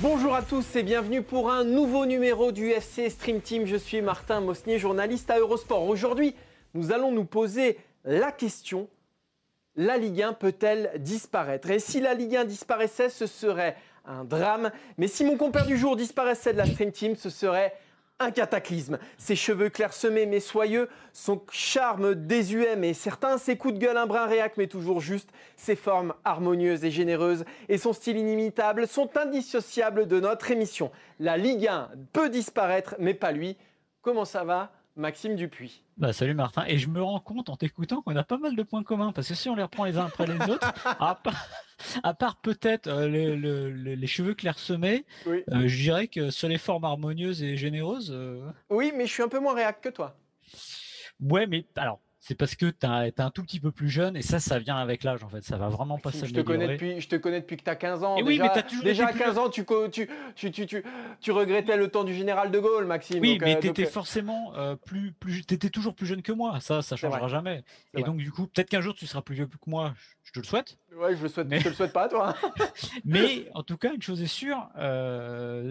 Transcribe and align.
Bonjour 0.00 0.32
à 0.32 0.42
tous 0.42 0.76
et 0.76 0.84
bienvenue 0.84 1.22
pour 1.22 1.50
un 1.50 1.64
nouveau 1.64 2.06
numéro 2.06 2.52
du 2.52 2.70
FC 2.70 3.10
Stream 3.10 3.40
Team. 3.40 3.66
Je 3.66 3.74
suis 3.74 4.00
Martin 4.00 4.40
Mosnier, 4.40 4.78
journaliste 4.78 5.28
à 5.28 5.40
Eurosport. 5.40 5.88
Aujourd'hui, 5.88 6.36
nous 6.74 6.92
allons 6.92 7.10
nous 7.10 7.24
poser 7.24 7.78
la 8.04 8.30
question 8.30 8.88
la 9.74 9.96
Ligue 9.96 10.22
1 10.22 10.34
peut-elle 10.34 10.92
disparaître? 10.98 11.68
Et 11.70 11.80
si 11.80 12.00
la 12.00 12.14
Ligue 12.14 12.36
1 12.36 12.44
disparaissait, 12.44 13.08
ce 13.08 13.26
serait 13.26 13.76
un 14.04 14.22
drame. 14.22 14.70
Mais 14.98 15.08
si 15.08 15.24
mon 15.24 15.36
compère 15.36 15.66
du 15.66 15.76
jour 15.76 15.96
disparaissait 15.96 16.52
de 16.52 16.58
la 16.58 16.66
Stream 16.66 16.92
Team, 16.92 17.16
ce 17.16 17.30
serait 17.30 17.74
un 18.20 18.30
cataclysme. 18.30 18.98
Ses 19.16 19.36
cheveux 19.36 19.68
clairsemés 19.68 20.26
mais 20.26 20.40
soyeux, 20.40 20.88
son 21.12 21.40
charme 21.50 22.14
désuet 22.14 22.76
mais 22.76 22.94
certain, 22.94 23.38
ses 23.38 23.56
coups 23.56 23.74
de 23.74 23.78
gueule 23.78 23.96
un 23.96 24.06
brin 24.06 24.26
réac 24.26 24.56
mais 24.56 24.66
toujours 24.66 25.00
juste, 25.00 25.30
ses 25.56 25.76
formes 25.76 26.14
harmonieuses 26.24 26.84
et 26.84 26.90
généreuses 26.90 27.44
et 27.68 27.78
son 27.78 27.92
style 27.92 28.16
inimitable 28.16 28.86
sont 28.86 29.16
indissociables 29.16 30.06
de 30.06 30.20
notre 30.20 30.50
émission. 30.50 30.90
La 31.20 31.36
Ligue 31.36 31.68
1 31.68 31.90
peut 32.12 32.28
disparaître 32.28 32.96
mais 32.98 33.14
pas 33.14 33.32
lui. 33.32 33.56
Comment 34.02 34.24
ça 34.24 34.44
va? 34.44 34.72
Maxime 34.98 35.36
Dupuis. 35.36 35.84
Bah, 35.96 36.12
salut 36.12 36.34
Martin. 36.34 36.64
Et 36.66 36.76
je 36.76 36.88
me 36.88 37.00
rends 37.00 37.20
compte 37.20 37.48
en 37.48 37.56
t'écoutant 37.56 38.02
qu'on 38.02 38.16
a 38.16 38.24
pas 38.24 38.36
mal 38.36 38.56
de 38.56 38.62
points 38.64 38.82
communs 38.82 39.12
parce 39.12 39.28
que 39.28 39.34
si 39.34 39.48
on 39.48 39.54
les 39.54 39.62
reprend 39.62 39.84
les 39.84 39.96
uns 39.96 40.06
après 40.06 40.26
les 40.26 40.50
autres, 40.50 40.74
à 42.02 42.14
part, 42.14 42.36
peut-être 42.42 42.88
euh, 42.88 43.08
les 43.08 44.06
cheveux 44.08 44.34
clairsemés, 44.34 45.06
euh, 45.26 45.40
je 45.66 45.82
dirais 45.82 46.08
que 46.08 46.30
sur 46.30 46.48
les 46.48 46.58
formes 46.58 46.84
harmonieuses 46.84 47.44
et 47.44 47.56
généreuses. 47.56 48.10
Euh, 48.12 48.50
oui, 48.70 48.92
mais 48.94 49.06
je 49.06 49.12
suis 49.12 49.22
un 49.22 49.28
peu 49.28 49.38
moins 49.38 49.54
réac 49.54 49.80
que 49.80 49.88
toi. 49.88 50.16
Ouais, 51.20 51.46
mais 51.46 51.64
alors 51.76 52.00
c'est 52.20 52.34
parce 52.34 52.56
que 52.56 52.66
tu 52.66 52.86
es 52.86 53.20
un 53.20 53.30
tout 53.30 53.42
petit 53.42 53.60
peu 53.60 53.70
plus 53.70 53.88
jeune 53.88 54.16
et 54.16 54.22
ça, 54.22 54.40
ça 54.40 54.58
vient 54.58 54.76
avec 54.76 55.04
l'âge 55.04 55.22
en 55.22 55.28
fait. 55.28 55.42
Ça 55.42 55.56
va 55.56 55.68
vraiment 55.68 55.98
pas 55.98 56.10
s'améliorer. 56.10 56.28
Je 56.28 56.40
te 56.40 56.46
connais 56.46 56.68
depuis, 56.68 57.00
je 57.00 57.08
te 57.08 57.16
connais 57.16 57.40
depuis 57.40 57.56
que 57.56 57.62
tu 57.62 57.70
as 57.70 57.76
15 57.76 58.02
ans. 58.02 58.16
déjà, 58.16 58.26
oui, 58.26 58.38
mais 58.40 58.48
as 58.48 58.62
toujours 58.62 58.84
déjà 58.84 59.06
à 59.06 59.12
15 59.12 59.38
ans, 59.38 59.48
tu, 59.48 59.64
tu, 59.92 60.08
tu, 60.34 60.50
tu, 60.50 60.84
tu, 61.20 61.30
regrettais 61.30 61.76
le 61.76 61.88
temps 61.88 62.04
du 62.04 62.14
général 62.14 62.50
de 62.50 62.58
Gaulle, 62.58 62.86
Maxime. 62.86 63.20
Oui, 63.20 63.38
mais 63.40 63.56
euh, 63.56 63.60
tu 63.60 63.68
étais 63.68 63.86
euh, 63.86 63.90
forcément 63.90 64.52
euh, 64.56 64.74
plus, 64.74 65.12
plus, 65.12 65.40
étais 65.40 65.70
toujours 65.70 65.94
plus 65.94 66.06
jeune 66.06 66.22
que 66.22 66.32
moi. 66.32 66.58
Ça, 66.60 66.82
ça 66.82 66.96
changera 66.96 67.28
jamais. 67.28 67.62
Et 67.96 68.02
donc, 68.02 68.16
du 68.18 68.32
coup, 68.32 68.46
peut-être 68.46 68.68
qu'un 68.68 68.80
jour, 68.80 68.94
tu 68.94 69.06
seras 69.06 69.22
plus 69.22 69.36
vieux 69.36 69.46
que 69.46 69.56
moi. 69.66 69.94
Je 70.24 70.32
te 70.32 70.40
le 70.40 70.44
souhaite. 70.44 70.76
Ouais, 70.96 71.16
je 71.16 71.22
le 71.22 71.28
souhaite. 71.28 71.48
te 71.48 71.68
le 71.68 71.74
souhaite 71.74 71.92
pas, 71.92 72.08
toi. 72.08 72.34
mais 73.04 73.48
en 73.54 73.62
tout 73.62 73.76
cas, 73.76 73.92
une 73.92 74.02
chose 74.02 74.22
est 74.22 74.26
sûre, 74.26 74.68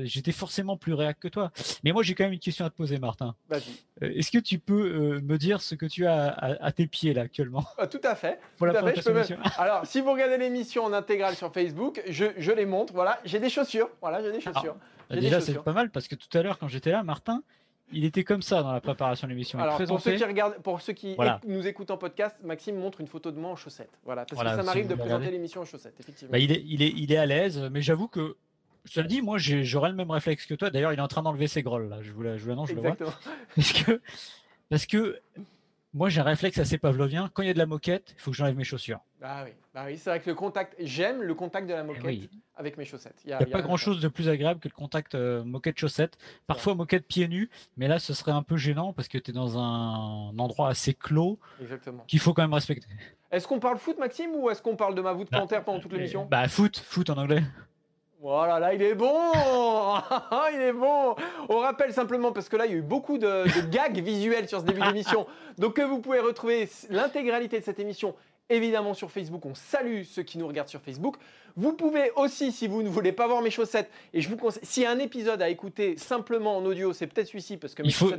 j'étais 0.03 0.31
forcément 0.31 0.77
plus 0.77 0.93
réac 0.93 1.19
que 1.19 1.27
toi. 1.27 1.51
Mais 1.83 1.91
moi, 1.91 2.03
j'ai 2.03 2.15
quand 2.15 2.23
même 2.23 2.33
une 2.33 2.39
question 2.39 2.65
à 2.65 2.69
te 2.69 2.75
poser, 2.75 2.97
Martin. 2.97 3.35
Vas-y. 3.49 4.17
Est-ce 4.19 4.31
que 4.31 4.37
tu 4.37 4.59
peux 4.59 5.19
me 5.19 5.37
dire 5.37 5.61
ce 5.61 5.75
que 5.75 5.85
tu 5.85 6.05
as 6.05 6.29
à, 6.29 6.71
tes 6.71 6.87
pieds 6.87 7.13
là 7.13 7.23
actuellement? 7.23 7.65
Ah, 7.77 7.87
Tout 7.87 8.01
à 8.03 8.15
fait. 8.15 8.39
Tout 8.57 8.65
à 8.65 8.91
fait. 8.91 9.37
Alors, 9.57 9.85
si 9.85 10.01
vous 10.01 10.11
regardez 10.11 10.37
l'émission 10.37 10.83
en 10.83 10.93
intégrale 10.93 11.35
sur 11.35 11.51
Facebook, 11.51 12.01
je, 12.07 12.25
je 12.37 12.51
les 12.51 12.65
montre. 12.65 12.93
Voilà, 12.93 13.19
j'ai 13.25 13.39
des 13.39 13.49
chaussures. 13.49 13.89
Voilà, 14.01 14.21
j'ai 14.21 14.31
des 14.31 14.39
ah, 14.45 14.53
chaussures. 14.53 14.75
Bah, 15.09 15.15
déjà, 15.17 15.41
c'est 15.41 15.61
pas 15.63 15.73
mal 15.73 15.89
parce 15.89 16.07
que 16.07 16.15
tout 16.15 16.35
à 16.37 16.41
l'heure, 16.41 16.57
quand 16.59 16.67
j'étais 16.67 16.91
là, 16.91 17.03
Martin, 17.03 17.43
il 17.91 18.05
était 18.05 18.23
comme 18.23 18.41
ça 18.41 18.61
dans 18.63 18.71
la 18.71 18.81
préparation 18.81 19.27
de 19.27 19.31
l'émission. 19.31 19.59
Alors, 19.59 19.77
pour 19.85 20.01
ceux 20.01 20.15
qui, 20.15 20.23
regardent, 20.23 20.57
pour 20.61 20.81
ceux 20.81 20.93
qui 20.93 21.15
nous 21.45 21.67
écoutent 21.67 21.91
en 21.91 21.97
podcast, 21.97 22.37
Maxime 22.43 22.77
montre 22.77 23.01
une 23.01 23.07
photo 23.07 23.31
de 23.31 23.39
moi 23.39 23.51
en 23.51 23.55
chaussettes. 23.55 23.97
Voilà, 24.03 24.25
parce 24.25 24.41
que 24.41 24.47
ça 24.47 24.63
m'arrive 24.63 24.87
de 24.87 24.95
présenter 24.95 25.31
l'émission 25.31 25.61
en 25.61 25.65
chaussettes, 25.65 25.95
effectivement. 25.99 26.31
Bah, 26.31 26.39
il, 26.39 26.51
est, 26.51 26.63
il, 26.67 26.81
est, 26.81 26.93
il 26.95 27.11
est 27.11 27.17
à 27.17 27.25
l'aise, 27.25 27.59
mais 27.71 27.81
j'avoue 27.81 28.07
que 28.07 28.35
je 28.85 28.93
te 28.93 28.99
le 28.99 29.07
dis, 29.07 29.21
moi 29.21 29.37
j'aurais 29.37 29.89
le 29.89 29.95
même 29.95 30.11
réflexe 30.11 30.45
que 30.45 30.53
toi. 30.53 30.69
D'ailleurs, 30.69 30.93
il 30.93 30.99
est 30.99 31.01
en 31.01 31.07
train 31.07 31.21
d'enlever 31.21 31.47
ses 31.47 31.61
grolles 31.61 31.89
là. 31.89 31.99
Je 32.01 32.11
vous 32.11 32.23
l'annonce, 32.23 32.69
je 32.69 32.75
le 32.75 32.81
vois. 32.81 32.95
Parce 33.55 33.73
que, 33.73 34.01
parce 34.69 34.85
que 34.85 35.19
moi 35.93 36.09
j'ai 36.09 36.21
un 36.21 36.23
réflexe 36.23 36.57
assez 36.57 36.77
pavlovien. 36.77 37.29
Quand 37.33 37.43
il 37.43 37.47
y 37.47 37.51
a 37.51 37.53
de 37.53 37.57
la 37.57 37.65
moquette, 37.65 38.13
il 38.15 38.21
faut 38.21 38.31
que 38.31 38.37
j'enlève 38.37 38.55
mes 38.55 38.63
chaussures. 38.63 38.99
Ah 39.21 39.43
oui, 39.45 39.51
bah 39.73 39.83
oui 39.85 39.97
c'est 39.97 40.09
vrai 40.09 40.19
que 40.19 40.29
le 40.29 40.35
contact, 40.35 40.75
j'aime 40.79 41.21
le 41.21 41.33
contact 41.33 41.67
de 41.67 41.73
la 41.73 41.81
eh 41.81 41.83
moquette 41.83 42.29
avec 42.55 42.77
mes 42.77 42.85
chaussettes. 42.85 43.21
Il 43.25 43.27
n'y 43.27 43.33
a, 43.33 43.45
pas 43.45 43.61
grand 43.61 43.77
chose 43.77 44.01
de 44.01 44.07
plus 44.07 44.29
agréable 44.29 44.59
que 44.59 44.67
le 44.67 44.73
contact 44.73 45.15
euh, 45.15 45.43
moquette-chaussette. 45.43 46.17
Parfois 46.45 46.75
moquette 46.75 47.07
pieds 47.07 47.27
nus, 47.27 47.49
mais 47.77 47.87
là 47.87 47.99
ce 47.99 48.13
serait 48.13 48.31
un 48.31 48.43
peu 48.43 48.57
gênant 48.57 48.93
parce 48.93 49.07
que 49.07 49.17
tu 49.17 49.31
es 49.31 49.33
dans 49.33 49.57
un 49.57 50.37
endroit 50.37 50.69
assez 50.69 50.93
clos 50.93 51.39
qu'il 52.07 52.19
faut 52.19 52.33
quand 52.33 52.43
même 52.43 52.53
respecter. 52.53 52.87
Est-ce 53.31 53.47
qu'on 53.47 53.59
parle 53.59 53.77
foot, 53.77 53.99
Maxime, 53.99 54.31
ou 54.35 54.49
est-ce 54.49 54.61
qu'on 54.61 54.77
parle 54.77 54.95
de 54.95 55.01
ma 55.01 55.11
voûte 55.11 55.27
bah, 55.31 55.39
plantaire 55.39 55.63
pendant 55.63 55.79
toute 55.79 55.91
l'émission? 55.91 56.25
Bah 56.29 56.47
foot, 56.47 56.77
foot 56.77 57.09
en 57.09 57.17
anglais. 57.17 57.43
Voilà, 58.19 58.59
là, 58.59 58.73
il 58.73 58.81
est 58.81 58.95
bon 58.95 59.13
Il 60.53 60.59
est 60.59 60.73
bon 60.73 61.15
On 61.49 61.59
rappelle 61.59 61.93
simplement, 61.93 62.31
parce 62.31 62.49
que 62.49 62.55
là, 62.55 62.65
il 62.65 62.71
y 62.71 62.75
a 62.75 62.77
eu 62.77 62.81
beaucoup 62.81 63.19
de, 63.19 63.45
gags 63.69 63.99
visuels 63.99 64.49
sur 64.49 64.59
ce 64.59 64.65
début 64.65 64.81
d'émission, 64.81 65.27
donc 65.57 65.75
que 65.75 65.83
vous 65.83 65.99
pouvez 65.99 66.19
retrouver 66.19 66.67
l'intégralité 66.89 67.59
de 67.59 67.63
cette 67.63 67.79
émission, 67.79 68.15
évidemment, 68.49 68.95
sur 68.95 69.11
Facebook. 69.11 69.45
On 69.45 69.53
salue 69.53 70.01
ceux 70.03 70.23
qui 70.23 70.39
nous 70.39 70.47
regardent 70.47 70.69
sur 70.69 70.81
Facebook. 70.81 71.17
Vous 71.55 71.73
pouvez 71.73 72.11
aussi, 72.15 72.51
si 72.51 72.67
vous 72.67 72.81
ne 72.81 72.89
voulez 72.89 73.11
pas 73.11 73.27
voir 73.27 73.41
mes 73.41 73.51
chaussettes, 73.51 73.91
et 74.13 74.21
je 74.21 74.29
vous 74.29 74.37
conseille, 74.37 74.65
s'il 74.65 74.83
y 74.83 74.85
a 74.87 74.91
un 74.91 74.99
épisode 74.99 75.41
à 75.41 75.49
écouter 75.49 75.95
simplement 75.97 76.57
en 76.57 76.65
audio, 76.65 76.93
c'est 76.93 77.05
peut-être 77.05 77.27
celui-ci, 77.27 77.57
parce 77.57 77.75
que 77.75 77.83
mes 77.83 77.89
il, 77.89 77.93
faut, 77.93 78.11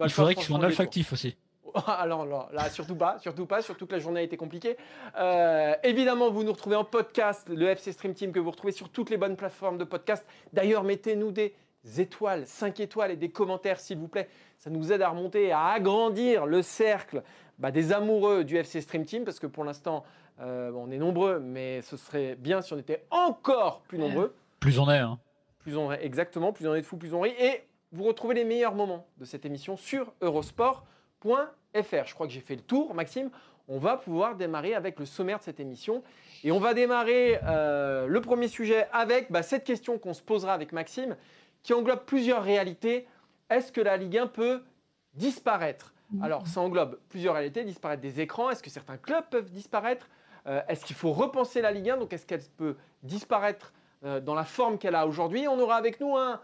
il 0.00 0.10
faudrait 0.10 0.34
qu'ils 0.34 0.44
soient 0.44 0.58
en 0.58 0.62
olfactif 0.62 1.14
aussi. 1.14 1.34
Alors 1.86 2.26
là, 2.26 2.70
surtout 2.70 2.96
pas, 2.96 3.18
surtout 3.18 3.46
pas, 3.46 3.62
surtout 3.62 3.86
que 3.86 3.92
la 3.92 3.98
journée 3.98 4.20
a 4.20 4.22
été 4.22 4.36
compliquée. 4.36 4.76
Euh, 5.18 5.74
évidemment, 5.82 6.30
vous 6.30 6.44
nous 6.44 6.52
retrouvez 6.52 6.76
en 6.76 6.84
podcast, 6.84 7.48
le 7.48 7.68
FC 7.68 7.92
Stream 7.92 8.14
Team 8.14 8.32
que 8.32 8.40
vous 8.40 8.50
retrouvez 8.50 8.72
sur 8.72 8.88
toutes 8.88 9.10
les 9.10 9.16
bonnes 9.16 9.36
plateformes 9.36 9.78
de 9.78 9.84
podcast. 9.84 10.24
D'ailleurs, 10.52 10.84
mettez-nous 10.84 11.32
des 11.32 11.54
étoiles, 11.98 12.46
5 12.46 12.80
étoiles 12.80 13.10
et 13.10 13.16
des 13.16 13.30
commentaires, 13.30 13.80
s'il 13.80 13.98
vous 13.98 14.08
plaît. 14.08 14.28
Ça 14.58 14.70
nous 14.70 14.92
aide 14.92 15.02
à 15.02 15.10
remonter, 15.10 15.52
à 15.52 15.66
agrandir 15.68 16.46
le 16.46 16.62
cercle 16.62 17.22
bah, 17.58 17.70
des 17.70 17.92
amoureux 17.92 18.44
du 18.44 18.56
FC 18.56 18.80
Stream 18.80 19.04
Team, 19.04 19.24
parce 19.24 19.38
que 19.38 19.46
pour 19.46 19.64
l'instant, 19.64 20.04
euh, 20.40 20.70
on 20.74 20.90
est 20.90 20.98
nombreux, 20.98 21.40
mais 21.40 21.82
ce 21.82 21.96
serait 21.96 22.34
bien 22.36 22.62
si 22.62 22.72
on 22.72 22.78
était 22.78 23.06
encore 23.10 23.82
plus 23.82 23.98
nombreux. 23.98 24.34
Plus 24.60 24.78
on 24.78 24.90
est, 24.90 24.98
hein. 24.98 25.18
Plus 25.58 25.76
on 25.76 25.92
est, 25.92 26.04
exactement, 26.04 26.52
plus 26.52 26.66
on 26.66 26.74
est 26.74 26.80
de 26.80 26.86
fous, 26.86 26.96
plus 26.96 27.12
on 27.12 27.20
rit. 27.20 27.34
Et 27.38 27.64
vous 27.92 28.04
retrouvez 28.04 28.34
les 28.34 28.44
meilleurs 28.44 28.74
moments 28.74 29.06
de 29.18 29.24
cette 29.24 29.44
émission 29.44 29.76
sur 29.76 30.12
Eurosport. 30.20 30.84
Je 32.06 32.14
crois 32.14 32.26
que 32.26 32.32
j'ai 32.32 32.40
fait 32.40 32.56
le 32.56 32.62
tour, 32.62 32.94
Maxime. 32.94 33.30
On 33.68 33.78
va 33.78 33.96
pouvoir 33.96 34.36
démarrer 34.36 34.74
avec 34.74 34.98
le 34.98 35.06
sommaire 35.06 35.38
de 35.38 35.44
cette 35.44 35.58
émission. 35.58 36.02
Et 36.44 36.52
on 36.52 36.60
va 36.60 36.72
démarrer 36.74 37.40
euh, 37.44 38.06
le 38.06 38.20
premier 38.20 38.48
sujet 38.48 38.86
avec 38.92 39.32
bah, 39.32 39.42
cette 39.42 39.64
question 39.64 39.98
qu'on 39.98 40.14
se 40.14 40.22
posera 40.22 40.52
avec 40.54 40.72
Maxime, 40.72 41.16
qui 41.62 41.72
englobe 41.72 42.04
plusieurs 42.04 42.44
réalités. 42.44 43.08
Est-ce 43.50 43.72
que 43.72 43.80
la 43.80 43.96
Ligue 43.96 44.18
1 44.18 44.28
peut 44.28 44.62
disparaître? 45.14 45.92
Alors, 46.22 46.46
ça 46.46 46.60
englobe 46.60 47.00
plusieurs 47.08 47.34
réalités, 47.34 47.64
disparaître 47.64 48.00
des 48.00 48.20
écrans. 48.20 48.50
Est-ce 48.50 48.62
que 48.62 48.70
certains 48.70 48.96
clubs 48.96 49.24
peuvent 49.28 49.50
disparaître? 49.50 50.08
Euh, 50.46 50.62
Est-ce 50.68 50.84
qu'il 50.84 50.94
faut 50.94 51.12
repenser 51.12 51.60
la 51.60 51.72
Ligue 51.72 51.90
1 51.90 51.96
Donc, 51.96 52.12
est-ce 52.12 52.26
qu'elle 52.26 52.44
peut 52.56 52.76
disparaître 53.02 53.72
euh, 54.04 54.20
dans 54.20 54.36
la 54.36 54.44
forme 54.44 54.78
qu'elle 54.78 54.94
a 54.94 55.08
aujourd'hui? 55.08 55.48
On 55.48 55.58
aura 55.58 55.74
avec 55.74 55.98
nous 55.98 56.16
un, 56.16 56.40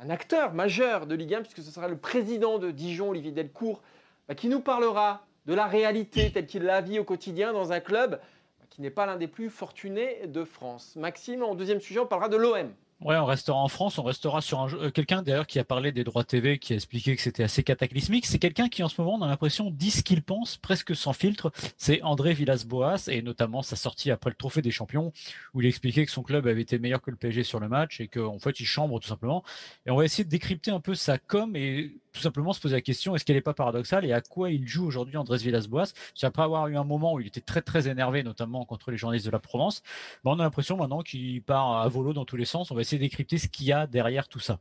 un 0.00 0.10
acteur 0.10 0.54
majeur 0.54 1.06
de 1.06 1.14
Ligue 1.14 1.34
1, 1.34 1.42
puisque 1.42 1.62
ce 1.62 1.70
sera 1.70 1.88
le 1.88 1.96
président 1.96 2.58
de 2.58 2.70
Dijon, 2.70 3.10
Olivier 3.10 3.32
Delcourt, 3.32 3.82
bah, 4.28 4.34
qui 4.34 4.48
nous 4.48 4.60
parlera 4.60 5.26
de 5.46 5.54
la 5.54 5.66
réalité 5.66 6.30
telle 6.30 6.46
qu'il 6.46 6.62
la 6.62 6.80
vit 6.80 6.98
au 6.98 7.04
quotidien 7.04 7.52
dans 7.52 7.72
un 7.72 7.80
club 7.80 8.20
bah, 8.60 8.66
qui 8.70 8.80
n'est 8.80 8.90
pas 8.90 9.06
l'un 9.06 9.16
des 9.16 9.26
plus 9.26 9.50
fortunés 9.50 10.26
de 10.26 10.44
France. 10.44 10.94
Maxime, 10.96 11.42
en 11.42 11.54
deuxième 11.54 11.80
sujet, 11.80 12.00
on 12.00 12.06
parlera 12.06 12.28
de 12.28 12.36
l'OM. 12.36 12.72
Ouais, 13.00 13.16
on 13.16 13.26
restera 13.26 13.56
en 13.56 13.68
France, 13.68 13.96
on 13.98 14.02
restera 14.02 14.40
sur 14.40 14.58
un 14.58 14.74
euh, 14.74 14.90
quelqu'un 14.90 15.22
d'ailleurs 15.22 15.46
qui 15.46 15.60
a 15.60 15.64
parlé 15.64 15.92
des 15.92 16.02
droits 16.02 16.24
TV, 16.24 16.58
qui 16.58 16.72
a 16.72 16.76
expliqué 16.76 17.14
que 17.14 17.22
c'était 17.22 17.44
assez 17.44 17.62
cataclysmique. 17.62 18.26
C'est 18.26 18.40
quelqu'un 18.40 18.68
qui 18.68 18.82
en 18.82 18.88
ce 18.88 19.00
moment 19.00 19.14
on 19.14 19.22
a 19.22 19.28
l'impression 19.28 19.70
dit 19.70 19.92
ce 19.92 20.02
qu'il 20.02 20.20
pense, 20.20 20.56
presque 20.56 20.96
sans 20.96 21.12
filtre. 21.12 21.52
C'est 21.76 22.02
André 22.02 22.34
Villas-Boas 22.34 23.06
et 23.06 23.22
notamment 23.22 23.62
sa 23.62 23.76
sortie 23.76 24.10
après 24.10 24.30
le 24.30 24.34
Trophée 24.36 24.62
des 24.62 24.72
Champions 24.72 25.12
où 25.54 25.60
il 25.60 25.68
expliquait 25.68 26.06
que 26.06 26.10
son 26.10 26.24
club 26.24 26.48
avait 26.48 26.60
été 26.60 26.80
meilleur 26.80 27.00
que 27.00 27.12
le 27.12 27.16
PSG 27.16 27.44
sur 27.44 27.60
le 27.60 27.68
match 27.68 28.00
et 28.00 28.08
qu'en 28.08 28.40
fait 28.40 28.58
il 28.58 28.66
chambre 28.66 28.98
tout 28.98 29.08
simplement. 29.08 29.44
Et 29.86 29.92
on 29.92 29.96
va 29.96 30.04
essayer 30.04 30.24
de 30.24 30.30
décrypter 30.30 30.72
un 30.72 30.80
peu 30.80 30.96
sa 30.96 31.18
com 31.18 31.54
et 31.54 31.92
tout 32.12 32.20
simplement 32.20 32.52
se 32.52 32.60
poser 32.60 32.76
la 32.76 32.80
question 32.80 33.14
est-ce 33.14 33.24
qu'elle 33.24 33.36
n'est 33.36 33.42
pas 33.42 33.54
paradoxale 33.54 34.04
et 34.04 34.12
à 34.12 34.20
quoi 34.20 34.50
il 34.50 34.66
joue 34.66 34.86
aujourd'hui 34.86 35.16
Andrés 35.16 35.38
Villas-Boas? 35.38 35.92
Après 36.22 36.42
avoir 36.42 36.68
eu 36.68 36.76
un 36.76 36.84
moment 36.84 37.14
où 37.14 37.20
il 37.20 37.26
était 37.26 37.40
très 37.40 37.62
très 37.62 37.88
énervé, 37.88 38.22
notamment 38.22 38.64
contre 38.64 38.90
les 38.90 38.96
journalistes 38.96 39.26
de 39.26 39.30
la 39.30 39.38
Provence, 39.38 39.82
ben, 40.24 40.32
on 40.32 40.40
a 40.40 40.42
l'impression 40.42 40.76
maintenant 40.76 41.02
qu'il 41.02 41.42
part 41.42 41.78
à 41.78 41.88
volo 41.88 42.12
dans 42.12 42.24
tous 42.24 42.36
les 42.36 42.44
sens. 42.44 42.70
On 42.70 42.74
va 42.74 42.80
essayer 42.80 42.98
de 42.98 43.04
décrypter 43.04 43.38
ce 43.38 43.48
qu'il 43.48 43.66
y 43.66 43.72
a 43.72 43.86
derrière 43.86 44.28
tout 44.28 44.40
ça. 44.40 44.58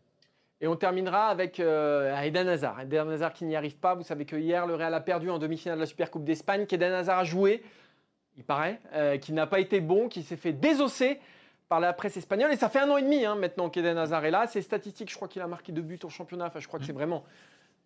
Et 0.59 0.67
on 0.67 0.75
terminera 0.75 1.27
avec 1.27 1.59
euh, 1.59 2.19
Eden 2.19 2.47
Hazard. 2.47 2.81
Eden 2.81 3.09
Hazard 3.09 3.33
qui 3.33 3.45
n'y 3.45 3.55
arrive 3.55 3.77
pas. 3.77 3.93
Vous 3.93 4.03
savez 4.03 4.25
que 4.25 4.35
hier, 4.35 4.65
le 4.65 4.73
Real 4.73 4.93
a 4.93 5.01
perdu 5.01 5.29
en 5.29 5.37
demi-finale 5.37 5.77
de 5.77 5.81
la 5.81 5.85
Supercoupe 5.85 6.23
d'Espagne, 6.23 6.65
qu'Eden 6.65 6.93
Hazard 6.93 7.19
a 7.19 7.23
joué, 7.23 7.63
il 8.37 8.43
paraît, 8.43 8.79
euh, 8.93 9.17
qui 9.17 9.33
n'a 9.33 9.45
pas 9.45 9.59
été 9.59 9.81
bon, 9.81 10.09
qui 10.09 10.23
s'est 10.23 10.37
fait 10.37 10.53
désosser 10.53 11.19
par 11.69 11.79
la 11.79 11.93
presse 11.93 12.17
espagnole. 12.17 12.51
Et 12.51 12.55
ça 12.57 12.69
fait 12.69 12.79
un 12.79 12.89
an 12.89 12.97
et 12.97 13.01
demi 13.03 13.25
hein, 13.25 13.35
maintenant 13.35 13.69
qu'Eden 13.69 13.97
Hazard 13.97 14.23
est 14.25 14.31
là. 14.31 14.47
Ses 14.47 14.61
statistiques, 14.61 15.09
je 15.11 15.15
crois 15.15 15.27
qu'il 15.27 15.41
a 15.41 15.47
marqué 15.47 15.71
deux 15.71 15.81
buts 15.81 15.99
au 16.03 16.09
championnat. 16.09 16.45
Enfin, 16.47 16.59
je 16.59 16.67
crois 16.67 16.79
que 16.79 16.85
c'est 16.85 16.93
vraiment 16.93 17.23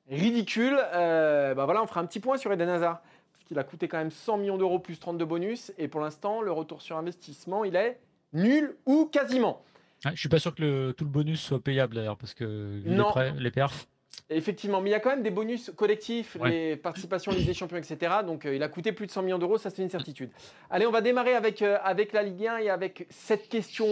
ridicule. 0.09 0.77
Euh, 0.93 1.53
bah 1.53 1.65
voilà, 1.65 1.81
on 1.83 1.87
fera 1.87 2.01
un 2.01 2.05
petit 2.05 2.19
point 2.19 2.37
sur 2.37 2.51
Eden 2.51 2.69
Hazard. 2.69 3.01
Parce 3.33 3.45
qu'il 3.47 3.57
a 3.59 3.63
coûté 3.63 3.87
quand 3.87 3.97
même 3.97 4.11
100 4.11 4.37
millions 4.37 4.57
d'euros 4.57 4.79
plus 4.79 4.99
30 4.99 5.17
de 5.17 5.25
bonus. 5.25 5.71
Et 5.77 5.87
pour 5.87 6.01
l'instant, 6.01 6.41
le 6.41 6.51
retour 6.51 6.81
sur 6.81 6.97
investissement, 6.97 7.63
il 7.65 7.75
est 7.75 7.99
nul 8.33 8.75
ou 8.85 9.05
quasiment. 9.05 9.63
Je 10.03 10.09
je 10.11 10.15
suis 10.19 10.29
pas 10.29 10.39
sûr 10.39 10.55
que 10.55 10.61
le, 10.61 10.93
tout 10.93 11.03
le 11.03 11.11
bonus 11.11 11.41
soit 11.41 11.59
payable 11.59 11.93
d'ailleurs, 11.95 12.17
parce 12.17 12.33
que 12.33 12.81
Non. 12.85 13.05
les, 13.05 13.11
prêts- 13.11 13.33
les 13.37 13.51
perfs. 13.51 13.87
Effectivement, 14.29 14.79
mais 14.79 14.89
il 14.89 14.93
y 14.93 14.95
a 14.95 14.99
quand 15.01 15.09
même 15.09 15.23
des 15.23 15.29
bonus 15.31 15.71
collectifs, 15.75 16.37
les 16.49 16.77
participations 16.77 17.31
en 17.31 17.35
Ligue 17.35 17.45
des 17.47 17.53
Champions, 17.53 17.77
etc. 17.77 18.13
Donc 18.25 18.45
euh, 18.45 18.55
il 18.55 18.63
a 18.63 18.69
coûté 18.69 18.93
plus 18.93 19.05
de 19.05 19.11
100 19.11 19.23
millions 19.23 19.39
d'euros, 19.39 19.57
ça 19.57 19.69
c'est 19.69 19.81
une 19.81 19.89
certitude. 19.89 20.29
Allez, 20.69 20.85
on 20.85 20.91
va 20.91 21.01
démarrer 21.01 21.33
avec, 21.35 21.61
euh, 21.61 21.77
avec 21.83 22.13
la 22.13 22.23
Ligue 22.23 22.47
1 22.47 22.57
et 22.59 22.69
avec 22.69 23.07
cette 23.09 23.49
question 23.49 23.87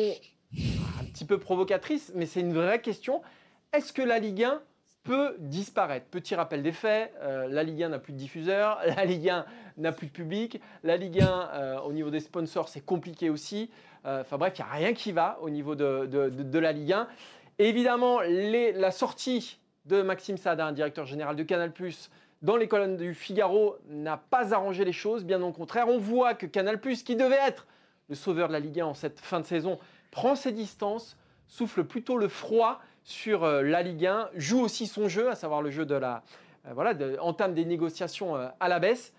un 0.56 1.04
petit 1.06 1.26
peu 1.26 1.40
provocatrice, 1.40 2.12
mais 2.16 2.26
c'est 2.26 2.40
une 2.40 2.54
vraie 2.54 2.80
question. 2.82 3.22
Est-ce 3.74 3.92
que 3.92 4.02
la 4.02 4.18
Ligue 4.20 4.44
1 4.46 4.62
peut 5.04 5.36
disparaître? 5.40 6.06
Petit 6.08 6.36
rappel 6.36 6.64
des 6.64 6.72
faits, 6.72 7.14
euh, 7.22 7.48
la 7.50 7.64
Ligue 7.64 7.84
1 7.84 7.90
n'a 7.90 8.00
plus 8.00 8.14
de 8.14 8.18
diffuseurs, 8.18 8.80
la 8.96 9.04
Ligue 9.04 9.30
1 9.30 9.46
n'a 9.78 9.92
plus 9.92 10.08
de 10.08 10.12
public, 10.14 10.62
la 10.84 10.96
Ligue 10.96 11.22
1 11.22 11.50
euh, 11.54 11.80
au 11.82 11.92
niveau 11.92 12.10
des 12.12 12.20
sponsors 12.22 12.70
c'est 12.70 12.86
compliqué 12.86 13.30
aussi. 13.30 13.70
Euh, 14.06 14.22
Enfin 14.22 14.38
bref, 14.38 14.54
il 14.58 14.62
n'y 14.64 14.70
a 14.70 14.74
rien 14.74 14.94
qui 14.94 15.12
va 15.12 15.38
au 15.42 15.50
niveau 15.50 15.76
de, 15.76 16.06
de- 16.06 16.30
de- 16.30 16.44
de 16.44 16.60
la 16.60 16.72
Ligue 16.72 16.94
1. 16.94 17.08
Et 17.60 17.68
évidemment, 17.68 18.22
les- 18.22 18.72
la 18.72 18.92
sortie 18.92 19.60
de 19.90 20.04
Maxime 20.04 20.38
Sada, 20.38 20.72
directeur 20.72 21.06
général 21.06 21.36
de 21.36 21.44
Canal+, 21.44 21.74
dans 22.44 22.56
les 22.56 22.68
colonnes 22.68 22.96
du 22.96 23.14
Figaro, 23.14 23.76
n'a 23.90 24.18
pas 24.18 24.54
arrangé 24.54 24.86
les 24.86 24.94
choses. 24.94 25.26
Bien 25.26 25.42
au 25.42 25.52
contraire, 25.52 25.90
on 25.90 25.98
voit 25.98 26.36
que 26.36 26.46
Canal+, 26.46 26.80
qui 26.80 27.16
devait 27.16 27.40
être 27.46 27.66
le 28.08 28.16
sauveur 28.16 28.48
de 28.48 28.54
la 28.54 28.60
Ligue 28.60 28.80
1 28.80 28.86
en 28.86 28.94
cette 28.94 29.20
fin 29.20 29.40
de 29.40 29.46
saison, 29.46 29.80
prend 30.12 30.36
ses 30.36 30.52
distances, 30.52 31.18
souffle 31.48 31.84
plutôt 31.84 32.18
le 32.18 32.28
froid 32.28 32.80
sur 33.04 33.44
euh, 33.44 33.64
la 33.64 33.82
Ligue 33.82 34.06
1, 34.06 34.30
joue 34.36 34.62
aussi 34.62 34.86
son 34.86 35.10
jeu, 35.10 35.30
à 35.30 35.36
savoir 35.36 35.62
le 35.64 35.72
jeu 35.72 35.86
de 35.86 35.96
la... 35.96 36.24
euh, 36.68 36.74
voilà, 36.74 36.94
entame 37.20 37.56
des 37.56 37.66
négociations 37.66 38.36
euh, 38.36 38.48
à 38.60 38.68
la 38.68 38.80
baisse. 38.80 39.12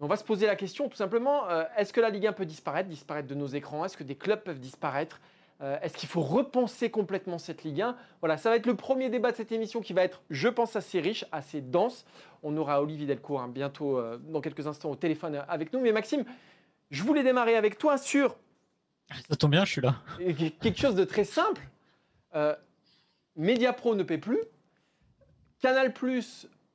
On 0.00 0.06
va 0.06 0.16
se 0.16 0.24
poser 0.24 0.46
la 0.46 0.56
question 0.56 0.88
tout 0.88 0.96
simplement, 0.96 1.48
est-ce 1.76 1.92
que 1.92 2.00
la 2.00 2.08
Ligue 2.08 2.28
1 2.28 2.32
peut 2.32 2.46
disparaître, 2.46 2.88
disparaître 2.88 3.26
de 3.26 3.34
nos 3.34 3.48
écrans? 3.48 3.84
Est-ce 3.84 3.96
que 3.96 4.04
des 4.04 4.14
clubs 4.14 4.40
peuvent 4.40 4.60
disparaître? 4.60 5.20
Euh, 5.60 5.78
Est-ce 5.82 5.96
qu'il 5.96 6.08
faut 6.08 6.20
repenser 6.20 6.90
complètement 6.90 7.38
cette 7.38 7.64
Ligue 7.64 7.82
1 7.82 7.96
Voilà, 8.20 8.38
ça 8.38 8.50
va 8.50 8.56
être 8.56 8.66
le 8.66 8.76
premier 8.76 9.10
débat 9.10 9.32
de 9.32 9.36
cette 9.36 9.50
émission 9.50 9.80
qui 9.80 9.92
va 9.92 10.04
être, 10.04 10.22
je 10.30 10.48
pense, 10.48 10.76
assez 10.76 11.00
riche, 11.00 11.24
assez 11.32 11.60
dense. 11.60 12.04
On 12.42 12.56
aura 12.56 12.80
Olivier 12.80 13.06
Delcourt 13.06 13.40
hein, 13.40 13.48
bientôt, 13.48 13.98
euh, 13.98 14.18
dans 14.18 14.40
quelques 14.40 14.66
instants, 14.68 14.90
au 14.90 14.96
téléphone 14.96 15.34
euh, 15.36 15.42
avec 15.48 15.72
nous. 15.72 15.80
Mais 15.80 15.90
Maxime, 15.90 16.24
je 16.90 17.02
voulais 17.02 17.24
démarrer 17.24 17.56
avec 17.56 17.76
toi 17.76 17.98
sur 17.98 18.36
Ça 19.28 19.34
tombe 19.36 19.50
bien, 19.50 19.64
je 19.64 19.72
suis 19.72 19.80
là. 19.80 19.96
quelque 20.18 20.78
chose 20.78 20.94
de 20.94 21.04
très 21.04 21.24
simple. 21.24 21.62
Euh, 22.36 22.54
Mediapro 23.34 23.96
ne 23.96 24.04
paie 24.04 24.18
plus. 24.18 24.40
Canal 25.60 25.92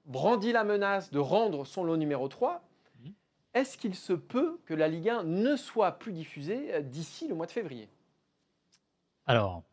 brandit 0.06 0.52
la 0.52 0.66
menace 0.66 1.10
de 1.10 1.20
rendre 1.20 1.66
son 1.66 1.86
lot 1.86 1.96
numéro 1.96 2.28
3. 2.28 2.62
Mhm. 3.02 3.14
Est-ce 3.54 3.78
qu'il 3.78 3.96
se 3.96 4.12
peut 4.12 4.60
que 4.66 4.74
la 4.74 4.90
Ligue 4.90 5.08
1 5.08 5.24
ne 5.24 5.56
soit 5.56 5.94
plus 5.94 6.12
diffusée 6.12 6.82
d'ici 6.82 7.30
le 7.30 7.36
mois 7.36 7.46
de 7.46 7.52
février? 7.52 7.88
Alors, 9.26 9.64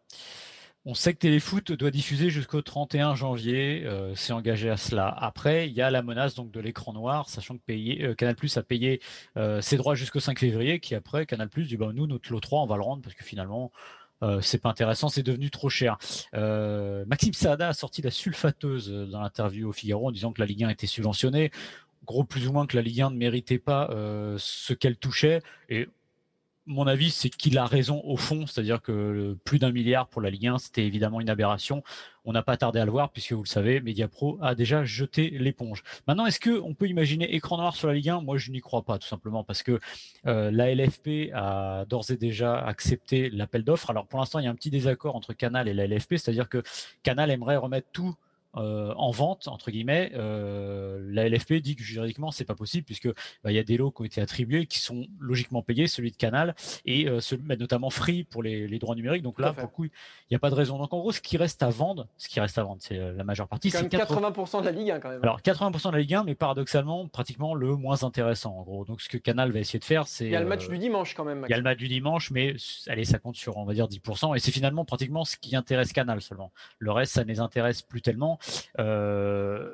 on 0.85 0.95
sait 0.95 1.13
que 1.13 1.19
Téléfoot 1.19 1.73
doit 1.73 1.91
diffuser 1.91 2.31
jusqu'au 2.31 2.63
31 2.63 3.15
janvier, 3.15 3.83
euh, 3.85 4.15
c'est 4.15 4.33
engagé 4.33 4.71
à 4.71 4.77
cela. 4.77 5.09
Après, 5.09 5.69
il 5.69 5.75
y 5.75 5.83
a 5.83 5.91
la 5.91 6.03
menace 6.03 6.35
donc 6.35 6.51
de 6.51 6.61
l'écran 6.61 6.93
noir, 6.93 7.29
sachant 7.29 7.57
que 7.57 7.63
payer, 7.63 8.05
euh, 8.05 8.15
Canal 8.15 8.37
a 8.57 8.63
payé 8.63 9.01
euh, 9.37 9.61
ses 9.61 9.77
droits 9.77 9.95
jusqu'au 9.95 10.21
5 10.21 10.39
février, 10.39 10.81
qui 10.81 10.95
après 10.95 11.27
Canal 11.27 11.49
dit 11.55 11.77
bah, 11.77 11.91
nous 11.93 12.07
notre 12.07 12.33
lot 12.33 12.41
3 12.41 12.63
on 12.63 12.67
va 12.67 12.77
le 12.77 12.83
rendre 12.83 13.03
parce 13.03 13.15
que 13.15 13.25
finalement 13.25 13.73
euh, 14.23 14.41
c'est 14.41 14.59
pas 14.59 14.69
intéressant, 14.69 15.09
c'est 15.09 15.23
devenu 15.23 15.51
trop 15.51 15.69
cher. 15.69 15.99
Euh, 16.35 17.05
Maxime 17.07 17.33
Saada 17.33 17.69
a 17.69 17.73
sorti 17.73 18.03
la 18.03 18.11
sulfateuse 18.11 18.91
euh, 18.91 19.07
dans 19.07 19.21
l'interview 19.21 19.69
au 19.69 19.73
Figaro 19.73 20.09
en 20.09 20.11
disant 20.11 20.33
que 20.33 20.41
la 20.41 20.47
Ligue 20.47 20.65
1 20.65 20.69
était 20.69 20.87
subventionnée, 20.87 21.51
gros 22.05 22.25
plus 22.25 22.47
ou 22.47 22.53
moins 22.53 22.67
que 22.67 22.77
la 22.77 22.83
Ligue 22.83 23.03
1 23.03 23.11
ne 23.11 23.17
méritait 23.17 23.59
pas 23.59 23.89
euh, 23.91 24.37
ce 24.39 24.75
qu'elle 24.75 24.97
touchait 24.97 25.43
et 25.69 25.89
mon 26.67 26.87
avis, 26.87 27.11
c'est 27.11 27.31
qu'il 27.31 27.59
a 27.59 27.67
raison 27.67 28.01
au 28.05 28.17
fond, 28.17 28.47
c'est-à-dire 28.47 28.81
que 28.81 29.37
plus 29.45 29.59
d'un 29.59 29.73
milliard 29.73 30.07
pour 30.09 30.21
la 30.21 30.31
Ligue 30.31 30.49
1, 30.49 30.59
c'était 30.59 30.85
évidemment 30.85 31.21
une 31.21 31.31
aberration. 31.31 31.83
On 32.25 32.33
n'a 32.33 32.43
pas 32.43 32.57
tardé 32.57 32.79
à 32.79 32.85
le 32.85 32.91
voir, 32.91 33.11
puisque 33.11 33.33
vous 33.33 33.43
le 33.43 33.49
savez, 33.49 33.81
Mediapro 33.81 34.39
a 34.43 34.55
déjà 34.55 34.85
jeté 34.85 35.31
l'éponge. 35.31 35.83
Maintenant, 36.07 36.27
est-ce 36.27 36.39
qu'on 36.39 36.75
peut 36.75 36.87
imaginer 36.87 37.35
écran 37.35 37.57
noir 37.57 37.75
sur 37.75 37.89
la 37.89 37.95
Ligue 37.95 38.11
1 38.11 38.21
Moi, 38.21 38.39
je 38.39 38.51
n'y 38.51 38.61
crois 38.61 38.83
pas, 38.83 38.99
tout 38.99 39.09
simplement, 39.09 39.43
parce 39.43 39.63
que 39.63 39.81
euh, 40.27 40.51
la 40.51 40.75
LFP 40.75 41.33
a 41.35 41.85
d'ores 41.87 42.11
et 42.11 42.17
déjà 42.17 42.59
accepté 42.59 43.31
l'appel 43.31 43.65
d'offres. 43.65 43.91
Alors, 43.91 44.07
pour 44.07 44.19
l'instant, 44.21 44.39
il 44.39 44.45
y 44.45 44.49
a 44.49 44.51
un 44.51 44.55
petit 44.55 44.71
désaccord 44.71 45.17
entre 45.17 45.33
Canal 45.33 45.67
et 45.67 45.75
la 45.75 45.87
LFP, 45.87 46.17
c'est-à-dire 46.17 46.49
que 46.49 46.63
Canal 47.03 47.31
aimerait 47.31 47.57
remettre 47.57 47.89
tout 47.93 48.15
euh, 48.57 48.93
en 48.97 49.11
vente 49.11 49.49
entre 49.49 49.71
guillemets. 49.71 50.13
Euh, 50.15 50.99
la 51.11 51.29
LFP 51.29 51.55
dit 51.55 51.77
que 51.77 51.83
juridiquement 51.83 52.31
c'est 52.31 52.45
pas 52.45 52.55
possible 52.55 52.85
puisque 52.85 53.09
bah, 53.43 53.51
il 53.51 53.55
y 53.55 53.59
a 53.59 53.63
des 53.63 53.77
lots 53.77 53.91
qui 53.91 54.03
ont 54.03 54.05
été 54.05 54.21
attribués 54.21 54.67
qui 54.67 54.81
sont 54.81 55.07
logiquement 55.19 55.63
payés, 55.63 55.87
celui 55.87 56.11
de 56.11 56.17
Canal 56.17 56.55
et 56.85 57.09
euh, 57.09 57.21
celui, 57.21 57.43
bah, 57.43 57.57
notamment 57.57 57.91
Free 57.91 58.25
pour 58.25 58.43
les, 58.43 58.67
les 58.69 58.79
droits 58.79 58.95
numériques. 58.95 59.23
Donc 59.23 59.41
là 59.41 59.53
pour 59.53 59.63
le 59.63 59.69
coup 59.69 59.85
il 59.85 59.91
n'y 60.31 60.37
a 60.37 60.41
pas 60.41 60.51
de 60.51 60.55
raison. 60.55 60.79
Donc 60.79 60.93
en 60.93 60.99
gros 60.99 61.13
ce 61.13 61.21
qui 61.21 61.37
reste 61.37 61.63
à 61.63 61.69
vendre, 61.69 62.09
ce 62.17 62.29
qui 62.29 62.41
reste 62.41 62.59
à 62.59 62.65
vendre, 62.65 62.79
c'est 62.81 62.97
la 62.97 63.25
majeure 63.25 63.49
partie, 63.49 63.71
c'est 63.71 63.83
même 63.83 63.89
80 63.89 64.31
80% 64.31 64.61
de 64.61 64.67
la 64.67 64.73
Ligue 64.73 64.91
1 64.91 65.01
quand 65.01 65.09
même. 65.11 65.23
alors 65.23 65.41
80% 65.41 65.89
de 65.89 65.93
la 65.93 66.01
Ligue 66.01 66.15
1, 66.15 66.25
mais 66.25 66.35
paradoxalement 66.35 67.09
pratiquement 67.09 67.55
le 67.55 67.77
moins 67.77 68.03
intéressant 68.05 68.57
en 68.57 68.63
gros. 68.63 68.85
Donc 68.85 69.01
ce 69.01 69.09
que 69.09 69.19
Canal 69.19 69.53
va 69.53 69.61
essayer 69.61 69.79
de 69.79 69.85
faire, 69.85 70.07
c'est 70.07 70.27
il 70.27 70.33
y 70.33 70.37
a 70.37 70.41
le 70.41 70.47
match 70.47 70.69
du 70.69 70.79
dimanche 70.79 71.15
quand 71.15 71.25
même. 71.25 71.45
il 71.49 71.51
y 71.51 71.55
a 71.55 71.57
le 71.57 71.63
match 71.63 71.79
du 71.79 71.89
dimanche, 71.89 72.31
mais 72.31 72.57
allez, 72.89 73.05
ça 73.05 73.19
compte 73.19 73.37
sur, 73.37 73.57
on 73.57 73.65
va 73.65 73.75
dire, 73.75 73.87
10%. 73.87 74.37
Et 74.37 74.39
c'est 74.39 74.51
finalement 74.51 74.85
pratiquement 74.85 75.25
ce 75.25 75.37
qui 75.37 75.57
intéresse 75.57 75.93
Canal 75.93 76.21
seulement. 76.21 76.53
Le 76.79 76.93
reste, 76.93 77.13
ça 77.13 77.25
ne 77.25 77.29
les 77.29 77.41
intéresse 77.41 77.83
plus 77.83 78.03
tellement. 78.03 78.39
Euh, 78.79 79.73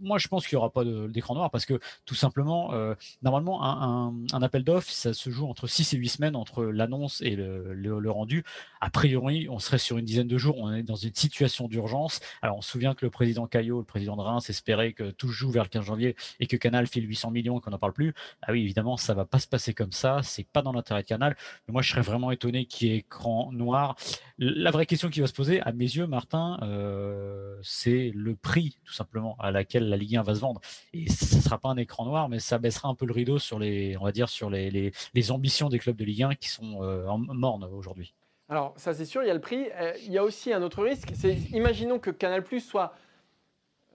moi, 0.00 0.18
je 0.18 0.28
pense 0.28 0.46
qu'il 0.46 0.56
n'y 0.56 0.60
aura 0.60 0.70
pas 0.70 0.84
d'écran 0.84 1.34
noir 1.34 1.50
parce 1.50 1.66
que 1.66 1.78
tout 2.04 2.14
simplement, 2.14 2.72
euh, 2.72 2.94
normalement, 3.22 3.62
un, 3.62 4.42
appel 4.42 4.64
d'offres, 4.64 4.90
ça 4.90 5.12
se 5.12 5.30
joue 5.30 5.46
entre 5.46 5.66
6 5.66 5.94
et 5.94 5.96
8 5.96 6.08
semaines 6.08 6.36
entre 6.36 6.64
l'annonce 6.64 7.20
et 7.22 7.36
le, 7.36 8.10
rendu. 8.10 8.44
A 8.80 8.90
priori, 8.90 9.48
on 9.48 9.58
serait 9.58 9.78
sur 9.78 9.98
une 9.98 10.04
dizaine 10.04 10.26
de 10.26 10.38
jours. 10.38 10.58
On 10.58 10.72
est 10.72 10.82
dans 10.82 10.96
une 10.96 11.14
situation 11.14 11.68
d'urgence. 11.68 12.20
Alors, 12.42 12.56
on 12.56 12.62
se 12.62 12.70
souvient 12.70 12.94
que 12.94 13.04
le 13.04 13.10
président 13.10 13.46
Caillot, 13.46 13.78
le 13.78 13.84
président 13.84 14.16
de 14.16 14.22
Reims, 14.22 14.50
espérait 14.50 14.92
que 14.92 15.10
tout 15.10 15.28
joue 15.28 15.50
vers 15.50 15.62
le 15.62 15.68
15 15.68 15.84
janvier 15.84 16.16
et 16.40 16.46
que 16.46 16.56
Canal 16.56 16.86
file 16.86 17.08
800 17.08 17.30
millions 17.30 17.58
et 17.58 17.60
qu'on 17.60 17.70
n'en 17.70 17.78
parle 17.78 17.92
plus. 17.92 18.14
Ah 18.42 18.52
oui, 18.52 18.62
évidemment, 18.62 18.96
ça 18.96 19.14
va 19.14 19.24
pas 19.24 19.38
se 19.38 19.46
passer 19.46 19.74
comme 19.74 19.92
ça. 19.92 20.20
C'est 20.22 20.46
pas 20.46 20.62
dans 20.62 20.72
l'intérêt 20.72 21.02
de 21.02 21.06
Canal. 21.06 21.36
Mais 21.68 21.72
moi, 21.72 21.82
je 21.82 21.90
serais 21.90 22.00
vraiment 22.00 22.30
étonné 22.30 22.66
qu'il 22.66 22.88
y 22.88 22.92
ait 22.92 22.98
écran 22.98 23.50
noir. 23.52 23.96
La 24.38 24.70
vraie 24.70 24.86
question 24.86 25.10
qui 25.10 25.20
va 25.20 25.26
se 25.26 25.32
poser, 25.32 25.60
à 25.60 25.72
mes 25.72 25.84
yeux, 25.84 26.06
Martin, 26.06 26.58
euh, 26.62 27.56
c'est 27.62 28.10
le 28.14 28.34
prix, 28.34 28.78
tout 28.84 28.92
simplement, 28.92 29.36
à 29.38 29.50
laquelle 29.50 29.69
la 29.78 29.96
Ligue 29.96 30.16
1 30.16 30.22
va 30.22 30.34
se 30.34 30.40
vendre. 30.40 30.60
Et 30.92 31.08
ce 31.08 31.36
ne 31.36 31.40
sera 31.40 31.58
pas 31.58 31.68
un 31.68 31.76
écran 31.76 32.04
noir, 32.04 32.28
mais 32.28 32.38
ça 32.40 32.58
baissera 32.58 32.88
un 32.88 32.94
peu 32.94 33.06
le 33.06 33.12
rideau 33.12 33.38
sur 33.38 33.58
les, 33.58 33.96
on 33.98 34.04
va 34.04 34.12
dire, 34.12 34.28
sur 34.28 34.50
les, 34.50 34.70
les, 34.70 34.92
les 35.14 35.30
ambitions 35.30 35.68
des 35.68 35.78
clubs 35.78 35.96
de 35.96 36.04
Ligue 36.04 36.22
1 36.24 36.34
qui 36.34 36.48
sont 36.48 36.82
euh, 36.82 37.06
en 37.06 37.18
morne 37.18 37.64
aujourd'hui. 37.64 38.14
Alors, 38.48 38.74
ça 38.76 38.92
c'est 38.94 39.04
sûr, 39.04 39.22
il 39.22 39.28
y 39.28 39.30
a 39.30 39.34
le 39.34 39.40
prix. 39.40 39.68
Euh, 39.80 39.92
il 40.04 40.10
y 40.12 40.18
a 40.18 40.24
aussi 40.24 40.52
un 40.52 40.62
autre 40.62 40.82
risque. 40.82 41.10
C'est, 41.14 41.34
imaginons 41.52 41.98
que 42.00 42.10
Canal 42.10 42.42
soit 42.60 42.94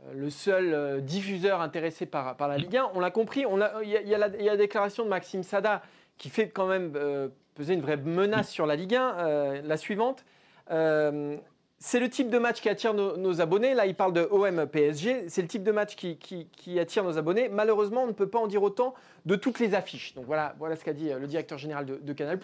euh, 0.06 0.14
le 0.14 0.30
seul 0.30 1.02
diffuseur 1.04 1.60
intéressé 1.62 2.06
par, 2.06 2.38
par 2.38 2.48
la 2.48 2.58
Ligue 2.58 2.78
1. 2.78 2.92
On 2.94 3.00
l'a 3.00 3.12
compris, 3.12 3.46
on 3.46 3.60
a- 3.62 3.84
il 3.84 3.90
y, 3.90 3.98
a, 3.98 4.02
il 4.02 4.08
y 4.08 4.16
a 4.16 4.18
la, 4.18 4.28
il 4.28 4.44
y 4.44 4.48
a 4.48 4.52
la 4.54 4.58
déclaration 4.58 5.04
de 5.04 5.10
Maxime 5.10 5.44
Sada 5.44 5.82
qui 6.18 6.30
fait 6.30 6.50
quand 6.50 6.68
même 6.68 6.94
euh, 6.96 7.28
peser 7.56 7.74
une 7.74 7.82
vraie 7.82 7.98
menace 7.98 8.50
sur 8.50 8.66
la 8.66 8.76
Ligue 8.78 8.96
1. 8.96 9.18
euh, 9.20 9.62
la 9.64 9.76
suivante. 9.78 10.24
Euh, 10.72 11.38
c'est 11.80 12.00
le 12.00 12.10
type 12.10 12.30
de 12.30 12.38
match 12.38 12.62
qui 12.62 12.70
attire 12.70 12.94
nos, 12.94 13.42
abonnés. 13.42 13.74
Là, 13.74 13.86
il 13.86 13.96
parle 13.96 14.14
de 14.14 14.28
OM 14.32 14.66
PSG. 14.66 15.26
C'est 15.28 15.42
le 15.42 15.48
type 15.48 15.64
de 15.64 15.72
match 15.72 15.96
qui, 15.96 16.80
attire 16.80 17.04
nos 17.04 17.18
abonnés. 17.18 17.50
Malheureusement, 17.50 18.04
on 18.04 18.08
ne 18.08 18.14
peut 18.14 18.30
pas 18.30 18.40
en 18.40 18.48
dire 18.48 18.64
autant 18.64 18.94
de 19.26 19.36
toutes 19.36 19.60
les 19.60 19.74
affiches. 19.74 20.14
Donc 20.14 20.26
voilà, 20.26 20.56
ce 20.76 20.84
qu'a 20.84 20.94
dit 20.94 21.12
euh, 21.12 21.20
le 21.20 21.28
directeur 21.28 21.58
général 21.58 21.86
de, 21.86 22.14
Canal+. 22.14 22.40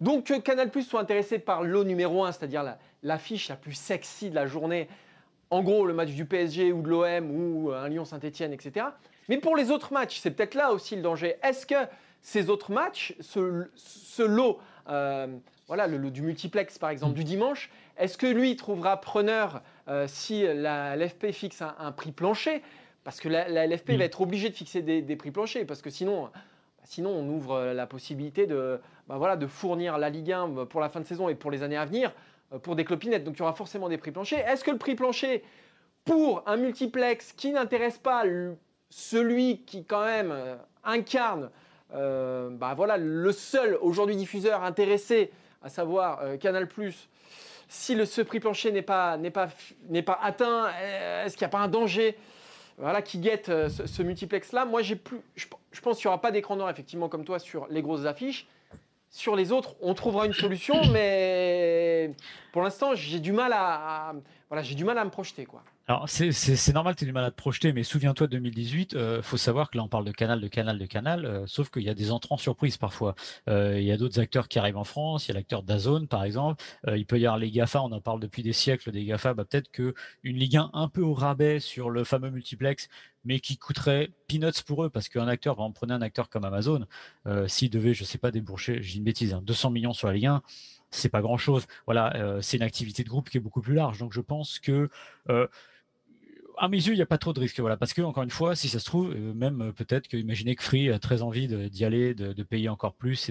Donc 0.00 0.32
Canal 0.42 0.70
soit 0.82 1.00
intéressé 1.00 1.38
par 1.38 1.62
l'eau 1.62 1.84
numéro 1.84 2.24
1, 2.24 2.32
c'est-à-dire 2.32 2.62
la- 2.62 2.78
l'affiche 3.02 3.48
la, 3.48 3.56
plus 3.56 3.74
sexy 3.74 4.30
de 4.30 4.34
la 4.34 4.46
journée, 4.46 4.88
en 5.50 5.62
gros 5.62 5.86
le 5.86 5.94
match 5.94 6.10
du 6.10 6.24
PSG 6.24 6.72
ou 6.72 6.82
de 6.82 6.88
l'OM 6.88 7.30
ou 7.30 7.72
un 7.72 7.88
Lyon-Saint-Etienne, 7.88 8.52
etc. 8.52 8.86
Mais 9.28 9.38
pour 9.38 9.56
les 9.56 9.70
autres 9.70 9.92
matchs, 9.92 10.18
c'est 10.20 10.32
peut-être 10.32 10.54
là 10.54 10.72
aussi 10.72 10.96
le 10.96 11.02
danger. 11.02 11.36
Est-ce 11.42 11.66
que 11.66 11.88
ces 12.20 12.50
autres 12.50 12.72
matchs, 12.72 13.14
ce, 13.20 13.68
ce 13.76 14.22
lot, 14.22 14.58
euh, 14.88 15.28
voilà, 15.68 15.86
le 15.86 15.98
du 16.10 16.22
multiplex 16.22 16.78
par 16.78 16.90
exemple 16.90 17.14
du 17.14 17.24
dimanche, 17.24 17.70
est-ce 17.96 18.16
que 18.18 18.26
lui 18.26 18.56
trouvera 18.56 19.00
preneur 19.00 19.62
euh, 19.88 20.06
si 20.08 20.42
la 20.42 20.96
LFP 20.96 21.32
fixe 21.32 21.62
un, 21.62 21.74
un 21.78 21.92
prix 21.92 22.12
plancher? 22.12 22.62
Parce 23.04 23.20
que 23.20 23.28
la, 23.28 23.48
la 23.48 23.66
LFP 23.66 23.90
Mm. 23.90 23.96
va 23.96 24.04
être 24.04 24.20
obligée 24.20 24.48
de 24.48 24.54
fixer 24.54 24.82
des, 24.82 25.02
des 25.02 25.16
prix 25.16 25.30
planchers, 25.30 25.66
parce 25.66 25.82
que 25.82 25.90
sinon, 25.90 26.30
sinon 26.84 27.10
on 27.10 27.28
ouvre 27.28 27.72
la 27.72 27.86
possibilité 27.86 28.46
de, 28.46 28.80
bah 29.08 29.16
voilà, 29.16 29.36
de 29.36 29.46
fournir 29.46 29.98
la 29.98 30.10
Ligue 30.10 30.32
1 30.32 30.66
pour 30.66 30.80
la 30.80 30.88
fin 30.88 31.00
de 31.00 31.06
saison 31.06 31.28
et 31.28 31.34
pour 31.34 31.50
les 31.50 31.62
années 31.62 31.76
à 31.76 31.84
venir 31.84 32.12
pour 32.62 32.76
des 32.76 32.84
clopinettes. 32.84 33.24
Donc 33.24 33.36
il 33.36 33.40
y 33.40 33.42
aura 33.42 33.54
forcément 33.54 33.88
des 33.88 33.98
prix 33.98 34.12
planchers. 34.12 34.48
Est-ce 34.48 34.62
que 34.62 34.70
le 34.70 34.78
prix 34.78 34.94
plancher 34.94 35.42
pour 36.04 36.44
un 36.46 36.56
multiplex 36.56 37.32
qui 37.32 37.50
n'intéresse 37.50 37.98
pas 37.98 38.22
celui 38.88 39.62
qui 39.62 39.84
quand 39.84 40.04
même 40.04 40.32
incarne 40.84 41.50
bah 41.92 42.74
voilà, 42.76 42.98
le 42.98 43.32
seul 43.32 43.78
aujourd'hui 43.80 44.16
diffuseur 44.16 44.62
intéressé, 44.62 45.30
à 45.66 45.68
savoir 45.68 46.20
Canal 46.40 46.68
+, 46.68 46.92
si 47.68 47.94
le, 47.94 48.06
ce 48.06 48.22
prix 48.22 48.40
plancher 48.40 48.70
n'est 48.70 48.82
pas, 48.82 49.18
pas, 49.34 49.48
pas 50.04 50.18
atteint, 50.22 50.70
est-ce 51.24 51.36
qu'il 51.36 51.44
n'y 51.44 51.50
a 51.50 51.50
pas 51.50 51.58
un 51.58 51.68
danger 51.68 52.16
voilà, 52.78 53.02
qui 53.02 53.18
guette 53.18 53.48
euh, 53.48 53.68
ce, 53.68 54.02
multiplex-là? 54.02 54.64
Moi, 54.64 54.82
j'ai 54.82 54.96
plus, 54.96 55.20
je, 55.34 55.46
pense 55.80 55.96
qu'il 55.96 56.06
n'y 56.06 56.08
aura 56.08 56.20
pas 56.20 56.30
d'écran 56.30 56.56
noir, 56.56 56.70
effectivement, 56.70 57.08
comme 57.08 57.24
toi, 57.24 57.38
sur 57.38 57.66
les 57.70 57.82
grosses 57.82 58.04
affiches. 58.04 58.46
Sur 59.10 59.34
les 59.34 59.50
autres, 59.50 59.76
on 59.80 59.94
trouvera 59.94 60.26
une 60.26 60.34
solution, 60.34 60.74
mais 60.92 61.85
pour 62.52 62.62
l'instant, 62.62 62.94
j'ai 62.94 63.20
du 63.20 63.32
mal 63.32 63.52
à, 63.54 64.14
voilà, 64.48 64.62
j'ai 64.62 64.74
du 64.74 64.84
mal 64.84 64.98
à 64.98 65.04
me 65.04 65.10
projeter, 65.10 65.46
quoi. 65.46 65.62
Alors 65.88 66.08
c'est 66.08 66.72
normal 66.72 66.96
tu 66.96 67.04
aies 67.04 67.06
du 67.06 67.12
mal 67.12 67.24
à 67.24 67.30
te 67.30 67.36
projeter, 67.36 67.72
mais 67.72 67.84
souviens-toi 67.84 68.26
2018, 68.26 68.92
il 68.92 68.98
euh, 68.98 69.22
faut 69.22 69.36
savoir 69.36 69.70
que 69.70 69.76
là 69.76 69.84
on 69.84 69.88
parle 69.88 70.04
de 70.04 70.10
canal, 70.10 70.40
de 70.40 70.48
canal, 70.48 70.80
de 70.80 70.86
canal, 70.86 71.24
euh, 71.24 71.46
sauf 71.46 71.70
qu'il 71.70 71.84
y 71.84 71.88
a 71.88 71.94
des 71.94 72.10
entrants 72.10 72.38
surprises 72.38 72.76
parfois. 72.76 73.14
Euh, 73.48 73.78
il 73.78 73.86
y 73.86 73.92
a 73.92 73.96
d'autres 73.96 74.18
acteurs 74.18 74.48
qui 74.48 74.58
arrivent 74.58 74.78
en 74.78 74.84
France, 74.84 75.26
il 75.26 75.28
y 75.28 75.30
a 75.30 75.34
l'acteur 75.34 75.62
Dazone 75.62 76.08
par 76.08 76.24
exemple, 76.24 76.60
il 76.88 77.06
peut 77.06 77.20
y 77.20 77.26
avoir 77.26 77.38
les 77.38 77.52
GAFA, 77.52 77.82
on 77.82 77.92
en 77.92 78.00
parle 78.00 78.18
depuis 78.18 78.42
des 78.42 78.52
siècles 78.52 78.90
des 78.90 79.04
GAFA, 79.04 79.34
bah, 79.34 79.44
peut-être 79.44 79.70
qu'une 79.70 79.94
Ligue 80.24 80.56
1 80.56 80.70
un 80.72 80.88
peu 80.88 81.02
au 81.02 81.14
rabais 81.14 81.60
sur 81.60 81.88
le 81.88 82.02
fameux 82.02 82.30
multiplex, 82.30 82.88
mais 83.24 83.38
qui 83.38 83.56
coûterait 83.56 84.10
peanuts 84.26 84.64
pour 84.66 84.84
eux, 84.84 84.90
parce 84.90 85.08
qu'un 85.08 85.28
acteur, 85.28 85.54
par 85.54 85.66
exemple, 85.66 85.92
un 85.92 86.02
acteur 86.02 86.28
comme 86.28 86.44
Amazon, 86.44 86.84
s'il 87.46 87.70
devait, 87.70 87.94
je 87.94 88.04
sais 88.04 88.18
pas, 88.18 88.32
déboucher, 88.32 88.82
j'ai 88.82 88.98
une 88.98 89.04
bêtise, 89.04 89.36
200 89.40 89.68
hein, 89.68 89.72
millions 89.72 89.92
sur 89.92 90.08
la 90.08 90.14
Ligue 90.14 90.26
1, 90.26 90.42
c'est 90.90 91.08
pas 91.08 91.20
grand 91.20 91.36
chose. 91.36 91.66
Voilà, 91.86 92.38
c'est 92.40 92.56
une 92.56 92.62
activité 92.62 93.04
de 93.04 93.08
groupe 93.08 93.28
qui 93.28 93.36
est 93.36 93.40
beaucoup 93.40 93.60
plus 93.60 93.74
large. 93.74 93.98
Donc 93.98 94.12
je 94.12 94.20
pense 94.20 94.58
que 94.58 94.88
à 96.56 96.68
mes 96.68 96.78
yeux, 96.78 96.92
il 96.92 96.96
n'y 96.96 97.02
a 97.02 97.06
pas 97.06 97.18
trop 97.18 97.32
de 97.32 97.40
risques. 97.40 97.60
Voilà, 97.60 97.76
parce 97.76 97.92
que 97.92 98.02
encore 98.02 98.22
une 98.22 98.30
fois, 98.30 98.56
si 98.56 98.68
ça 98.68 98.78
se 98.78 98.84
trouve, 98.84 99.12
euh, 99.12 99.34
même 99.34 99.62
euh, 99.62 99.72
peut-être 99.72 100.08
que 100.08 100.16
imaginez 100.16 100.56
que 100.56 100.62
Free 100.62 100.90
a 100.90 100.98
très 100.98 101.22
envie 101.22 101.48
d'y 101.48 101.84
aller, 101.84 102.14
de, 102.14 102.42
payer 102.42 102.68
encore 102.68 102.94
plus. 102.94 103.30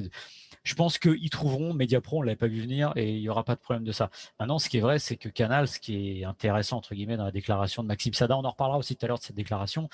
je 0.63 0.75
pense 0.75 0.97
qu'ils 0.97 1.29
trouveront 1.29 1.73
Mediapro, 1.73 2.19
on 2.19 2.21
l'avait 2.21 2.35
pas 2.35 2.47
vu 2.47 2.61
venir 2.61 2.91
et 2.95 3.13
il 3.13 3.21
n'y 3.21 3.29
aura 3.29 3.43
pas 3.43 3.55
de 3.55 3.61
problème 3.61 3.83
de 3.83 3.91
ça. 3.91 4.09
Maintenant, 4.39 4.59
ce 4.59 4.69
qui 4.69 4.77
est 4.77 4.81
vrai, 4.81 4.99
c'est 4.99 5.15
que 5.15 5.29
Canal, 5.29 5.67
ce 5.67 5.79
qui 5.79 6.19
est 6.19 6.25
intéressant 6.25 6.77
entre 6.77 6.95
guillemets 6.95 7.17
dans 7.17 7.23
la 7.23 7.31
déclaration 7.31 7.81
de 7.81 7.87
Maxime 7.87 8.13
Sada, 8.13 8.37
on 8.37 8.43
en 8.43 8.49
reparlera 8.49 8.77
aussi 8.77 8.95
tout 8.95 9.05
à 9.05 9.07
l'heure 9.07 9.19
de 9.19 9.23
cette 9.23 9.35
déclaration, 9.35 9.89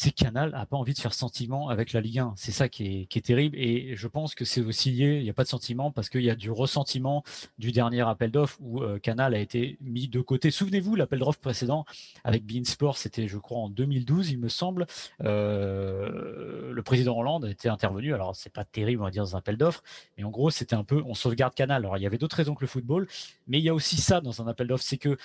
c'est 0.00 0.12
Canal 0.12 0.54
a 0.54 0.64
pas 0.64 0.78
envie 0.78 0.94
de 0.94 0.98
faire 0.98 1.12
sentiment 1.12 1.68
avec 1.68 1.92
la 1.92 2.00
Ligue 2.00 2.20
1. 2.20 2.32
C'est 2.34 2.52
ça 2.52 2.70
qui 2.70 3.06
est, 3.12 3.20
terrible. 3.20 3.54
Et 3.58 3.96
je 3.96 4.08
pense 4.08 4.34
que 4.34 4.46
c'est 4.46 4.62
aussi 4.62 4.90
lié, 4.92 5.18
il 5.18 5.24
n'y 5.24 5.28
a 5.28 5.34
pas 5.34 5.42
de 5.44 5.48
sentiment 5.48 5.90
parce 5.90 6.08
qu'il 6.08 6.22
y 6.22 6.30
a 6.30 6.34
du 6.34 6.50
ressentiment 6.50 7.22
du 7.58 7.70
dernier 7.70 8.00
appel 8.00 8.30
d'offres 8.30 8.56
où 8.62 8.82
euh, 8.82 8.98
Canal 8.98 9.34
a 9.34 9.38
été 9.38 9.76
mis 9.82 10.08
de 10.08 10.22
côté. 10.22 10.50
Souvenez-vous, 10.50 10.96
l'appel 10.96 11.18
d'offres 11.18 11.38
précédent 11.38 11.84
avec 12.24 12.46
Bein 12.46 12.64
Sport, 12.64 12.96
c'était 12.96 13.28
je 13.28 13.36
crois 13.36 13.58
en 13.58 13.68
2012, 13.68 14.30
il 14.30 14.38
me 14.38 14.48
semble. 14.48 14.86
Euh, 15.22 16.72
le 16.72 16.82
président 16.82 17.18
Hollande 17.18 17.44
a 17.44 17.50
été 17.50 17.68
intervenu. 17.68 18.14
Alors 18.14 18.34
c'est 18.34 18.52
pas 18.54 18.64
terrible, 18.64 19.02
on 19.02 19.04
va 19.04 19.10
dire, 19.10 19.24
dans 19.24 19.36
un 19.36 19.40
appel 19.40 19.58
d'offres. 19.58 19.82
Mais 20.16 20.24
en 20.24 20.30
gros, 20.30 20.48
c'était 20.48 20.76
un 20.76 20.84
peu, 20.84 21.02
on 21.04 21.12
sauvegarde 21.12 21.52
Canal. 21.52 21.82
Alors 21.82 21.98
il 21.98 22.02
y 22.02 22.06
avait 22.06 22.16
d'autres 22.16 22.36
raisons 22.36 22.54
que 22.54 22.62
le 22.62 22.68
football. 22.68 23.06
Mais 23.48 23.58
il 23.58 23.64
y 23.64 23.68
a 23.68 23.74
aussi 23.74 23.98
ça 23.98 24.22
dans 24.22 24.40
un 24.40 24.46
appel 24.46 24.66
d'offres, 24.66 24.84
c'est 24.84 24.96
que 24.96 25.18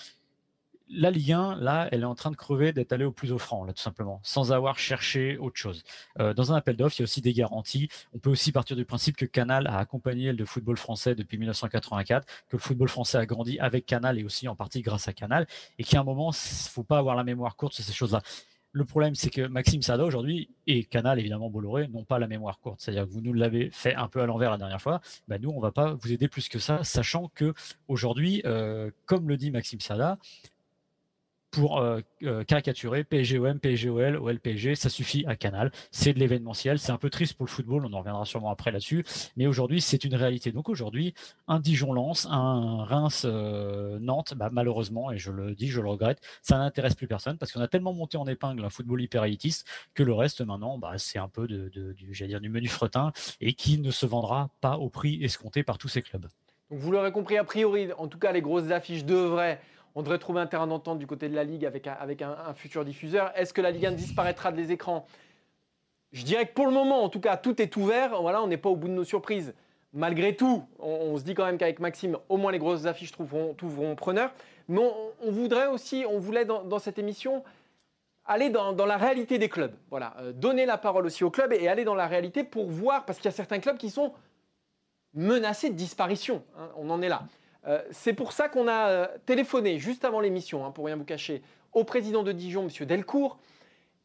la 0.90 1.12
Ligue 1.12 1.32
1, 1.32 1.56
là, 1.56 1.88
elle 1.92 2.02
est 2.02 2.06
en 2.06 2.16
train 2.16 2.32
de 2.32 2.36
crever 2.36 2.72
d'être 2.72 2.94
allée 2.94 3.06
au 3.06 3.12
plus 3.12 3.32
offrant, 3.32 3.64
là, 3.64 3.74
tout 3.74 3.82
simplement, 3.82 4.20
sans 4.24 4.52
avoir 4.52 4.78
cherché 4.78 5.38
autre 5.38 5.58
chose. 5.58 5.84
Euh, 6.20 6.34
dans 6.34 6.52
un 6.52 6.56
appel 6.56 6.76
d'offres, 6.76 6.96
il 6.98 7.02
y 7.02 7.04
a 7.04 7.06
aussi 7.06 7.22
des 7.22 7.34
garanties. 7.34 7.90
On 8.14 8.20
peut 8.20 8.30
aussi 8.30 8.52
partir 8.52 8.76
du 8.76 8.86
principe 8.86 9.16
que 9.16 9.26
Canal 9.26 9.68
a 9.68 9.80
accompagné 9.80 10.32
le 10.32 10.46
football 10.46 10.78
français 10.78 11.16
depuis 11.16 11.38
1984, 11.38 12.26
que 12.26 12.58
le 12.58 12.60
football 12.60 12.90
français 12.90 13.18
a 13.18 13.26
grandi 13.26 13.60
avec 13.60 13.86
Canal 13.86 14.20
et 14.20 14.24
aussi 14.24 14.48
en 14.48 14.56
partie 14.56 14.82
grâce 14.82 15.08
à 15.08 15.14
Canal, 15.14 15.48
et 15.80 15.84
qu'à 15.84 16.00
un 16.00 16.04
moment, 16.04 16.32
il 16.32 16.70
faut 16.70 16.84
pas 16.84 16.98
avoir 16.98 17.16
la 17.16 17.24
mémoire 17.24 17.56
courte 17.56 17.74
sur 17.74 17.84
ces 17.84 17.94
choses-là. 17.94 18.22
Le 18.76 18.84
problème, 18.84 19.16
c'est 19.16 19.30
que 19.30 19.48
Maxime 19.48 19.82
Sada 19.82 20.04
aujourd'hui 20.04 20.50
et 20.68 20.84
Canal 20.84 21.18
évidemment 21.18 21.50
Bolloré 21.50 21.88
n'ont 21.88 22.04
pas 22.04 22.20
la 22.20 22.28
mémoire 22.28 22.60
courte. 22.60 22.82
C'est-à-dire 22.82 23.06
que 23.06 23.10
vous 23.10 23.22
nous 23.22 23.32
l'avez 23.32 23.70
fait 23.72 23.96
un 23.96 24.10
peu 24.10 24.22
à 24.22 24.26
l'envers 24.26 24.52
la 24.52 24.58
dernière 24.58 24.82
fois. 24.82 25.00
Ben 25.30 25.42
nous, 25.42 25.50
on 25.50 25.62
va 25.62 25.72
pas 25.72 25.94
vous 25.94 26.12
aider 26.12 26.28
plus 26.28 26.50
que 26.50 26.60
ça, 26.60 26.84
sachant 26.84 27.32
que 27.34 27.54
aujourd'hui, 27.88 28.42
euh, 28.44 28.92
comme 29.06 29.30
le 29.30 29.38
dit 29.38 29.50
Maxime 29.50 29.80
Sada, 29.80 30.18
pour 31.56 31.80
euh, 31.80 32.02
euh, 32.24 32.44
caricaturer 32.44 33.06
PSGOM, 33.06 33.60
PSGOL, 33.60 34.18
OLPG, 34.18 34.76
ça 34.76 34.90
suffit 34.90 35.26
à 35.26 35.38
Canal. 35.38 35.72
C'est 35.90 36.12
de 36.12 36.20
l'événementiel. 36.20 36.80
C'est 36.80 36.92
un 36.92 36.98
peu 36.98 37.10
triste 37.10 37.36
pour 37.36 37.46
le 37.46 37.50
football, 37.50 37.86
on 37.86 37.94
en 37.94 38.00
reviendra 38.00 38.26
sûrement 38.26 38.50
après 38.50 38.72
là-dessus. 38.72 39.06
Mais 39.38 39.48
aujourd'hui, 39.48 39.80
c'est 39.80 40.04
une 40.04 40.16
réalité. 40.16 40.52
Donc 40.52 40.68
aujourd'hui, 40.68 41.14
un 41.48 41.62
Dijon-Lens, 41.62 42.28
un 42.30 42.84
Reims-Nantes, 42.84 44.34
bah, 44.36 44.50
malheureusement, 44.52 45.14
et 45.14 45.18
je 45.18 45.32
le 45.32 45.56
dis, 45.56 45.70
je 45.70 45.80
le 45.80 45.88
regrette, 45.88 46.20
ça 46.42 46.58
n'intéresse 46.58 46.96
plus 46.96 47.08
personne 47.08 47.38
parce 47.38 47.54
qu'on 47.54 47.62
a 47.62 47.70
tellement 47.70 47.94
monté 47.94 48.18
en 48.18 48.28
épingle 48.28 48.66
un 48.66 48.70
football 48.70 49.02
hyper 49.02 49.24
élitiste 49.24 49.66
que 49.94 50.04
le 50.04 50.14
reste 50.14 50.42
maintenant, 50.42 50.78
bah, 50.78 50.96
c'est 50.98 51.20
un 51.20 51.30
peu 51.30 51.48
du, 51.48 52.50
menu 52.50 52.68
fretin 52.68 53.14
et 53.40 53.54
qui 53.54 53.80
ne 53.80 53.92
se 53.92 54.06
vendra 54.06 54.50
pas 54.60 54.78
au 54.78 54.90
prix 54.90 55.24
escompté 55.24 55.64
par 55.64 55.78
tous 55.78 55.88
ces 55.88 56.02
clubs. 56.02 56.28
Vous 56.70 56.92
l'aurez 56.92 57.12
compris, 57.12 57.38
a 57.38 57.44
priori, 57.44 57.94
en 57.98 58.08
tout 58.08 58.18
cas, 58.18 58.32
les 58.32 58.42
grosses 58.42 58.72
affiches 58.72 59.06
devraient 59.06 59.62
on 59.96 60.04
devrait 60.04 60.20
trouver 60.20 60.42
un 60.42 60.46
terrain 60.46 60.68
d'entente 60.68 61.00
du 61.00 61.08
côté 61.08 61.30
de 61.30 61.36
la 61.36 61.46
Ligue 61.46 61.66
avec 61.66 61.88
un, 61.88 62.54
futur 62.54 62.84
diffuseur. 62.84 63.32
Est-ce 63.36 63.54
que 63.54 63.62
la 63.62 63.72
Ligue 63.72 63.86
1 63.86 63.94
disparaîtra 63.94 64.52
des 64.52 64.74
écrans? 64.74 65.08
Je 66.12 66.24
dirais 66.24 66.46
que 66.46 66.54
pour 66.54 66.66
le 66.66 66.74
moment, 66.74 67.02
en 67.02 67.10
tout 67.10 67.22
cas, 67.22 67.38
tout 67.38 67.62
est 67.62 67.76
ouvert. 67.78 68.22
On 68.22 68.48
n'est 68.48 68.58
pas 68.58 68.70
au 68.70 68.76
bout 68.76 68.90
de 68.90 68.94
nos 68.94 69.06
surprises. 69.06 69.54
Malgré 69.94 70.36
tout, 70.36 70.66
on, 70.80 71.18
se 71.18 71.24
dit 71.24 71.34
quand 71.34 71.46
même 71.46 71.58
qu'avec 71.58 71.80
Maxime, 71.80 72.18
au 72.28 72.36
moins 72.36 72.52
les 72.52 72.60
grosses 72.60 72.86
affiches 72.86 73.14
trouveront, 73.14 73.54
trouveront 73.54 73.96
preneur. 73.96 74.34
Mais 74.68 74.82
on, 75.24 75.32
voudrait 75.32 75.68
aussi, 75.68 76.06
on 76.10 76.20
voulait 76.20 76.44
dans, 76.44 76.80
cette 76.80 77.00
émission 77.00 77.44
aller 78.26 78.50
dans, 78.50 78.86
la 78.86 78.98
réalité 78.98 79.38
des 79.38 79.48
clubs. 79.48 79.74
Voilà, 79.90 80.14
euh, 80.20 80.34
donner 80.34 80.66
la 80.66 80.78
parole 80.78 81.06
aussi 81.06 81.24
aux 81.24 81.32
clubs 81.32 81.54
et, 81.54 81.70
aller 81.70 81.86
dans 81.86 81.96
la 81.96 82.08
réalité 82.08 82.44
pour 82.44 82.66
voir, 82.66 83.06
parce 83.06 83.20
qu'il 83.20 83.26
y 83.26 83.34
a 83.34 83.36
certains 83.36 83.60
clubs 83.60 83.78
qui 83.78 83.90
sont 83.90 84.14
menacés 85.14 85.70
de 85.70 85.76
disparition. 85.76 86.44
Hein, 86.58 86.70
on 86.76 86.90
en 86.90 87.02
est 87.02 87.08
là. 87.08 87.24
Euh, 87.68 87.82
c'est 87.92 88.14
pour 88.14 88.32
ça 88.32 88.48
qu'on 88.50 88.68
a 88.68 88.90
euh, 88.90 89.08
téléphoné 89.26 89.80
juste 89.80 90.06
avant 90.06 90.20
l'émission, 90.20 90.66
hein, 90.66 90.72
pour 90.72 90.86
rien 90.86 90.96
vous 90.96 91.04
cacher, 91.04 91.42
au 91.74 91.84
président 91.84 92.24
de 92.24 92.32
Dijon, 92.32 92.68
M. 92.68 92.86
Delcourt, 92.86 93.38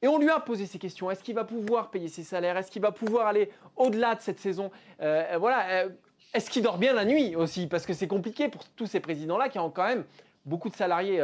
et 0.03 0.09
on 0.09 0.19
lui 0.19 0.31
a 0.31 0.41
posé 0.41 0.67
ces 0.67 0.79
questions. 0.79 1.11
Est-ce 1.11 1.23
qu'il 1.23 1.35
va 1.35 1.45
pouvoir 1.45 1.91
payer 1.91 2.09
ses 2.09 2.23
salaires? 2.23 2.57
Est-ce 2.57 2.71
qu'il 2.71 2.81
va 2.81 2.91
pouvoir 2.91 3.27
aller 3.27 3.51
au-delà 3.77 4.15
de 4.15 4.23
cette 4.23 4.41
saison? 4.41 4.71
Euh, 5.03 5.37
Voilà. 5.39 5.87
Est-ce 6.33 6.49
qu'il 6.49 6.63
dort 6.63 6.79
bien 6.79 6.95
la 6.95 7.05
nuit 7.05 7.37
aussi? 7.37 7.67
Parce 7.67 7.85
que 7.85 7.93
c'est 7.93 8.07
compliqué 8.07 8.49
pour 8.49 8.65
tous 8.77 8.87
ces 8.87 9.01
présidents-là 9.01 9.49
qui 9.49 9.59
ont 9.59 9.69
quand 9.71 9.87
même 9.87 10.05
beaucoup 10.47 10.71
de 10.71 10.77
salariés 10.77 11.23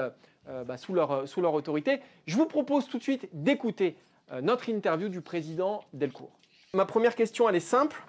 bah, 0.66 0.76
sous, 0.76 0.92
leur, 0.92 1.28
sous 1.28 1.40
leur 1.40 1.54
autorité. 1.54 2.00
Je 2.26 2.36
vous 2.36 2.44
propose 2.46 2.88
tout 2.88 2.98
de 2.98 3.02
suite 3.04 3.28
d'écouter 3.32 3.96
notre 4.42 4.68
interview 4.68 5.08
du 5.08 5.20
président 5.20 5.84
Delcourt. 5.92 6.36
Ma 6.74 6.86
première 6.86 7.14
question, 7.14 7.48
elle 7.48 7.54
est 7.54 7.60
simple. 7.60 8.02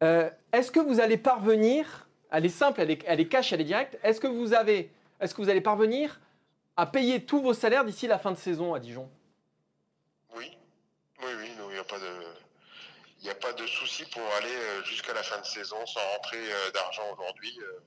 Est-ce 0.00 0.72
que 0.72 0.80
vous 0.80 0.98
allez 0.98 1.18
parvenir 1.18 2.08
elle 2.32 2.46
est 2.46 2.48
simple, 2.48 2.80
elle 2.80 2.90
est, 2.90 3.04
elle 3.06 3.28
cash, 3.28 3.52
elle 3.52 3.60
est 3.60 3.64
directe. 3.64 3.98
Est-ce 4.02 4.20
que 4.20 4.26
vous 4.26 4.54
avez, 4.54 4.90
est-ce 5.20 5.34
que 5.34 5.42
vous 5.42 5.50
allez 5.50 5.60
parvenir 5.60 6.18
à 6.76 6.86
payer 6.86 7.24
tous 7.24 7.42
vos 7.42 7.52
salaires 7.52 7.84
d'ici 7.84 8.06
la 8.06 8.18
fin 8.18 8.32
de 8.32 8.38
saison 8.38 8.72
à 8.72 8.80
Dijon? 8.80 9.08
Oui, 10.34 10.56
oui, 11.20 11.30
oui. 11.38 11.50
Il 11.58 11.74
n'y 11.74 11.78
a 11.78 11.84
pas 11.84 11.98
de, 11.98 12.26
il 13.20 13.30
a 13.30 13.34
pas 13.34 13.52
de 13.52 13.66
souci 13.66 14.04
pour 14.06 14.22
aller 14.38 14.54
euh, 14.54 14.82
jusqu'à 14.84 15.12
la 15.12 15.22
fin 15.22 15.38
de 15.40 15.44
saison 15.44 15.84
sans 15.86 16.00
rentrer 16.14 16.38
euh, 16.38 16.70
d'argent 16.72 17.02
aujourd'hui 17.12 17.54
euh, 17.60 17.80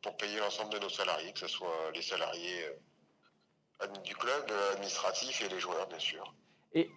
pour 0.00 0.16
payer 0.16 0.38
l'ensemble 0.38 0.72
de 0.72 0.78
nos 0.78 0.88
salariés, 0.88 1.32
que 1.32 1.40
ce 1.40 1.48
soit 1.48 1.90
les 1.92 2.02
salariés 2.02 2.64
du 4.04 4.14
club, 4.14 4.50
administratif 4.74 5.42
et 5.42 5.48
les 5.48 5.58
joueurs, 5.58 5.88
bien 5.88 5.98
sûr. 5.98 6.32
Et 6.72 6.88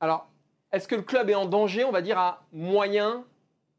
alors, 0.00 0.28
est-ce 0.70 0.86
que 0.86 0.94
le 0.94 1.02
club 1.02 1.30
est 1.30 1.34
en 1.34 1.46
danger, 1.46 1.84
on 1.84 1.90
va 1.90 2.02
dire, 2.02 2.18
à 2.18 2.44
moyen, 2.52 3.24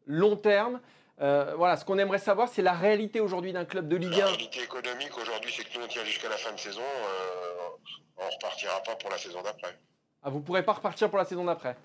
long 0.08 0.36
terme? 0.36 0.82
Euh, 1.22 1.54
voilà, 1.56 1.78
ce 1.78 1.86
qu'on 1.86 1.98
aimerait 1.98 2.20
savoir, 2.20 2.50
c'est 2.50 2.62
la 2.62 2.74
réalité 2.74 3.22
aujourd'hui 3.22 3.54
d'un 3.54 3.64
club 3.64 3.88
de 3.88 3.96
Ligue 3.96 4.16
1. 4.16 4.18
La 4.18 4.26
réalité 4.26 4.64
économique 4.64 5.18
aujourd'hui, 5.18 5.54
c'est 5.56 5.64
que 5.64 5.78
nous, 5.78 5.86
on 5.86 5.88
tient 5.88 6.04
jusqu'à 6.04 6.28
la 6.28 6.38
fin 6.38 6.52
de 6.52 6.60
saison. 6.60 6.82
Euh, 6.82 7.70
on 8.18 8.26
ne 8.26 8.32
repartira 8.32 8.82
pas 8.84 8.96
pour 8.96 9.10
la 9.10 9.18
saison 9.18 9.42
d'après. 9.42 9.78
Ah, 10.24 10.30
vous 10.30 10.40
ne 10.40 10.44
pourrez 10.44 10.64
pas 10.64 10.74
repartir 10.74 11.10
pour 11.10 11.18
la 11.18 11.26
saison 11.26 11.46
d'après? 11.46 11.78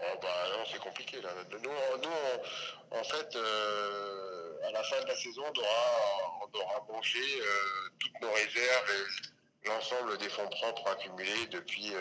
Oh, 0.00 0.04
bah, 0.22 0.28
Non, 0.56 0.64
c'est 0.70 0.78
compliqué. 0.78 1.20
Là. 1.20 1.28
Nous, 1.62 1.70
en 2.98 3.04
fait, 3.04 3.36
euh, 3.36 4.68
à 4.68 4.72
la 4.72 4.82
fin 4.82 5.02
de 5.02 5.06
la 5.06 5.16
saison, 5.16 5.42
on 5.42 5.58
aura, 5.58 6.48
on 6.54 6.58
aura 6.58 6.86
mangé 6.88 7.18
toutes 7.98 8.20
nos 8.22 8.32
réserves 8.32 8.90
et 9.64 9.68
l'ensemble 9.68 10.16
des 10.16 10.30
fonds 10.30 10.48
propres 10.48 10.90
accumulés 10.92 11.46
depuis, 11.50 11.92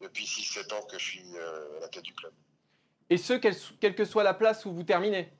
depuis 0.00 0.26
6-7 0.26 0.74
ans 0.74 0.82
que 0.82 0.98
je 0.98 1.04
suis 1.04 1.38
à 1.38 1.80
la 1.80 1.88
tête 1.88 2.04
du 2.04 2.14
club. 2.14 2.32
Et 3.10 3.16
ce, 3.16 3.32
quelle 3.34 3.94
que 3.94 4.04
soit 4.04 4.22
la 4.22 4.34
place 4.34 4.64
où 4.66 4.72
vous 4.72 4.84
terminez? 4.84 5.32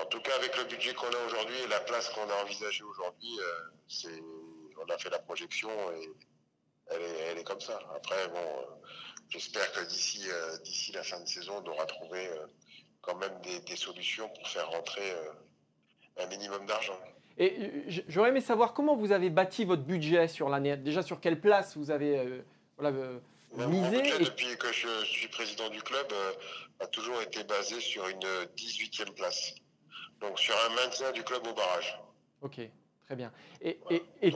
En 0.00 0.06
tout 0.06 0.20
cas, 0.20 0.34
avec 0.36 0.56
le 0.56 0.64
budget 0.64 0.94
qu'on 0.94 1.08
a 1.08 1.26
aujourd'hui 1.26 1.56
et 1.64 1.68
la 1.68 1.80
place 1.80 2.08
qu'on 2.10 2.28
a 2.28 2.42
envisagée 2.42 2.84
aujourd'hui, 2.84 3.38
euh, 3.40 4.10
on 4.80 4.92
a 4.92 4.98
fait 4.98 5.10
la 5.10 5.18
projection 5.18 5.70
et 5.92 6.10
elle 6.90 7.38
est, 7.38 7.44
comme 7.44 7.60
ça. 7.60 7.78
Après, 7.94 8.28
bon, 8.28 8.38
euh, 8.38 8.88
j'espère 9.28 9.70
que 9.72 9.84
d'ici 9.86 10.22
euh, 10.30 10.56
d'ici 10.58 10.92
la 10.92 11.02
fin 11.02 11.20
de 11.20 11.26
saison, 11.26 11.62
on 11.64 11.68
aura 11.68 11.84
trouvé 11.86 12.30
quand 13.00 13.16
même 13.16 13.40
des, 13.66 13.76
solutions 13.76 14.28
pour 14.28 14.48
faire 14.48 14.70
rentrer 14.70 15.14
un 16.18 16.26
minimum 16.26 16.64
d'argent. 16.66 16.98
Et 17.36 17.84
j'aurais 18.08 18.30
aimé 18.30 18.40
savoir 18.40 18.74
comment 18.74 18.96
vous 18.96 19.12
avez 19.12 19.30
bâti 19.30 19.64
votre 19.64 19.82
budget 19.82 20.28
sur 20.28 20.48
l'année. 20.48 20.76
Déjà, 20.76 21.02
sur 21.02 21.20
quelle 21.20 21.40
place 21.40 21.76
vous 21.76 21.90
avez 21.90 22.42
voilà, 22.76 22.92
misé 23.68 24.02
Depuis 24.18 24.56
que 24.58 24.72
je 24.72 25.04
suis 25.04 25.28
président 25.28 25.68
du 25.70 25.82
club, 25.82 26.12
a 26.80 26.86
toujours 26.86 27.20
été 27.22 27.44
basé 27.44 27.80
sur 27.80 28.06
une 28.08 28.18
18e 28.56 29.12
place. 29.14 29.54
Donc 30.20 30.38
sur 30.38 30.54
un 30.66 30.74
maintien 30.74 31.12
du 31.12 31.22
club 31.22 31.46
au 31.46 31.54
barrage. 31.54 32.00
Ok, 32.42 32.60
très 33.06 33.16
bien. 33.16 33.32
Et, 33.60 33.78
et, 33.90 34.02
et, 34.22 34.32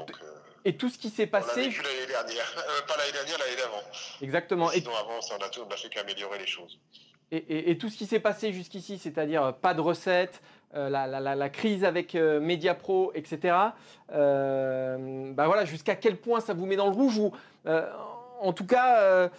et 0.64 0.76
tout 0.76 0.88
ce 0.88 0.98
qui 0.98 1.10
s'est 1.10 1.26
passé. 1.26 1.60
On 1.60 1.82
l'année 1.82 2.06
dernière, 2.08 2.54
euh, 2.58 2.86
pas 2.86 2.96
l'année 2.96 3.12
dernière, 3.12 3.38
l'année 3.38 3.56
d'avant. 3.56 3.82
Exactement. 4.20 4.68
Sinon, 4.68 4.92
avant, 4.94 5.18
on 5.18 5.44
a, 5.44 5.48
tout, 5.48 5.60
on 5.66 5.72
a 5.72 5.76
fait 5.76 5.88
qu'améliorer 5.88 6.38
les 6.38 6.46
choses. 6.46 6.78
Et, 7.34 7.78
tout 7.78 7.88
ce 7.88 7.96
qui 7.96 8.04
s'est 8.04 8.20
passé 8.20 8.52
jusqu'ici, 8.52 8.98
c'est-à-dire 8.98 9.42
euh, 9.42 9.52
pas 9.52 9.72
de 9.72 9.80
recettes, 9.80 10.42
euh, 10.74 10.90
la, 10.90 11.06
la, 11.06 11.34
la, 11.34 11.48
crise 11.48 11.82
avec 11.82 12.14
Mediapro, 12.14 13.10
etc. 13.14 13.56
bah 14.10 15.46
voilà, 15.46 15.64
jusqu'à 15.64 15.94
quel 15.96 16.18
point 16.18 16.40
ça 16.40 16.52
vous 16.52 16.66
met 16.66 16.76
dans 16.76 16.88
le 16.88 16.92
rouge 16.92 17.16
ou, 17.16 17.32
en 17.64 18.52
tout 18.52 18.66
cas, 18.66 19.30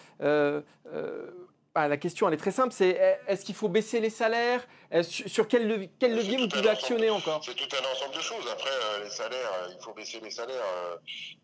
bah, 1.74 1.88
la 1.88 1.98
question 1.98 2.28
elle 2.28 2.36
est 2.36 2.38
très 2.38 2.52
simple, 2.52 2.74
c'est 2.74 3.20
est-ce 3.28 3.44
qu'il 3.44 3.56
faut 3.56 3.70
baisser 3.70 4.00
les 4.00 4.10
salaires? 4.10 4.66
Sur 5.02 5.48
quel, 5.48 5.68
levier, 5.68 5.90
quel 6.00 6.16
levier 6.16 6.38
vous 6.38 6.48
pouvez 6.48 6.70
actionner 6.70 7.10
encore? 7.10 7.42
C'est 7.44 7.56
tout 7.56 7.76
un 7.76 7.92
ensemble 7.92 8.16
de 8.16 8.22
choses. 8.22 8.48
Après, 8.52 8.70
euh, 8.70 9.04
les 9.04 9.10
salaires, 9.10 9.52
euh, 9.64 9.74
il 9.76 9.84
faut 9.84 9.94
baisser 9.94 10.20
les 10.20 10.30
salaires. 10.30 10.62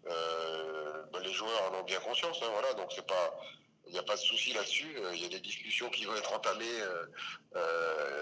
Euh, 0.05 1.03
bah, 1.11 1.19
les 1.23 1.33
joueurs 1.33 1.71
en 1.71 1.79
ont 1.79 1.83
bien 1.83 1.99
conscience. 1.99 2.39
Hein, 2.43 2.49
voilà, 2.53 2.73
donc 2.75 2.91
c'est 2.93 3.07
pas, 3.07 3.39
il 3.87 3.93
n'y 3.93 3.97
a 3.97 4.03
pas 4.03 4.13
de 4.13 4.19
souci 4.19 4.53
là-dessus. 4.53 4.95
Il 5.13 5.23
y 5.23 5.25
a 5.25 5.29
des 5.29 5.39
discussions 5.39 5.89
qui 5.89 6.05
vont 6.05 6.15
être 6.15 6.31
entamées, 6.31 6.65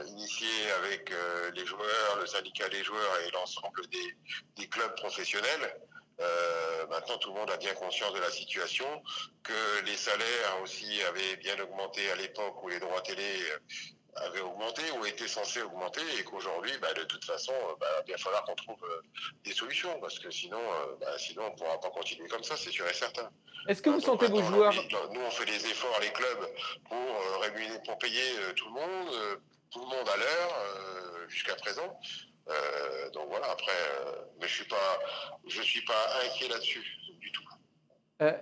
initiées 0.08 0.72
avec 0.80 1.12
les 1.54 1.66
joueurs, 1.66 2.18
le 2.22 2.26
syndicat 2.26 2.70
des 2.70 2.84
joueurs 2.86 3.20
et 3.28 3.32
l'ensemble 3.32 3.82
des 3.90 4.68
clubs 4.68 4.96
professionnels. 4.96 5.76
Euh, 6.20 6.88
maintenant, 6.88 7.18
tout 7.18 7.32
le 7.32 7.40
monde 7.40 7.52
a 7.52 7.58
bien 7.58 7.74
conscience 7.76 8.14
de 8.14 8.20
la 8.20 8.32
situation, 8.32 8.88
que 9.44 9.86
les 9.86 9.96
salaires 9.96 10.62
aussi 10.64 11.02
avaient 11.04 11.36
bien 11.38 11.60
augmenté 11.60 12.10
à 12.12 12.16
l'époque 12.16 12.64
où 12.64 12.70
les 12.70 12.80
droits 12.80 13.02
télé 13.02 13.22
euh, 13.22 14.26
avaient 14.26 14.42
augmenté 14.42 14.82
ou 14.98 15.06
étaient 15.06 15.28
censés 15.28 15.62
augmenter 15.62 16.02
et 16.20 16.24
qu'aujourd'hui, 16.24 16.72
bah, 16.82 16.92
de 16.94 17.04
toute 17.04 17.24
façon, 17.24 17.54
euh, 17.54 17.76
bah, 17.80 17.88
il 18.08 18.12
va 18.12 18.18
falloir 18.18 18.44
qu'on 18.46 18.56
trouve 18.56 18.84
des 19.44 19.54
solutions 19.54 20.00
parce 20.00 20.18
que 20.18 20.32
sinon, 20.32 20.62
bah, 21.00 21.18
sinon 21.20 21.44
on 21.46 21.52
ne 21.52 21.56
pourra 21.56 21.80
pas 21.80 21.92
continuer 21.92 22.28
comme 22.30 22.44
ça, 22.44 22.58
c'est 22.58 22.72
sûr 22.72 22.88
et 22.88 22.94
certain. 22.94 23.30
Est-ce 23.68 23.84
que 23.84 23.92
vous 23.92 24.02
sentez 24.02 24.28
vos 24.28 24.42
joueurs 24.42 24.74
Nous, 25.12 25.22
on 25.22 25.32
fait 25.32 25.46
des 25.46 25.66
efforts, 25.68 26.00
les 26.02 26.12
clubs, 26.12 26.50
pour, 26.90 27.42
rémunérer, 27.42 27.80
pour 27.86 27.98
payer 28.00 28.24
tout 28.56 28.66
le 28.66 28.72
monde, 28.72 29.40
tout 29.70 29.82
le 29.82 29.86
monde 29.86 30.10
à 30.10 30.18
l'heure 30.18 31.28
jusqu'à 31.28 31.56
présent. 31.56 32.00
Euh, 32.50 33.10
donc 33.12 33.28
voilà, 33.30 33.50
après, 33.52 33.72
euh, 33.72 34.12
mais 34.40 34.48
je 34.48 34.54
suis 34.54 34.68
pas, 34.68 35.00
je 35.48 35.62
suis 35.62 35.82
pas 35.82 36.08
inquiet 36.26 36.48
là-dessus 36.48 36.84
du 37.20 37.32
tout. 37.32 37.44
Euh, 38.22 38.34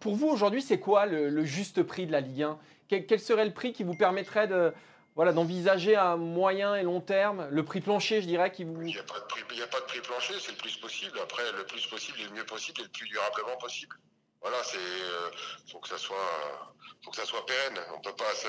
pour 0.00 0.14
vous 0.14 0.28
aujourd'hui, 0.28 0.62
c'est 0.62 0.78
quoi 0.78 1.06
le, 1.06 1.44
juste 1.44 1.82
prix 1.82 2.06
de 2.06 2.12
la 2.12 2.20
Ligue 2.20 2.42
1 2.42 2.58
quel, 2.88 3.18
serait 3.18 3.46
le 3.46 3.54
prix 3.54 3.72
qui 3.72 3.82
vous 3.82 3.96
permettrait 3.96 4.46
de 4.46 4.72
voilà, 5.16 5.32
d'envisager 5.32 5.96
à 5.96 6.16
moyen 6.16 6.74
et 6.74 6.82
long 6.82 7.00
terme 7.00 7.48
le 7.50 7.64
prix 7.64 7.80
plancher, 7.80 8.20
je 8.20 8.26
dirais, 8.26 8.52
qui 8.52 8.64
vous. 8.64 8.82
Il 8.82 8.88
n'y 8.88 8.98
a, 8.98 9.02
pas 9.02 9.18
de 9.18 9.24
prix, 9.24 9.62
a 9.62 9.66
pas 9.66 9.80
de 9.80 9.86
prix 9.86 10.00
plancher, 10.00 10.34
c'est 10.38 10.52
le 10.52 10.58
plus 10.58 10.76
possible. 10.76 11.18
Après, 11.22 11.42
le 11.56 11.64
plus 11.64 11.86
possible 11.86 12.20
et 12.20 12.24
le 12.24 12.30
mieux 12.30 12.44
possible 12.44 12.80
et 12.80 12.84
le 12.84 12.90
plus 12.90 13.08
durablement 13.08 13.56
possible. 13.56 13.96
Voilà, 14.42 14.58
c'est 14.62 15.70
faut 15.70 15.78
que 15.78 15.88
ça 15.88 15.96
soit 15.96 16.74
faut 17.04 17.10
que 17.10 17.16
ça 17.16 17.26
soit 17.26 17.44
pérenne. 17.46 17.78
On 17.94 18.00
peut 18.00 18.14
pas 18.16 18.34
se 18.34 18.48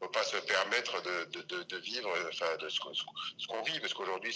peut 0.00 0.10
pas 0.10 0.24
se 0.24 0.36
permettre 0.38 1.02
de, 1.02 1.42
de, 1.42 1.62
de, 1.62 1.76
vivre 1.78 2.10
enfin 2.28 2.56
de 2.56 2.68
ce, 2.68 2.80
qu'on 2.80 3.62
vit 3.62 3.78
parce 3.80 3.94
qu'aujourd'hui 3.94 4.34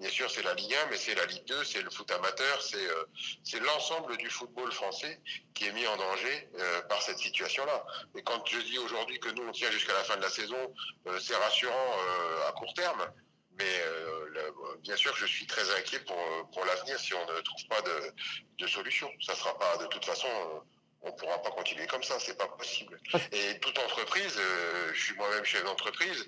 bien 0.00 0.10
sûr 0.10 0.30
c'est 0.30 0.42
la 0.42 0.54
Ligue 0.54 0.74
1 0.74 0.86
mais 0.90 0.96
c'est 0.96 1.14
la 1.14 1.26
Ligue 1.26 1.44
2, 1.46 1.64
c'est 1.64 1.82
le 1.82 1.90
foot 1.90 2.10
amateur, 2.10 2.62
c'est 2.62 2.76
euh, 2.76 3.04
c'est 3.42 3.60
l'ensemble 3.60 4.16
du 4.16 4.30
football 4.30 4.72
français 4.72 5.20
qui 5.54 5.66
est 5.66 5.72
mis 5.72 5.86
en 5.86 5.96
danger 5.96 6.48
euh, 6.58 6.82
par 6.82 7.02
cette 7.02 7.18
situation-là. 7.18 7.84
Et 8.16 8.22
quand 8.22 8.44
je 8.46 8.58
dis 8.60 8.78
aujourd'hui 8.78 9.20
que 9.20 9.28
nous 9.30 9.46
on 9.46 9.52
tient 9.52 9.70
jusqu'à 9.70 9.94
la 9.94 10.04
fin 10.04 10.16
de 10.16 10.22
la 10.22 10.30
saison, 10.30 10.74
c'est 11.20 11.36
rassurant 11.36 11.96
à 12.48 12.52
court 12.52 12.72
terme. 12.74 13.06
Mais 13.58 13.80
euh, 13.86 14.76
bien 14.82 14.96
sûr 14.96 15.14
je 15.16 15.26
suis 15.26 15.46
très 15.46 15.70
inquiet 15.78 16.00
pour, 16.00 16.16
pour 16.52 16.64
l'avenir 16.64 16.98
si 16.98 17.14
on 17.14 17.26
ne 17.26 17.40
trouve 17.40 17.66
pas 17.68 17.80
de, 17.82 18.12
de 18.58 18.66
solution. 18.66 19.10
Ça 19.20 19.34
sera 19.34 19.56
pas, 19.58 19.76
de 19.78 19.86
toute 19.86 20.04
façon, 20.04 20.28
euh, 20.28 20.60
on 21.04 21.08
ne 21.08 21.12
pourra 21.12 21.40
pas 21.42 21.50
continuer 21.50 21.86
comme 21.86 22.02
ça, 22.02 22.18
c'est 22.18 22.36
pas 22.36 22.48
possible. 22.48 22.98
Et 23.32 23.58
toute 23.60 23.78
entreprise, 23.78 24.36
euh, 24.38 24.90
je 24.92 25.00
suis 25.00 25.14
moi-même 25.14 25.44
chef 25.44 25.64
d'entreprise, 25.64 26.26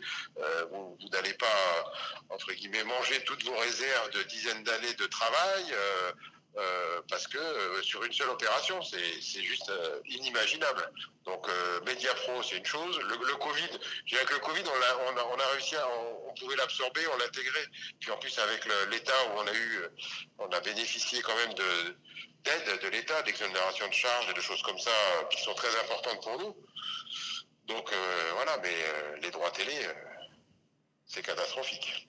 vous, 0.70 0.98
n'allez 1.12 1.34
pas, 1.34 1.92
entre 2.28 2.52
guillemets, 2.52 2.84
manger 2.84 3.22
toutes 3.24 3.44
vos 3.44 3.56
réserves 3.56 4.10
de 4.10 4.22
dizaines 4.24 4.62
d'années 4.64 4.94
de 4.94 5.06
travail. 5.06 5.74
Euh, 6.58 7.02
parce 7.10 7.26
que 7.26 7.36
euh, 7.36 7.82
sur 7.82 8.02
une 8.02 8.12
seule 8.12 8.30
opération, 8.30 8.80
c'est 8.80 9.42
juste 9.42 9.68
euh, 9.68 10.00
inimaginable. 10.06 10.90
Donc 11.26 11.46
Mediapro, 11.84 12.42
c'est 12.42 12.56
une 12.56 12.64
chose. 12.64 12.98
Le, 13.00 13.26
le 13.26 13.34
Covid, 13.34 13.68
je 14.06 14.14
dirais 14.14 14.24
que 14.24 14.34
le 14.34 14.40
Covid, 14.40 14.62
on 14.64 14.70
a, 14.70 15.12
on 15.12 15.16
a, 15.18 15.24
on 15.24 15.38
a 15.38 15.46
réussi 15.52 15.76
à, 15.76 15.86
on, 16.28 16.32
pouvait 16.34 16.56
l'absorber, 16.56 17.00
on 17.12 17.18
l'intégrer. 17.18 17.66
Puis 18.00 18.10
en 18.10 18.16
plus 18.16 18.38
avec 18.38 18.64
l'État 18.90 19.12
où 19.28 19.38
on 19.40 19.46
a 19.46 19.52
eu, 19.52 19.80
on 20.38 20.48
a 20.48 20.60
bénéficié 20.60 21.20
quand 21.22 21.34
même 21.36 21.54
de 21.54 21.96
d'aide 22.46 22.80
de 22.82 22.88
l'État, 22.88 23.22
d'exonération 23.22 23.86
de 23.88 23.92
charges 23.92 24.30
et 24.30 24.34
de 24.34 24.40
choses 24.40 24.62
comme 24.62 24.78
ça 24.78 24.90
qui 25.30 25.42
sont 25.42 25.54
très 25.54 25.68
importantes 25.80 26.22
pour 26.22 26.38
nous. 26.38 26.54
Donc 27.66 27.92
voilà, 28.36 28.56
mais 28.62 29.20
les 29.20 29.30
droits 29.30 29.50
télé, 29.50 29.72
c'est 31.04 31.22
catastrophique. 31.22 32.08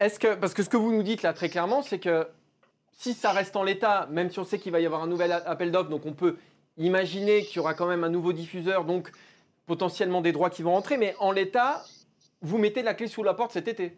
Est-ce 0.00 0.18
que, 0.18 0.34
parce 0.34 0.54
que 0.54 0.62
ce 0.62 0.70
que 0.70 0.76
vous 0.76 0.92
nous 0.92 1.02
dites 1.02 1.22
là 1.22 1.32
très 1.32 1.48
clairement, 1.50 1.82
c'est 1.82 1.98
que 1.98 2.26
si 2.98 3.14
ça 3.14 3.32
reste 3.32 3.54
en 3.56 3.62
l'état, 3.62 4.06
même 4.10 4.30
si 4.30 4.38
on 4.38 4.44
sait 4.44 4.58
qu'il 4.58 4.72
va 4.72 4.80
y 4.80 4.86
avoir 4.86 5.02
un 5.02 5.06
nouvel 5.06 5.32
appel 5.32 5.70
d'offres, 5.70 5.90
donc 5.90 6.06
on 6.06 6.14
peut 6.14 6.38
imaginer 6.78 7.44
qu'il 7.44 7.56
y 7.56 7.58
aura 7.58 7.74
quand 7.74 7.86
même 7.86 8.04
un 8.04 8.08
nouveau 8.08 8.32
diffuseur, 8.32 8.84
donc 8.84 9.12
potentiellement 9.66 10.20
des 10.22 10.32
droits 10.32 10.50
qui 10.50 10.62
vont 10.62 10.72
rentrer, 10.72 10.96
mais 10.96 11.14
en 11.18 11.32
l'état, 11.32 11.84
vous 12.40 12.58
mettez 12.58 12.82
la 12.82 12.94
clé 12.94 13.06
sous 13.08 13.22
la 13.22 13.34
porte 13.34 13.52
cet 13.52 13.68
été. 13.68 13.96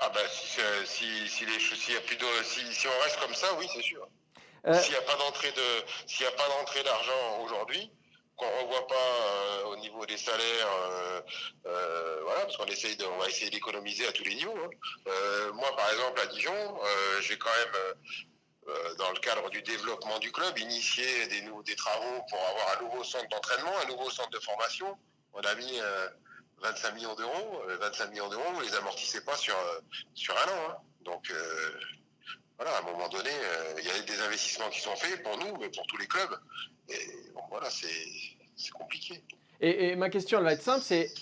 Ah 0.00 0.10
ben 0.10 0.24
si, 0.30 0.60
si, 0.84 1.28
si, 1.28 1.44
les, 1.46 1.58
si, 1.58 2.72
si, 2.72 2.86
on 2.88 3.02
reste 3.02 3.18
comme 3.18 3.34
ça, 3.34 3.52
oui, 3.54 3.68
c'est 3.72 3.82
sûr. 3.82 4.06
Euh, 4.66 4.80
s'il 4.80 4.92
n'y 4.92 4.98
a 4.98 5.02
pas 5.02 5.16
d'entrée 5.16 5.50
de, 5.50 5.84
s'il 6.06 6.26
a 6.26 6.30
pas 6.32 6.48
d'entrée 6.48 6.82
d'argent 6.84 7.42
aujourd'hui, 7.42 7.90
qu'on 8.36 8.48
revoit 8.60 8.86
pas 8.86 8.94
euh, 8.94 9.64
au 9.64 9.76
niveau 9.76 10.06
des 10.06 10.16
salaires, 10.16 10.68
euh, 11.66 12.20
voilà, 12.22 12.42
parce 12.42 12.56
qu'on 12.56 12.66
essaye 12.66 12.96
de, 12.96 13.04
on 13.06 13.18
va 13.18 13.28
essayer 13.28 13.50
d'économiser 13.50 14.06
à 14.06 14.12
tous 14.12 14.22
les 14.22 14.36
niveaux. 14.36 14.56
Hein. 14.56 15.50
moi, 15.54 15.74
par 15.76 15.90
exemple, 15.90 16.20
à 16.20 16.26
Dijon, 16.26 16.78
j'ai 17.20 17.36
quand 17.36 17.50
même, 17.50 18.76
dans 18.98 19.10
le 19.10 19.18
cadre 19.18 19.50
du 19.50 19.62
développement 19.62 20.20
du 20.20 20.30
club, 20.30 20.56
initié 20.58 21.26
des, 21.26 21.40
des 21.40 21.76
travaux 21.76 22.22
pour 22.28 22.38
avoir 22.38 22.78
un 22.78 22.82
nouveau 22.84 23.02
centre 23.02 23.28
d'entraînement, 23.30 23.72
un 23.82 23.88
nouveau 23.88 24.10
centre 24.10 24.30
de 24.30 24.38
formation. 24.38 24.96
On 25.32 25.40
a 25.40 25.54
mis 25.56 25.80
25 26.62 26.94
millions 26.94 27.14
d'euros. 27.14 27.62
25 27.80 28.10
millions 28.10 28.28
d'euros, 28.28 28.52
vous 28.54 28.60
les 28.60 28.74
amortissez 28.74 29.24
pas 29.24 29.36
sur 29.36 29.56
sur 30.14 30.34
un 30.36 30.50
an. 30.50 30.70
Hein. 30.70 30.76
Donc 31.04 31.32
voilà, 32.56 32.76
à 32.76 32.80
un 32.80 32.82
moment 32.82 33.08
donné, 33.08 33.30
il 33.78 33.84
y 33.84 33.90
a 33.90 34.02
des 34.02 34.20
investissements 34.20 34.68
qui 34.68 34.80
sont 34.80 34.96
faits 34.96 35.22
pour 35.22 35.36
nous, 35.38 35.56
mais 35.58 35.68
pour 35.68 35.86
tous 35.86 35.96
les 35.96 36.06
clubs. 36.06 36.38
Et 36.88 37.32
bon, 37.34 37.42
voilà, 37.50 37.68
c'est 37.70 38.70
compliqué. 38.70 39.22
Et, 39.60 39.96
ma 39.96 40.08
question, 40.08 40.38
elle 40.38 40.44
va 40.44 40.52
être 40.52 40.62
simple, 40.62 40.82
c'est 40.82 41.12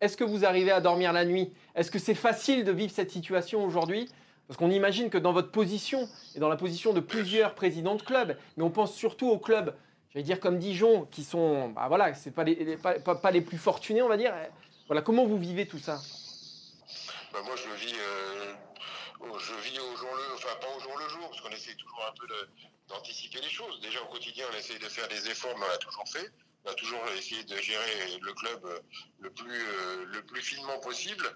est-ce 0.00 0.16
que 0.16 0.24
vous 0.24 0.44
arrivez 0.44 0.70
à 0.72 0.80
dormir 0.80 1.12
la 1.12 1.24
nuit? 1.24 1.52
Est-ce 1.74 1.90
que 1.90 1.98
c'est 1.98 2.14
facile 2.14 2.64
de 2.64 2.72
vivre 2.72 2.92
cette 2.92 3.10
situation 3.10 3.64
aujourd'hui? 3.64 4.08
Parce 4.48 4.58
qu'on 4.58 4.70
imagine 4.70 5.10
que 5.10 5.18
dans 5.18 5.32
votre 5.32 5.52
position, 5.52 6.08
et 6.34 6.40
dans 6.40 6.48
la 6.48 6.56
position 6.56 6.92
de 6.92 7.00
plusieurs 7.00 7.54
présidents 7.54 7.94
de 7.94 8.02
clubs, 8.02 8.36
mais 8.56 8.64
on 8.64 8.70
pense 8.70 8.94
surtout 8.94 9.28
aux 9.28 9.38
clubs, 9.38 9.74
j'allais 10.12 10.24
dire 10.24 10.40
comme 10.40 10.58
Dijon, 10.58 11.06
qui 11.10 11.24
sont, 11.24 11.68
bah 11.70 11.86
voilà, 11.88 12.14
c'est 12.14 12.30
pas 12.30 12.44
les, 12.44 12.76
pas, 12.76 13.30
les 13.30 13.40
plus 13.40 13.58
fortunés, 13.58 14.02
on 14.02 14.08
va 14.08 14.16
dire. 14.16 14.34
Voilà, 14.86 15.02
comment 15.02 15.24
vous 15.24 15.38
vivez 15.38 15.66
tout 15.66 15.78
ça? 15.78 16.00
Bah 17.32 17.40
Moi, 17.44 17.54
je 17.56 17.84
vis, 17.84 17.94
euh, 17.94 18.52
je 19.38 19.54
vis 19.70 19.78
au 19.78 19.96
jour 19.96 20.10
le, 20.16 20.34
enfin 20.34 20.56
pas 20.60 20.66
au 20.76 20.80
jour 20.80 20.98
le 20.98 21.08
jour, 21.08 21.28
parce 21.28 21.40
qu'on 21.40 21.50
essaie 21.50 21.74
toujours 21.74 22.04
un 22.08 22.12
peu 22.18 22.26
d'anticiper 22.88 23.40
les 23.40 23.48
choses. 23.48 23.80
Déjà 23.80 24.02
au 24.02 24.06
quotidien, 24.06 24.46
on 24.52 24.56
essaye 24.56 24.78
de 24.78 24.88
faire 24.88 25.06
des 25.08 25.28
efforts, 25.28 25.56
mais 25.58 25.64
on 25.64 25.70
l'a 25.70 25.78
toujours 25.78 26.08
fait. 26.08 26.30
On 26.64 26.70
a 26.70 26.74
toujours 26.74 27.00
essayé 27.16 27.42
de 27.44 27.56
gérer 27.56 28.18
le 28.20 28.32
club 28.34 28.64
euh, 28.66 28.80
le 29.20 29.30
plus 29.30 29.62
euh, 29.62 30.04
le 30.06 30.22
plus 30.22 30.42
finement 30.42 30.78
possible. 30.80 31.26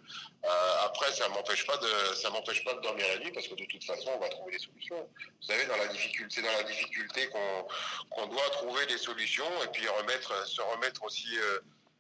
Euh, 0.45 0.85
après, 0.85 1.11
ça 1.13 1.29
m'empêche 1.31 1.67
pas 1.67 1.79
de 1.79 2.15
ça 2.15 2.29
m'empêche 2.31 2.63
pas 2.65 2.75
de 2.75 2.81
dormir 2.81 3.07
la 3.09 3.19
nuit 3.19 3.33
parce 3.33 3.49
que 3.49 3.55
de 3.55 3.65
toute 3.65 3.85
façon, 3.85 4.11
on 4.15 4.19
va 4.19 4.29
trouver 4.29 4.53
des 4.53 4.59
solutions. 4.59 5.09
Vous 5.19 5.47
savez, 5.47 5.65
dans 5.67 5.77
la 5.77 5.89
difficulté, 5.89 6.35
c'est 6.35 6.43
dans 6.43 6.53
la 6.53 6.65
difficulté 6.65 7.29
qu'on 7.29 7.67
qu'on 8.11 8.27
doit 8.27 8.51
trouver 8.51 8.85
des 8.87 8.99
solutions 8.99 9.51
et 9.65 9.69
puis 9.69 9.89
remettre 9.89 10.47
se 10.47 10.61
remettre 10.61 11.03
aussi 11.05 11.39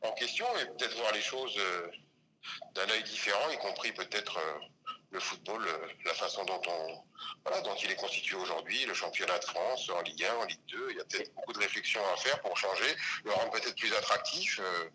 en 0.02 0.12
question 0.12 0.46
et 0.58 0.66
peut-être 0.66 0.96
voir 0.96 1.12
les 1.12 1.22
choses 1.22 1.58
d'un 2.74 2.88
œil 2.90 3.02
différent, 3.04 3.48
y 3.50 3.56
compris 3.58 3.92
peut-être 3.92 4.38
le 5.14 5.20
football, 5.20 5.62
euh, 5.66 5.86
la 6.04 6.12
façon 6.14 6.44
dont 6.44 6.60
on 6.66 7.02
voilà, 7.44 7.60
dont 7.62 7.74
il 7.76 7.90
est 7.90 7.96
constitué 7.96 8.36
aujourd'hui, 8.36 8.84
le 8.84 8.94
championnat 8.94 9.38
de 9.38 9.44
France 9.44 9.88
en 9.90 10.02
Ligue 10.02 10.24
1, 10.24 10.34
en 10.34 10.44
Ligue 10.44 10.66
2. 10.68 10.88
Il 10.90 10.96
y 10.96 11.00
a 11.00 11.04
peut-être 11.04 11.32
beaucoup 11.34 11.52
de 11.52 11.60
réflexions 11.60 12.00
à 12.12 12.16
faire 12.16 12.40
pour 12.42 12.56
changer, 12.56 12.96
le 13.24 13.32
rendre 13.32 13.50
peut-être 13.52 13.76
plus 13.76 13.94
attractif. 13.94 14.60
Euh, 14.60 14.90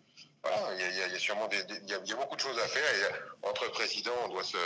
il 0.78 0.96
y, 0.96 1.02
a, 1.02 1.18
sûrement 1.18 1.48
des, 1.48 1.62
il, 1.82 1.90
y 1.90 1.94
a, 1.94 2.16
beaucoup 2.16 2.36
de 2.36 2.40
choses 2.40 2.58
à 2.58 2.66
faire 2.66 2.94
et 2.94 3.46
entre 3.46 3.70
présidents, 3.72 4.16
on 4.24 4.28
doit 4.28 4.44
se, 4.44 4.56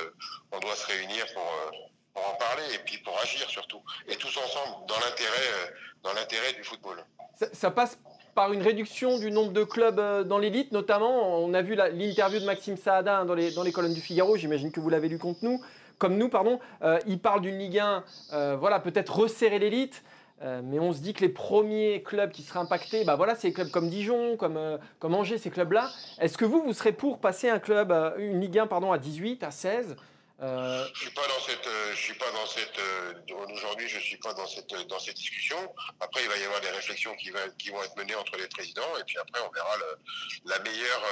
on 0.53 0.61
doit 0.61 0.77
se 0.77 0.87
réunir 0.87 1.27
pour, 1.33 2.23
en 2.23 2.35
parler 2.35 2.75
et 2.75 2.79
puis 2.79 2.99
pour 2.99 3.19
agir 3.19 3.49
surtout. 3.51 3.83
Et 4.07 4.17
tous 4.17 4.37
ensemble 4.37 4.87
dans 4.87 5.01
l'intérêt, 5.01 5.75
dans 6.03 6.13
l'intérêt 6.13 6.53
du 6.53 6.63
football. 6.63 7.05
Ça, 7.53 7.73
passe 7.73 7.99
par 8.35 8.53
une 8.53 8.63
réduction 8.63 9.19
du 9.19 9.31
nombre 9.31 9.53
de 9.53 9.65
clubs 9.65 10.27
dans 10.27 10.39
l'élite, 10.39 10.73
notamment. 10.73 11.39
On 11.39 11.55
a 11.55 11.63
vu 11.63 11.75
l'interview 11.75 12.41
de 12.41 12.45
Maxime 12.45 12.77
Saada 12.77 13.21
hein, 13.21 13.25
dans 13.25 13.35
les, 13.35 13.73
colonnes 13.73 13.95
du 13.95 14.01
Figaro. 14.01 14.37
J'imagine 14.37 14.71
que 14.71 14.81
vous 14.81 14.91
l'avez 14.91 15.09
lu 15.09 15.19
contre 15.19 15.41
nous, 15.43 15.61
comme 15.99 16.17
nous, 16.17 16.29
pardon. 16.29 16.61
il 17.07 17.19
parle 17.19 17.41
d'une 17.41 17.59
Ligue 17.59 17.79
1, 17.79 18.57
voilà, 18.57 18.81
peut-être 18.81 19.17
resserrer 19.17 19.59
l'élite. 19.59 20.03
Euh, 20.43 20.61
mais 20.65 20.81
on 20.81 20.93
se 20.93 21.01
dit 21.01 21.15
que 21.15 21.21
les 21.21 21.29
premiers 21.29 22.03
clubs 22.03 22.31
qui 22.31 22.43
seraient 22.43 22.61
impactés, 22.61 23.05
bah 23.05 23.15
voilà, 23.15 23.35
c'est 23.35 23.49
les 23.49 23.55
clubs 23.55 23.71
comme 23.71 23.89
Dijon, 23.89 24.37
comme, 24.37 24.57
euh, 24.57 24.79
Angers, 25.03 25.39
ces 25.39 25.51
clubs-là. 25.51 25.89
Est-ce 26.21 26.37
que 26.37 26.45
vous, 26.45 26.63
vous 26.63 26.73
serez 26.73 26.93
pour 26.93 27.19
passer 27.19 27.49
un 27.49 27.59
club, 27.59 27.93
euh, 27.93 28.11
une 28.19 28.41
Ligue 28.41 28.59
1 28.59 28.67
pardon, 28.67 28.93
à 28.93 28.99
18, 28.99 29.45
à 29.45 29.51
16 29.51 29.97
euh, 30.45 30.87
je 30.95 31.01
suis 31.01 31.11
pas 31.11 31.27
dans 31.27 31.41
cette, 31.41 31.67
euh, 31.67 31.91
je 31.95 32.01
suis 32.01 32.15
pas 32.15 32.31
dans 32.33 32.47
cette. 32.47 32.79
Euh, 32.79 33.15
aujourd'hui, 33.55 33.89
je 33.89 33.99
suis 33.99 34.19
pas 34.19 34.35
dans 34.35 34.47
cette 34.47 34.75
dans 34.89 34.99
cette 34.99 35.17
discussion. 35.17 35.57
Après, 36.01 36.23
il 36.23 36.29
va 36.29 36.37
y 36.37 36.45
avoir 36.45 36.61
des 36.61 36.71
réflexions 36.71 37.15
qui, 37.17 37.31
va, 37.31 37.41
qui 37.59 37.71
vont 37.71 37.83
être 37.83 37.97
menées 37.97 38.15
entre 38.15 38.37
les 38.37 38.49
présidents, 38.49 38.97
et 38.99 39.05
puis 39.05 39.17
après, 39.19 39.41
on 39.43 39.51
verra 39.51 39.77
le, 39.79 40.51
la 40.51 40.59
meilleure 40.61 41.03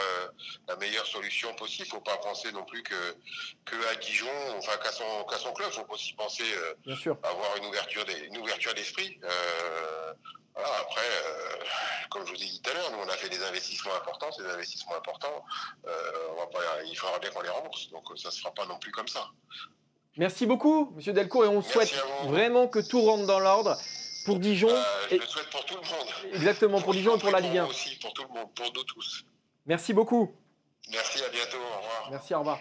la 0.69 0.77
meilleure 0.77 1.07
solution 1.07 1.55
possible. 1.55 1.89
Faut 1.89 2.01
pas 2.01 2.19
penser 2.19 2.53
non 2.53 2.65
plus 2.65 2.83
que 2.83 3.17
que 3.65 3.77
à 3.89 3.95
Dijon, 3.97 4.29
enfin 4.59 4.77
qu'à 4.83 4.93
son 4.93 5.25
qu'à 5.25 5.39
son 5.39 5.53
club. 5.53 5.71
Faut 5.71 5.87
aussi 5.89 6.13
penser 6.15 6.45
Bien 6.85 6.97
sûr. 6.97 7.17
avoir 7.23 7.57
une 7.57 7.67
ouverture 7.67 8.05
des, 8.05 8.19
une 8.27 8.37
ouverture 8.39 8.75
d'esprit. 8.75 9.19
Voilà, 10.55 10.69
après, 10.81 11.01
euh, 11.01 11.65
comme 12.11 12.27
je 12.27 12.33
vous 12.33 12.43
ai 12.43 12.47
dit 12.47 12.61
tout 12.61 12.71
à 12.71 12.75
l'heure, 12.75 12.91
nous 12.93 12.99
on 12.99 13.09
a 13.09 13.17
fait 13.17 13.29
des 13.29 13.43
investissements 13.43 13.95
importants, 13.95 14.31
ces 14.33 14.45
investissements 14.45 14.97
importants, 14.97 15.45
euh, 15.87 15.91
on 16.33 16.41
va 16.41 16.47
pas, 16.47 16.61
il 16.87 16.97
faudra 16.97 17.19
bien 17.19 17.31
qu'on 17.31 17.41
les 17.41 17.49
rembourse, 17.49 17.91
donc 17.91 18.05
ça 18.17 18.29
ne 18.29 18.33
se 18.33 18.41
fera 18.41 18.53
pas 18.53 18.67
non 18.67 18.79
plus 18.79 18.93
comme 18.93 19.09
ça. 19.09 19.31
Merci 20.19 20.45
beaucoup, 20.45 20.93
Monsieur 20.95 21.15
Delcourt, 21.15 21.47
et 21.47 21.49
on 21.49 21.63
souhaite 21.63 21.95
vraiment 22.27 22.69
que 22.69 22.81
tout 22.81 23.01
rentre 23.01 23.27
dans 23.27 23.41
l'ordre 23.41 23.79
pour 24.27 24.39
Dijon. 24.39 24.69
Euh, 24.69 24.83
je 25.11 25.17
le 25.17 25.23
souhaite 25.23 25.51
pour 25.51 25.65
tout 25.65 25.75
le 25.75 25.81
monde. 25.81 26.35
Exactement, 26.35 26.83
pour, 26.83 26.93
Dijon 26.93 27.17
et 27.17 27.19
pour 27.19 27.31
la 27.31 27.41
Ligue 27.41 27.59
1. 27.59 27.67
aussi, 27.67 27.97
pour 27.97 28.13
tout 28.13 28.25
le 28.25 28.29
monde, 28.29 28.53
pour 28.55 28.71
nous 28.75 28.85
tous. 28.85 29.25
Merci 29.65 29.95
beaucoup. 29.95 30.31
Merci, 30.91 31.25
à 31.25 31.31
bientôt, 31.31 31.57
au 31.57 31.79
revoir. 31.79 32.09
Merci, 32.11 32.35
au 32.35 32.41
revoir. 32.41 32.59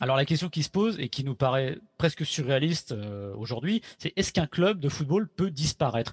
Alors 0.00 0.16
la 0.16 0.24
question 0.24 0.48
qui 0.48 0.62
se 0.62 0.68
pose 0.70 0.98
et 0.98 1.08
qui 1.08 1.24
nous 1.24 1.34
paraît 1.34 1.78
presque 1.96 2.26
surréaliste 2.26 2.94
aujourd'hui, 3.38 3.82
c'est 3.98 4.12
est-ce 4.16 4.32
qu'un 4.32 4.46
club 4.46 4.80
de 4.80 4.88
football 4.88 5.28
peut 5.28 5.50
disparaître? 5.50 6.12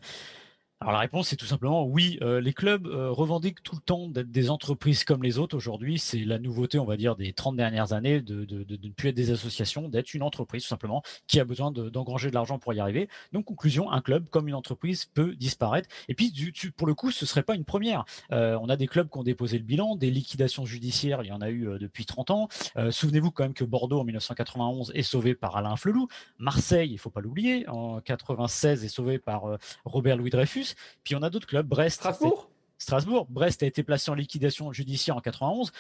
Alors 0.82 0.94
la 0.94 1.00
réponse 1.00 1.34
est 1.34 1.36
tout 1.36 1.46
simplement 1.46 1.86
oui. 1.86 2.18
Euh, 2.22 2.40
les 2.40 2.54
clubs 2.54 2.88
euh, 2.88 3.12
revendiquent 3.12 3.62
tout 3.64 3.76
le 3.76 3.82
temps 3.82 4.08
d'être 4.08 4.32
des 4.32 4.50
entreprises 4.50 5.04
comme 5.04 5.24
les 5.24 5.38
autres. 5.38 5.58
Aujourd'hui, 5.58 6.00
c'est 6.00 6.20
la 6.20 6.40
nouveauté, 6.40 6.80
on 6.80 6.86
va 6.86 6.96
dire, 6.96 7.18
des 7.18 7.34
30 7.34 7.58
dernières 7.58 7.92
années 7.92 8.22
de, 8.22 8.46
de, 8.46 8.66
ne 8.82 8.90
plus 8.94 9.10
être 9.10 9.16
des 9.16 9.32
associations, 9.32 9.90
d'être 9.90 10.14
une 10.14 10.24
entreprise 10.24 10.64
tout 10.64 10.70
simplement 10.70 11.04
qui 11.28 11.42
a 11.42 11.44
besoin 11.44 11.72
d'engranger 11.72 12.30
de, 12.30 12.34
l'argent 12.34 12.60
pour 12.60 12.74
y 12.74 12.80
arriver. 12.80 13.10
Donc 13.34 13.44
conclusion, 13.44 13.92
un 13.92 14.00
club 14.00 14.30
comme 14.30 14.48
une 14.48 14.54
entreprise 14.54 15.04
peut 15.04 15.36
disparaître. 15.36 15.90
Et 16.08 16.16
puis 16.16 16.32
du, 16.32 16.54
pour 16.72 16.88
le 16.88 16.94
coup, 16.94 17.12
ce 17.12 17.26
serait 17.26 17.44
pas 17.44 17.56
une 17.56 17.66
première. 17.66 18.06
Euh, 18.32 18.58
on 18.62 18.70
a 18.70 18.78
des 18.78 18.88
clubs 18.88 19.10
qui 19.10 19.18
ont 19.18 19.24
déposé 19.24 19.58
le 19.58 19.66
bilan, 19.66 19.98
des 19.98 20.12
liquidations 20.12 20.66
judiciaires, 20.66 21.24
il 21.24 21.28
y 21.28 21.34
en 21.34 21.42
a 21.42 21.50
eu 21.50 21.78
depuis 21.78 22.06
30 22.06 22.32
ans. 22.32 22.48
Souvenez-vous 22.90 23.32
quand 23.32 23.44
même 23.44 23.54
que 23.54 23.66
Bordeaux 23.66 24.00
en 24.00 24.06
1991 24.06 24.94
est 24.96 25.04
sauvé 25.04 25.36
par 25.36 25.58
Alain 25.58 25.76
Flelou. 25.76 26.08
Marseille, 26.38 26.90
il 26.90 26.98
faut 26.98 27.10
pas 27.10 27.20
l'oublier, 27.20 27.68
en 27.68 28.00
96 28.00 28.86
est 28.86 28.88
sauvé 28.88 29.20
par 29.20 29.58
Robert 29.84 30.16
Louis 30.16 30.30
Dreyfus. 30.30 30.69
Puis 31.04 31.16
on 31.16 31.22
a 31.22 31.30
d'autres 31.30 31.48
clubs, 31.48 31.68
Brest. 31.68 32.00
Strasbourg? 32.00 32.50
Strasbourg. 32.78 33.28
Brest 33.30 33.64
a 33.64 33.66
été 33.66 33.84
placé 33.84 34.10
en 34.12 34.16
liquidation 34.16 34.72
judiciaire 34.72 35.18
en 35.18 35.22
91. 35.22 35.72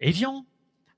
Evian, 0.00 0.46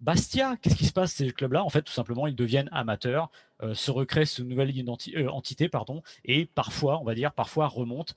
Bastia, 0.00 0.56
qu'est-ce 0.56 0.76
qui 0.76 0.86
se 0.86 0.92
passe 0.92 1.12
ces 1.12 1.30
clubs-là? 1.32 1.64
En 1.64 1.70
fait, 1.70 1.82
tout 1.82 1.92
simplement, 1.92 2.26
ils 2.26 2.36
deviennent 2.36 2.68
amateurs, 2.70 3.30
euh, 3.62 3.74
se 3.74 3.90
recréent 3.90 4.26
sous 4.26 4.42
une 4.42 4.48
nouvelle 4.48 4.72
euh, 5.16 5.28
entité, 5.28 5.68
pardon, 5.68 6.02
et 6.24 6.46
parfois, 6.46 7.00
on 7.00 7.04
va 7.04 7.14
dire, 7.14 7.32
parfois 7.32 7.66
remontent. 7.66 8.14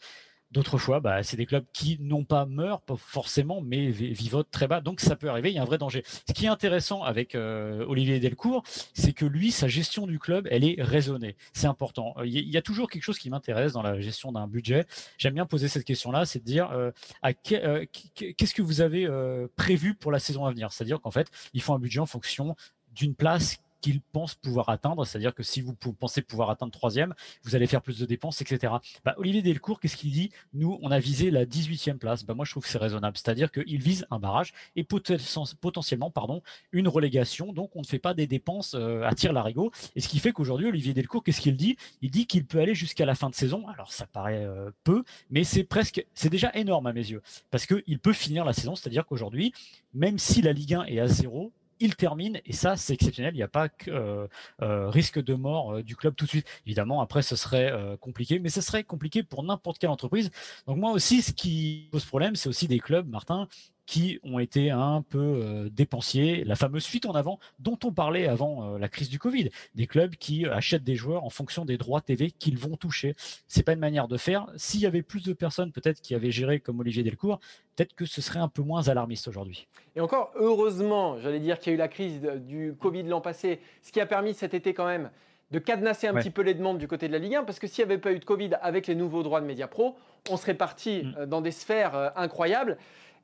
D'autres 0.51 0.77
fois, 0.77 0.99
bah, 0.99 1.23
c'est 1.23 1.37
des 1.37 1.45
clubs 1.45 1.65
qui 1.71 1.97
non 2.01 2.25
pas 2.25 2.45
meurent 2.45 2.81
pas 2.81 2.97
forcément, 2.97 3.61
mais 3.61 3.89
vivotent 3.89 4.51
très 4.51 4.67
bas. 4.67 4.81
Donc 4.81 4.99
ça 4.99 5.15
peut 5.15 5.29
arriver, 5.29 5.49
il 5.49 5.55
y 5.55 5.59
a 5.59 5.61
un 5.61 5.65
vrai 5.65 5.77
danger. 5.77 6.03
Ce 6.05 6.33
qui 6.33 6.45
est 6.45 6.49
intéressant 6.49 7.03
avec 7.03 7.35
euh, 7.35 7.85
Olivier 7.87 8.19
Delcourt, 8.19 8.63
c'est 8.93 9.13
que 9.13 9.25
lui, 9.25 9.51
sa 9.51 9.69
gestion 9.69 10.07
du 10.07 10.19
club, 10.19 10.47
elle 10.51 10.65
est 10.65 10.75
raisonnée. 10.81 11.37
C'est 11.53 11.67
important. 11.67 12.15
Il 12.25 12.49
y 12.49 12.57
a 12.57 12.61
toujours 12.61 12.89
quelque 12.89 13.03
chose 13.03 13.17
qui 13.17 13.29
m'intéresse 13.29 13.71
dans 13.71 13.81
la 13.81 13.99
gestion 14.01 14.33
d'un 14.33 14.47
budget. 14.47 14.85
J'aime 15.17 15.35
bien 15.35 15.45
poser 15.45 15.69
cette 15.69 15.85
question-là, 15.85 16.25
c'est 16.25 16.39
de 16.39 16.45
dire 16.45 16.69
euh, 16.71 16.91
euh, 17.23 17.85
qu'est-ce 18.15 18.53
que 18.53 18.61
vous 18.61 18.81
avez 18.81 19.07
prévu 19.55 19.95
pour 19.95 20.11
la 20.11 20.19
saison 20.19 20.45
à 20.45 20.51
venir? 20.51 20.73
C'est-à-dire 20.73 20.99
qu'en 20.99 21.11
fait, 21.11 21.29
ils 21.53 21.61
font 21.61 21.73
un 21.73 21.79
budget 21.79 21.99
en 21.99 22.05
fonction 22.05 22.55
d'une 22.93 23.15
place 23.15 23.57
qu'ils 23.81 24.01
pensent 24.01 24.35
pouvoir 24.35 24.69
atteindre. 24.69 25.05
C'est-à-dire 25.05 25.33
que 25.33 25.43
si 25.43 25.61
vous 25.61 25.73
pensez 25.73 26.21
pouvoir 26.21 26.49
atteindre 26.49 26.71
troisième, 26.71 27.13
vous 27.43 27.55
allez 27.55 27.67
faire 27.67 27.81
plus 27.81 27.99
de 27.99 28.05
dépenses, 28.05 28.41
etc. 28.41 28.73
Bah, 29.03 29.15
Olivier 29.17 29.41
Delcourt, 29.41 29.79
qu'est-ce 29.79 29.97
qu'il 29.97 30.11
dit? 30.11 30.31
Nous, 30.53 30.79
on 30.81 30.91
a 30.91 30.99
visé 30.99 31.31
la 31.31 31.45
18e 31.45 31.97
place. 31.97 32.23
Bah, 32.23 32.33
moi, 32.33 32.45
je 32.45 32.51
trouve 32.51 32.63
que 32.63 32.69
c'est 32.69 32.77
raisonnable. 32.77 33.17
C'est-à-dire 33.17 33.51
qu'il 33.51 33.81
vise 33.81 34.05
un 34.11 34.19
barrage 34.19 34.53
et 34.75 34.83
potentiellement 34.83 36.11
pardon, 36.11 36.41
une 36.71 36.87
relégation. 36.87 37.53
Donc, 37.53 37.71
on 37.75 37.81
ne 37.81 37.85
fait 37.85 37.99
pas 37.99 38.13
des 38.13 38.27
dépenses 38.27 38.75
euh, 38.75 39.03
à 39.03 39.15
tir 39.15 39.33
larigot. 39.33 39.71
Et 39.95 40.01
ce 40.01 40.07
qui 40.07 40.19
fait 40.19 40.31
qu'aujourd'hui, 40.31 40.67
Olivier 40.67 40.93
Delcourt, 40.93 41.23
qu'est-ce 41.23 41.41
qu'il 41.41 41.57
dit? 41.57 41.77
Il 42.01 42.11
dit 42.11 42.27
qu'il 42.27 42.45
peut 42.45 42.59
aller 42.59 42.75
jusqu'à 42.75 43.05
la 43.05 43.15
fin 43.15 43.29
de 43.29 43.35
saison. 43.35 43.67
Alors, 43.67 43.91
ça 43.91 44.05
paraît 44.05 44.45
euh, 44.45 44.69
peu, 44.83 45.03
mais 45.29 45.43
c'est 45.43 45.63
presque, 45.63 46.05
c'est 46.13 46.29
déjà 46.29 46.51
énorme 46.53 46.87
à 46.87 46.93
mes 46.93 47.09
yeux. 47.09 47.21
Parce 47.49 47.65
qu'il 47.65 47.99
peut 47.99 48.13
finir 48.13 48.45
la 48.45 48.53
saison. 48.53 48.75
C'est-à-dire 48.75 49.05
qu'aujourd'hui, 49.05 49.53
même 49.93 50.19
si 50.19 50.41
la 50.41 50.53
Ligue 50.53 50.75
1 50.75 50.85
est 50.85 50.99
à 50.99 51.07
zéro, 51.07 51.51
il 51.81 51.95
termine 51.95 52.39
et 52.45 52.53
ça 52.53 52.77
c'est 52.77 52.93
exceptionnel. 52.93 53.33
Il 53.33 53.37
n'y 53.37 53.43
a 53.43 53.47
pas 53.47 53.67
euh, 53.87 54.27
euh, 54.61 54.89
risque 54.89 55.21
de 55.21 55.33
mort 55.33 55.73
euh, 55.73 55.83
du 55.83 55.95
club 55.95 56.15
tout 56.15 56.25
de 56.25 56.29
suite. 56.29 56.47
Évidemment, 56.65 57.01
après 57.01 57.21
ce 57.23 57.35
serait 57.35 57.73
compliqué, 57.99 58.39
mais 58.39 58.49
ce 58.49 58.61
serait 58.61 58.83
compliqué 58.83 59.23
pour 59.23 59.43
n'importe 59.43 59.79
quelle 59.79 59.89
entreprise. 59.89 60.31
Donc 60.67 60.77
moi 60.77 60.91
aussi, 60.91 61.21
ce 61.21 61.33
qui 61.33 61.89
pose 61.91 62.05
problème, 62.05 62.35
c'est 62.35 62.49
aussi 62.49 62.67
des 62.67 62.79
clubs, 62.79 63.09
Martin, 63.09 63.47
qui 63.85 64.19
ont 64.23 64.39
été 64.39 64.71
un 64.71 65.01
peu 65.01 65.19
euh, 65.19 65.69
dépensiers. 65.69 66.43
La 66.43 66.55
fameuse 66.55 66.85
fuite 66.85 67.05
en 67.05 67.11
avant 67.11 67.39
dont 67.59 67.77
on 67.83 67.91
parlait 67.91 68.27
avant 68.27 68.75
euh, 68.75 68.77
la 68.77 68.89
crise 68.89 69.09
du 69.09 69.19
Covid. 69.19 69.49
Des 69.75 69.87
clubs 69.87 70.15
qui 70.15 70.45
achètent 70.45 70.83
des 70.83 70.95
joueurs 70.95 71.23
en 71.23 71.29
fonction 71.29 71.65
des 71.65 71.77
droits 71.77 72.01
TV 72.01 72.31
qu'ils 72.31 72.57
vont 72.57 72.77
toucher. 72.77 73.15
C'est 73.47 73.63
pas 73.63 73.73
une 73.73 73.79
manière 73.79 74.07
de 74.07 74.17
faire. 74.17 74.47
S'il 74.55 74.81
y 74.81 74.85
avait 74.85 75.01
plus 75.01 75.23
de 75.23 75.33
personnes 75.33 75.71
peut-être 75.71 76.01
qui 76.01 76.15
avaient 76.15 76.31
géré 76.31 76.59
comme 76.59 76.79
Olivier 76.79 77.03
Delcourt, 77.03 77.39
peut-être 77.75 77.93
que 77.95 78.05
ce 78.05 78.21
serait 78.21 78.39
un 78.39 78.47
peu 78.47 78.61
moins 78.61 78.87
alarmiste 78.87 79.27
aujourd'hui. 79.27 79.67
Et 79.95 80.01
encore, 80.01 80.31
heureusement, 80.35 81.19
j'allais 81.19 81.39
dire 81.39 81.59
qu'il 81.59 81.71
y 81.71 81.73
a 81.73 81.75
eu 81.75 81.79
la 81.79 81.87
crise 81.87 82.21
du 82.21 82.75
Covid 82.79 83.03
l'an 83.03 83.21
passé, 83.21 83.59
ce 83.81 83.91
qui 83.91 83.99
a 83.99 84.05
permis 84.05 84.33
cet 84.33 84.53
été 84.53 84.73
quand 84.73 84.85
même 84.85 85.09
de 85.51 85.59
cadenasser 85.59 86.07
un 86.07 86.13
petit 86.13 86.29
peu 86.29 86.43
les 86.43 86.53
demandes 86.53 86.77
du 86.77 86.87
côté 86.87 87.07
de 87.07 87.13
la 87.13 87.19
Ligue 87.19 87.35
1, 87.35 87.43
parce 87.43 87.59
que 87.59 87.67
s'il 87.67 87.85
n'y 87.85 87.91
avait 87.91 88.01
pas 88.01 88.13
eu 88.13 88.19
de 88.19 88.25
Covid 88.25 88.51
avec 88.61 88.87
les 88.87 88.95
nouveaux 88.95 89.21
droits 89.21 89.41
de 89.41 89.45
Media 89.45 89.67
Pro, 89.67 89.97
on 90.29 90.37
serait 90.37 90.53
parti 90.53 91.03
mm. 91.03 91.15
euh, 91.17 91.25
dans 91.25 91.41
des 91.41 91.51
sphères 91.51 92.13
incroyables. 92.15 92.77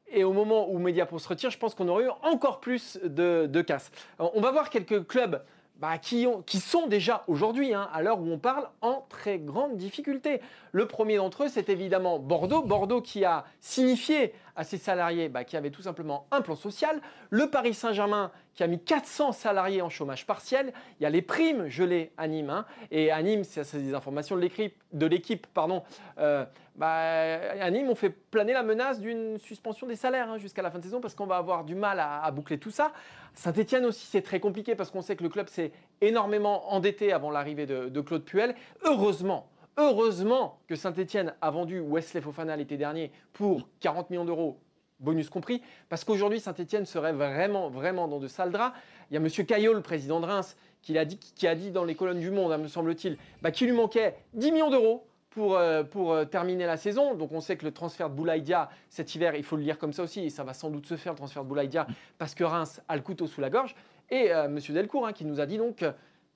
Et 0.10 0.24
au 0.24 0.34
moment 0.34 0.70
où 0.70 0.80
Mediapro 0.80 1.20
se 1.20 1.28
retire, 1.28 1.50
je 1.50 1.58
pense 1.58 1.76
qu'on 1.76 1.88
aurait 1.88 2.06
eu 2.06 2.10
encore 2.24 2.60
plus 2.60 3.00
de, 3.04 3.46
de 3.46 3.62
casse. 3.62 3.92
on 4.20 4.40
va 4.42 4.52
voir 4.52 4.70
quelques 4.70 5.06
clubs 5.06 5.42
bah, 5.80 6.00
qui, 6.00 6.26
qui, 6.46 6.60
sont 6.60 6.88
déjà 6.88 7.24
aujourd'hui, 7.28 7.74
hein, 7.74 7.88
à 7.94 8.02
l'heure 8.02 8.20
où 8.20 8.32
on 8.32 8.40
parle, 8.40 8.68
en 8.82 9.06
très 9.10 9.38
grande 9.38 9.78
difficulté. 9.78 10.42
Le 10.72 10.88
premier 10.88 11.18
d'entre 11.18 11.44
eux, 11.44 11.50
c'est 11.50 11.70
évidemment 11.70 12.18
Bordeaux. 12.18 12.64
Bordeaux 12.64 13.02
qui 13.02 13.26
a 13.26 13.46
signifié 13.62 14.34
à 14.56 14.64
ses 14.64 14.78
salariés 14.78 15.30
bah, 15.30 15.44
qui 15.44 15.56
avaient 15.56 15.70
tout 15.70 15.84
simplement 15.84 16.26
un 16.32 16.42
plan 16.42 16.56
social. 16.56 17.00
Le 17.30 17.50
Paris 17.50 17.76
Saint-Germain 17.76 18.32
qui 18.58 18.64
a 18.64 18.68
mis 18.68 18.80
400 18.80 19.32
salariés 19.34 19.82
en 19.84 19.90
chômage 19.90 20.26
partiel. 20.26 20.74
Il 21.00 21.04
y 21.04 21.06
a 21.06 21.10
les 21.10 21.22
primes 21.22 21.68
gelées 21.68 22.12
à 22.18 22.28
Nîmes. 22.28 22.50
Hein. 22.50 22.66
et 22.92 23.12
à 23.12 23.22
Nîmes, 23.22 23.44
c'est 23.44 23.78
des 23.78 23.94
informations 23.94 24.36
de 24.36 25.06
l'équipe. 25.06 25.48
pardon. 25.54 25.84
Euh, 26.18 26.44
bah, 26.76 26.88
à 26.90 27.70
Nîmes, 27.70 27.90
on 27.90 27.96
fait 27.96 28.10
planer 28.10 28.54
la 28.54 28.64
menace 28.64 29.00
d'une 29.00 29.38
suspension 29.38 29.86
des 29.86 29.96
salaires 29.96 30.30
hein, 30.30 30.38
jusqu'à 30.40 30.64
la 30.64 30.72
fin 30.72 30.80
de 30.80 30.84
saison 30.84 31.00
parce 31.00 31.14
qu'on 31.14 31.28
va 31.28 31.38
avoir 31.38 31.64
du 31.64 31.76
mal 31.76 32.00
à, 32.00 32.30
boucler 32.32 32.58
tout 32.58 32.72
ça. 32.72 32.92
Saint-Etienne 33.36 33.86
aussi, 33.86 34.08
c'est 34.08 34.24
très 34.24 34.40
compliqué 34.40 34.74
parce 34.74 34.90
qu'on 34.90 35.04
sait 35.04 35.16
que 35.16 35.24
le 35.24 35.30
club 35.30 35.48
s'est 35.50 35.72
énormément 36.02 36.74
endetté 36.74 37.14
avant 37.14 37.30
l'arrivée 37.30 37.68
de, 37.68 37.90
de 37.90 38.02
Claude 38.02 38.24
Puel. 38.24 38.56
Heureusement, 38.84 39.50
Heureusement 39.80 40.60
que 40.68 40.76
Saint-Etienne 40.76 41.36
a 41.40 41.52
vendu 41.52 41.80
Wesley 41.80 42.20
Fofana 42.20 42.56
l'été 42.56 42.78
dernier 42.78 43.12
pour 43.34 43.70
40 43.80 44.10
millions 44.10 44.26
d'euros, 44.26 44.58
bonus 45.00 45.30
compris, 45.30 45.62
parce 45.90 46.04
qu'aujourd'hui 46.04 46.40
Saint-Etienne 46.40 46.86
serait 46.86 47.14
vraiment, 47.14 47.70
vraiment 47.70 48.08
dans 48.08 48.20
de 48.20 48.28
sales 48.28 48.52
draps. 48.52 48.76
Il 49.10 49.14
y 49.14 49.18
a 49.18 49.20
M. 49.20 49.30
Caillot, 49.46 49.74
le 49.74 49.82
président 49.82 50.20
de 50.20 50.26
Reims, 50.26 50.58
qui 50.82 50.98
a, 50.98 51.06
dit, 51.06 51.18
qui 51.18 51.48
a 51.48 51.56
dit 51.56 51.72
dans 51.72 51.84
les 51.84 51.96
colonnes 51.96 52.20
du 52.20 52.32
Monde, 52.32 52.52
hein, 52.52 52.58
me 52.58 52.68
semble-t-il, 52.68 53.18
bah, 53.42 53.52
qu'il 53.52 53.68
lui 53.68 53.76
manquait 53.76 54.16
10 54.34 54.52
millions 54.52 54.70
d'euros 54.70 55.06
pour, 55.30 55.58
euh, 55.58 55.84
pour 55.84 56.14
euh, 56.14 56.26
terminer 56.26 56.66
la 56.66 56.78
saison. 56.78 57.16
Donc 57.16 57.32
on 57.32 57.42
sait 57.42 57.58
que 57.58 57.66
le 57.66 57.72
transfert 57.72 58.10
de 58.10 58.16
Boulaïdia 58.16 58.70
cet 58.90 59.14
hiver, 59.16 59.36
il 59.36 59.44
faut 59.44 59.56
le 59.56 59.64
lire 59.64 59.78
comme 59.78 59.94
ça 59.94 60.04
aussi, 60.04 60.26
et 60.26 60.30
ça 60.30 60.44
va 60.44 60.54
sans 60.54 60.70
doute 60.70 60.86
se 60.86 60.96
faire 60.96 61.14
le 61.14 61.18
transfert 61.18 61.44
de 61.44 61.50
Boulaïdia 61.50 61.88
parce 62.18 62.36
que 62.36 62.44
Reims 62.44 62.82
a 62.88 62.96
le 62.96 63.02
couteau 63.02 63.28
sous 63.28 63.42
la 63.42 63.50
gorge. 63.50 63.76
Et 64.10 64.32
euh, 64.32 64.46
M. 64.46 64.60
Delcourt 64.70 65.06
hein, 65.06 65.14
qui 65.14 65.26
nous 65.26 65.40
a 65.40 65.46
dit 65.46 65.58
donc, 65.58 65.86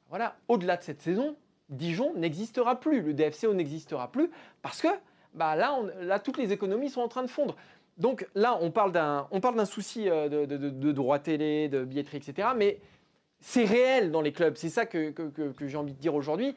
voilà, 0.10 0.36
au-delà 0.48 0.78
de 0.78 0.84
cette 0.84 1.02
saison, 1.02 1.36
Dijon 1.70 2.14
n'existera 2.16 2.80
plus, 2.80 3.02
le 3.02 3.14
DFCO 3.14 3.54
n'existera 3.54 4.12
plus, 4.12 4.30
parce 4.62 4.82
que 4.82 4.90
bah 5.34 5.56
là, 5.56 5.80
là, 6.02 6.20
toutes 6.20 6.38
les 6.38 6.52
économies 6.52 6.90
sont 6.90 7.02
en 7.02 7.08
train 7.08 7.24
de 7.24 7.30
fondre. 7.30 7.56
Donc 8.02 8.28
là, 8.34 8.58
on 8.62 8.72
parle 8.72 8.92
d'un, 8.92 9.66
souci 9.66 10.10
euh, 10.10 10.28
de, 10.28 10.46
de, 10.58 10.92
droit 10.92 11.20
télé, 11.20 11.70
de 11.70 11.86
billetterie, 11.86 12.18
etc. 12.18 12.48
Mais 12.58 12.80
c'est 13.40 13.64
réel 13.64 14.10
dans 14.12 14.22
les 14.22 14.32
clubs. 14.32 14.56
C'est 14.56 14.70
ça 14.70 14.88
que, 14.88 15.14
j'ai 15.62 15.78
envie 15.78 15.94
de 15.94 16.00
dire 16.00 16.16
aujourd'hui. 16.16 16.56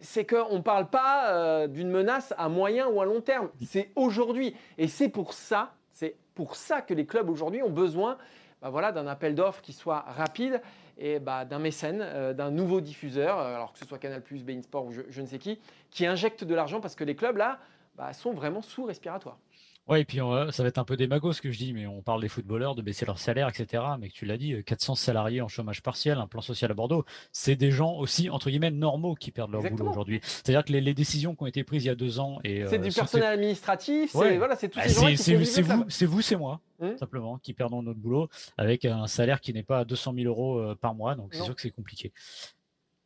C'est 0.00 0.26
qu'on 0.26 0.56
ne 0.56 0.62
parle 0.62 0.90
pas 0.90 1.32
euh, 1.32 1.66
d'une 1.66 1.88
menace 1.88 2.34
à 2.36 2.50
moyen 2.50 2.88
ou 2.88 3.00
à 3.00 3.06
long 3.06 3.22
terme. 3.22 3.48
C'est 3.64 3.90
aujourd'hui. 3.96 4.54
Et 4.76 4.86
c'est 4.86 5.08
pour 5.08 5.32
ça, 5.32 5.72
c'est 5.94 6.14
pour 6.34 6.56
ça 6.56 6.82
que 6.82 6.92
les 6.92 7.06
clubs 7.06 7.30
aujourd'hui 7.30 7.62
ont 7.62 7.70
besoin 7.70 8.18
bah 8.60 8.68
voilà, 8.68 8.92
d'un 8.92 9.06
appel 9.06 9.34
d'offres 9.34 9.62
qui 9.62 9.72
soit 9.72 10.04
rapide 10.06 10.60
et 10.98 11.18
bah, 11.18 11.46
d'un 11.46 11.58
mécène, 11.58 12.00
euh, 12.02 12.34
d'un 12.34 12.50
nouveau 12.50 12.82
diffuseur, 12.82 13.38
alors 13.38 13.72
que 13.72 13.78
ce 13.78 13.86
soit 13.86 13.98
Canal+, 13.98 14.22
Bein 14.30 14.60
Sport 14.60 14.84
ou 14.84 14.92
je, 14.92 15.20
ne 15.20 15.26
sais 15.26 15.38
qui, 15.38 15.58
qui 15.90 16.04
injecte 16.04 16.44
de 16.44 16.54
l'argent 16.54 16.80
parce 16.80 16.94
que 16.94 17.02
les 17.02 17.16
clubs 17.16 17.38
là 17.38 17.58
bah, 17.96 18.12
sont 18.12 18.34
vraiment 18.34 18.60
sous 18.60 18.84
respiratoire. 18.84 19.38
Ouais, 19.88 20.02
et 20.02 20.04
puis 20.04 20.18
ça 20.18 20.62
va 20.62 20.68
être 20.68 20.78
un 20.78 20.84
peu 20.84 20.96
démago 20.96 21.32
ce 21.32 21.42
que 21.42 21.50
je 21.50 21.58
dis, 21.58 21.72
mais 21.72 21.86
on 21.86 22.02
parle 22.02 22.20
des 22.20 22.28
footballeurs, 22.28 22.76
de 22.76 22.82
baisser 22.82 23.04
leur 23.04 23.18
salaire, 23.18 23.48
etc. 23.48 23.82
Mais 23.98 24.08
tu 24.08 24.26
l'as 24.26 24.36
dit, 24.36 24.62
400 24.64 24.94
salariés 24.94 25.40
en 25.40 25.48
chômage 25.48 25.82
partiel, 25.82 26.18
un 26.18 26.28
plan 26.28 26.40
social 26.40 26.70
à 26.70 26.74
Bordeaux, 26.74 27.04
c'est 27.32 27.56
des 27.56 27.72
gens 27.72 27.96
aussi, 27.96 28.30
entre 28.30 28.48
guillemets, 28.48 28.70
normaux 28.70 29.16
qui 29.16 29.32
perdent 29.32 29.50
leur 29.50 29.62
boulot 29.62 29.90
aujourd'hui. 29.90 30.20
C'est-à-dire 30.22 30.64
que 30.64 30.72
les, 30.72 30.94
décisions 30.94 31.34
qui 31.34 31.42
ont 31.42 31.46
été 31.46 31.64
prises 31.64 31.84
il 31.84 31.88
y 31.88 31.90
a 31.90 31.94
deux 31.94 32.20
ans... 32.20 32.38
et 32.44 32.64
C'est 32.68 32.78
du 32.78 32.90
euh, 32.90 32.92
personnel 32.92 33.28
administratif, 33.28 34.10
c'est 34.12 34.36
voilà, 34.36 34.56
tous 34.56 34.68
bah, 34.74 34.82
ces 34.86 34.94
gens 34.94 35.16
C'est 35.16 35.34
vous, 35.34 35.84
c'est 35.88 36.06
vous, 36.06 36.20
c'est 36.20 36.36
moi, 36.36 36.60
hum. 36.80 36.96
simplement, 36.98 37.38
qui 37.38 37.52
perdons 37.52 37.82
notre 37.82 37.98
boulot 37.98 38.28
avec 38.56 38.84
un 38.84 39.06
salaire 39.06 39.40
qui 39.40 39.52
n'est 39.52 39.62
pas 39.62 39.80
à 39.80 39.84
200 39.84 40.14
000 40.14 40.26
euros 40.26 40.58
euh, 40.58 40.74
par 40.74 40.94
mois, 40.94 41.16
donc 41.16 41.34
c'est 41.34 41.42
sûr 41.42 41.56
que 41.56 41.62
c'est 41.62 41.70
compliqué. 41.70 42.12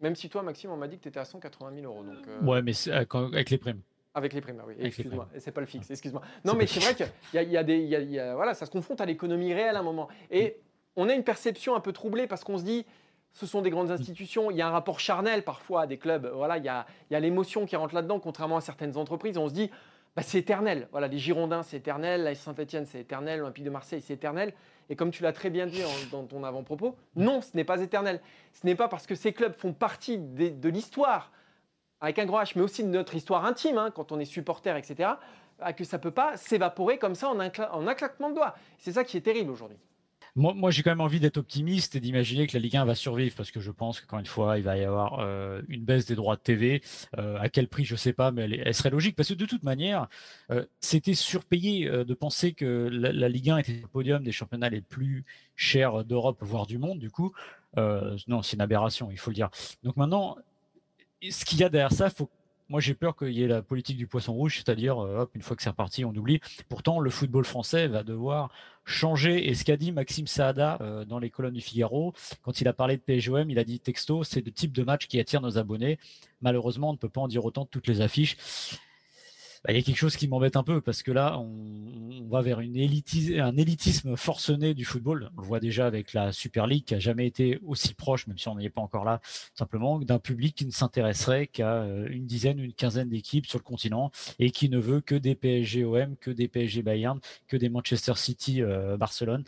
Même 0.01 0.15
si 0.15 0.29
toi, 0.29 0.43
Maxime, 0.43 0.71
on 0.71 0.77
m'a 0.77 0.89
dit 0.89 0.99
que 0.99 1.05
tu 1.05 1.09
étais 1.09 1.21
à 1.21 1.25
180 1.25 1.75
000 1.81 1.87
euros. 1.87 2.05
Donc, 2.05 2.27
euh, 2.29 2.43
Ouais, 2.43 2.61
mais 2.61 2.73
avec 2.89 3.51
les 3.51 3.59
primes. 3.59 3.81
Avec 4.17 4.33
les 4.33 4.41
primes, 4.41 4.63
oui. 4.67 4.75
Excuse-moi. 4.81 5.29
C'est 5.39 5.53
pas 5.53 5.61
le 5.61 5.67
fixe, 5.67 5.91
excuse-moi. 5.91 6.23
Non, 6.43 6.55
mais 6.55 6.67
c'est 6.67 6.81
vrai 6.81 6.95
qu'il 6.95 7.07
y, 7.35 7.53
y, 7.53 7.57
a 7.59 7.63
des. 7.63 7.79
Y 7.79 8.19
a, 8.19 8.35
voilà, 8.35 8.55
ça 8.55 8.65
se 8.65 8.71
confronte 8.71 9.03
à 9.03 9.05
l'économie 9.05 9.53
réelle 9.53 9.77
à 9.77 9.81
un 9.81 9.83
moment. 9.83 10.09
Et 10.31 10.57
on 10.97 11.11
a 11.11 11.13
une 11.13 11.23
perception 11.23 11.77
un 11.77 11.81
peu 11.81 11.93
troublée 11.93 12.27
parce 12.27 12.43
qu'on 12.43 12.57
se 12.59 12.65
dit. 12.65 12.87
Ce 13.35 13.45
sont 13.45 13.61
des 13.61 13.69
grandes 13.69 13.91
institutions. 13.91 14.51
Il 14.51 14.57
y 14.57 14.63
a 14.63 14.67
un 14.67 14.71
rapport 14.71 14.99
charnel 14.99 15.45
parfois 15.45 15.83
à 15.83 15.87
des 15.87 15.99
clubs. 15.99 16.27
Voilà, 16.35 16.57
il 16.57 16.65
y 16.65 16.71
a, 16.71 16.87
y 17.11 17.15
a 17.15 17.21
l'émotion 17.21 17.67
qui 17.67 17.77
rentre 17.77 17.95
là-dedans, 17.95 18.19
contrairement 18.19 18.57
à 18.57 18.63
certaines 18.63 18.97
entreprises. 18.97 19.37
On 19.37 19.47
se 19.47 19.53
dit, 19.53 19.71
bah, 20.17 20.23
c'est 20.23 20.39
éternel. 20.39 20.89
Voilà, 20.91 21.07
les 21.07 21.19
Girondins, 21.19 21.63
c'est 21.63 21.77
éternel. 21.77 22.23
La 22.23 22.35
Saint-Etienne, 22.35 22.87
c'est 22.87 23.01
éternel. 23.01 23.41
L'Olympique 23.41 23.65
de 23.65 23.69
Marseille, 23.69 24.01
c'est 24.01 24.15
éternel. 24.15 24.55
Et 24.89 24.97
comme 24.97 25.11
tu 25.11 25.23
l'as 25.23 25.35
très 25.35 25.51
bien 25.51 25.67
dit 25.67 25.83
dans 26.11 26.25
ton 26.25 26.45
avant-propos, 26.45 26.97
non, 27.15 27.43
ce 27.43 27.55
n'est 27.55 27.65
pas 27.65 27.83
éternel. 27.83 28.23
Ce 28.55 28.67
n'est 28.67 28.75
pas 28.75 28.89
parce 28.89 29.07
que 29.07 29.15
ces 29.15 29.35
clubs 29.35 29.55
font 29.55 29.75
partie 29.75 30.17
de 30.17 30.69
l'histoire 30.71 31.31
avec 32.01 32.19
un 32.19 32.27
grand 32.27 32.43
H, 32.43 32.53
mais 32.57 32.63
aussi 32.63 32.83
de 32.83 32.89
notre 32.89 33.15
histoire 33.15 33.45
intime, 33.45 33.79
hein, 33.79 33.91
quand 33.95 34.13
on 34.13 34.19
est 34.19 34.25
supporter, 34.25 34.77
etc., 34.77 35.11
que 35.77 35.85
ça 35.85 35.97
ne 35.97 36.03
peut 36.03 36.11
pas 36.11 36.37
s'évaporer 36.37 36.99
comme 36.99 37.15
ça 37.15 37.29
en 37.29 37.41
un, 37.41 37.51
en 37.73 37.87
un 37.87 37.95
claquement 37.95 38.29
de 38.29 38.35
doigts. 38.35 38.55
C'est 38.79 38.93
ça 38.93 39.05
qui 39.05 39.17
est 39.17 39.23
terrible 39.23 39.51
aujourd'hui. 39.51 39.79
Moi, 40.39 40.71
j'ai 40.71 40.83
quand 40.83 40.91
même 40.91 41.01
envie 41.01 41.19
d'être 41.19 41.39
optimiste 41.39 41.97
et 41.97 42.01
d'imaginer 42.01 42.47
que 42.47 42.53
la 42.53 42.61
Ligue 42.61 42.77
1 42.77 42.85
va 42.85 42.95
survivre 42.95 43.35
parce 43.35 43.51
que 43.51 43.59
je 43.59 43.71
pense 43.71 44.01
qu'encore 44.01 44.19
une 44.19 44.27
fois, 44.27 44.59
il 44.59 44.65
va 44.65 44.77
y 44.77 44.85
avoir 44.85 45.21
euh, 45.21 45.63
une 45.69 45.83
baisse 45.83 46.05
des 46.05 46.15
droits 46.15 46.37
de 46.37 46.43
TV. 46.43 46.83
Euh, 47.17 47.39
à 47.41 47.49
quel 47.49 47.69
prix, 47.69 47.87
je 47.87 47.95
ne 47.95 47.99
sais 47.99 48.13
pas, 48.13 48.33
mais 48.33 48.43
elle, 48.43 48.75
serait 48.75 48.91
logique 48.91 49.17
parce 49.17 49.31
que 49.31 49.35
de 49.35 49.47
toute 49.47 49.63
manière, 49.63 50.09
euh, 50.51 50.67
c'était 50.79 51.15
surpayé 51.15 51.89
de 51.89 52.15
penser 52.15 52.53
que 52.53 52.87
la, 52.93 53.31
Ligue 53.31 53.49
1 53.49 53.57
était 53.59 53.73
le 53.81 53.89
podium 53.89 54.23
des 54.23 54.33
championnats 54.33 54.69
les 54.69 54.83
plus 54.83 55.25
chers 55.55 56.05
d'Europe, 56.05 56.37
voire 56.43 56.67
du 56.67 56.77
monde. 56.77 56.99
Du 56.99 57.11
coup, 57.11 57.33
non, 57.77 58.43
c'est 58.43 58.57
une 58.57 58.63
aberration, 58.63 59.11
il 59.11 59.19
faut 59.19 59.31
le 59.31 59.37
dire. 59.37 59.49
Donc 59.85 59.97
maintenant, 59.97 60.37
ce 61.23 61.45
qu'il 61.45 61.59
y 61.61 61.65
a 61.65 61.69
derrière 61.69 61.93
ça, 61.93 62.09
moi 62.69 62.81
j'ai 62.81 62.95
peur 62.95 63.17
qu'il 63.17 63.33
y 63.33 63.43
ait 63.43 63.47
la 63.47 63.63
politique 63.63 63.97
du 63.97 64.07
poisson 64.07 64.33
rouge, 64.33 64.57
c'est-à-dire 64.57 64.99
euh, 64.99 65.21
hop, 65.21 65.31
une 65.35 65.43
fois 65.43 65.57
que 65.57 65.63
c'est 65.63 65.71
reparti, 65.71 66.05
on 66.05 66.15
oublie. 66.15 66.41
Pourtant, 66.69 67.01
le 67.01 67.11
football 67.11 67.45
français 67.45 67.89
va 67.89 68.03
devoir 68.03 68.51
changer. 68.85 69.49
Et 69.49 69.55
ce 69.55 69.65
qu'a 69.65 69.77
dit 69.77 69.93
Maxime 69.93 70.27
Saada 70.27 70.79
euh, 70.81 71.05
dans 71.05 71.19
les 71.19 71.31
colonnes 71.31 71.55
du 71.55 71.61
Figaro, 71.61 72.13
quand 72.43 72.61
il 72.61 72.69
a 72.69 72.73
parlé 72.73 72.97
de 72.97 73.03
PSGOM, 73.03 73.51
il 73.51 73.59
a 73.59 73.65
dit 73.65 73.81
texto, 73.81 74.25
c'est 74.25 74.45
le 74.45 74.53
type 74.53 74.73
de 74.73 74.83
match 74.83 75.07
qui 75.07 75.19
attire 75.21 75.41
nos 75.41 75.59
abonnés. 75.59 75.99
Malheureusement, 76.41 76.91
on 76.91 76.93
ne 76.93 76.99
peut 76.99 77.09
pas 77.09 77.21
en 77.21 77.29
dire 77.29 77.45
autant 77.45 77.65
de 77.65 77.69
toutes 77.69 77.87
les 77.87 78.01
affiches. 78.01 78.37
Bah, 79.67 79.73
il 79.73 79.77
y 79.79 79.81
a 79.81 79.83
quelque 79.83 79.97
chose 79.97 80.15
qui 80.15 80.29
m'embête 80.29 80.55
un 80.55 80.63
peu 80.63 80.81
parce 80.81 81.03
que 81.03 81.11
là, 81.11 81.41
on, 81.41 82.29
va 82.29 82.41
vers 82.41 82.59
un 82.59 82.63
élitisme 82.75 84.17
forcené 84.17 84.75
du 84.75 84.85
football. 84.85 85.31
On 85.37 85.41
le 85.41 85.47
voit 85.47 85.61
déjà 85.61 85.87
avec 85.87 86.13
la 86.13 86.33
Super 86.33 86.67
League 86.69 86.85
qui 86.85 86.95
a 86.95 87.01
jamais 87.01 87.27
été 87.27 87.59
aussi 87.65 87.95
proche, 87.95 88.29
même 88.29 88.39
si 88.39 88.49
on 88.49 88.57
n'y 88.57 88.67
est 88.67 88.71
pas 88.71 88.81
encore 88.81 89.05
là, 89.05 89.21
simplement 89.55 89.99
d'un 89.99 90.19
public 90.19 90.55
qui 90.57 90.67
ne 90.67 90.71
s'intéresserait 90.71 91.47
qu'à 91.49 91.83
euh, 91.83 92.07
une 92.11 92.27
dizaine, 92.27 92.59
une 92.61 92.73
quinzaine 92.73 93.09
d'équipes 93.09 93.47
sur 93.47 93.59
le 93.59 93.65
continent 93.65 94.11
et 94.39 94.51
qui 94.51 94.69
ne 94.69 94.79
veut 94.79 95.01
que 95.01 95.15
des 95.17 95.35
PSG 95.35 95.85
OM, 95.85 96.17
que 96.17 96.31
des 96.31 96.47
PSG 96.47 96.83
Bayern, 96.83 97.21
que 97.49 97.57
des 97.57 97.69
Manchester 97.69 98.15
City 98.17 98.63
euh, 98.63 98.97
Barcelone 98.97 99.45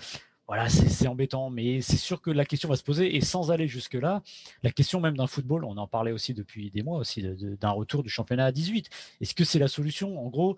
voilà, 0.49 0.71
c'est 0.71 1.07
embêtant, 1.07 1.51
mais 1.51 1.83
c'est 1.83 1.99
sûr 1.99 2.23
que 2.23 2.31
la 2.31 2.47
question 2.47 2.71
va 2.71 2.77
se 2.77 2.83
poser. 2.83 3.15
Et 3.15 3.21
sans 3.21 3.51
aller 3.51 3.69
jusque-là, 3.69 4.23
la 4.63 4.71
question 4.71 4.99
même 4.99 5.15
d'un 5.15 5.27
football, 5.27 5.63
on 5.67 5.77
en 5.77 5.87
parlait 5.87 6.11
aussi 6.11 6.33
depuis 6.33 6.71
des 6.71 6.83
mois 6.83 6.99
aussi, 6.99 7.23
d'un 7.23 7.71
retour 7.71 8.03
du 8.03 8.09
championnat 8.09 8.47
à 8.47 8.53
18. 8.53 8.89
Est-ce 9.21 9.35
que 9.35 9.45
c'est 9.45 9.59
la 9.59 9.69
solution? 9.69 10.19
En 10.19 10.31
gros, 10.31 10.57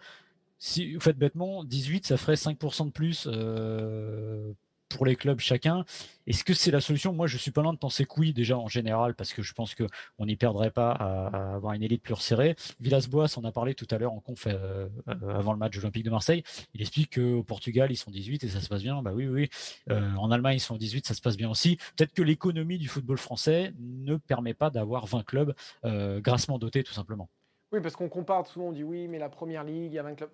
si 0.59 0.95
vous 0.95 1.01
faites 1.01 1.19
bêtement, 1.19 1.65
18, 1.65 2.07
ça 2.07 2.17
ferait 2.17 2.35
5% 2.35 2.87
de 2.87 2.91
plus 2.93 3.27
euh, 3.27 4.53
pour 4.91 5.07
les 5.07 5.17
clubs 5.17 5.41
chacun. 5.41 5.85
Est-ce 6.27 6.45
que 6.45 6.53
c'est 6.53 6.71
la 6.71 6.81
solution? 6.81 7.13
Moi, 7.15 7.27
je 7.27 7.39
suis 7.39 7.51
pas 7.51 7.63
loin 7.63 7.73
de 7.73 7.79
penser 7.79 8.05
que 8.05 8.13
oui, 8.19 8.33
déjà 8.33 8.59
en 8.59 8.69
général, 8.69 9.15
parce 9.15 9.33
que 9.33 9.43
je 9.43 9.55
pense 9.55 9.75
qu'on 9.75 10.27
n'y 10.27 10.37
perdrait 10.37 10.71
pas 10.71 10.93
à, 10.93 11.55
avoir 11.55 11.73
une 11.73 11.83
élite 11.83 12.03
plus 12.03 12.15
resserrée. 12.15 12.57
Villas-Boas 12.81 13.39
en 13.39 13.45
a 13.45 13.53
parlé 13.53 13.75
tout 13.75 13.87
à 13.91 13.99
l'heure 13.99 14.13
en 14.13 14.21
conf 14.21 14.47
euh, 14.47 14.89
avant 15.07 15.53
le 15.53 15.59
match 15.59 15.79
olympique 15.79 16.05
de 16.05 16.11
Marseille. 16.11 16.43
Il 16.75 16.83
explique 16.83 17.15
qu'au 17.15 17.43
Portugal, 17.43 17.91
ils 17.91 17.97
sont 17.97 18.11
18 18.11 18.45
et 18.45 18.49
ça 18.49 18.61
se 18.61 18.69
passe 18.69 18.83
bien. 18.83 19.01
Bah 19.03 19.13
oui, 19.15 19.27
oui. 19.27 19.49
Euh, 19.91 20.15
en 20.17 20.31
Allemagne, 20.31 20.57
ils 20.57 20.61
sont 20.61 20.77
18, 20.77 21.07
ça 21.07 21.15
se 21.15 21.21
passe 21.21 21.37
bien 21.37 21.49
aussi. 21.49 21.79
Peut-être 21.97 22.13
que 22.13 22.23
l'économie 22.23 22.79
du 22.79 22.89
football 22.89 23.19
français 23.19 23.73
ne 23.79 24.17
permet 24.17 24.55
pas 24.55 24.71
d'avoir 24.71 25.07
20 25.07 25.25
clubs 25.25 25.55
euh, 25.85 26.21
grassement 26.21 26.59
dotés, 26.59 26.83
tout 26.83 26.93
simplement. 26.93 27.29
Oui, 27.73 27.81
parce 27.81 27.95
qu'on 27.95 28.09
compare 28.09 28.47
souvent, 28.47 28.67
on 28.67 28.73
dit 28.73 28.83
oui, 28.83 29.07
mais 29.07 29.19
la 29.19 29.29
première 29.29 29.65
ligue, 29.65 29.93
il 29.93 29.95
y 29.95 29.99
a 29.99 30.03
20 30.03 30.15
clubs. 30.17 30.31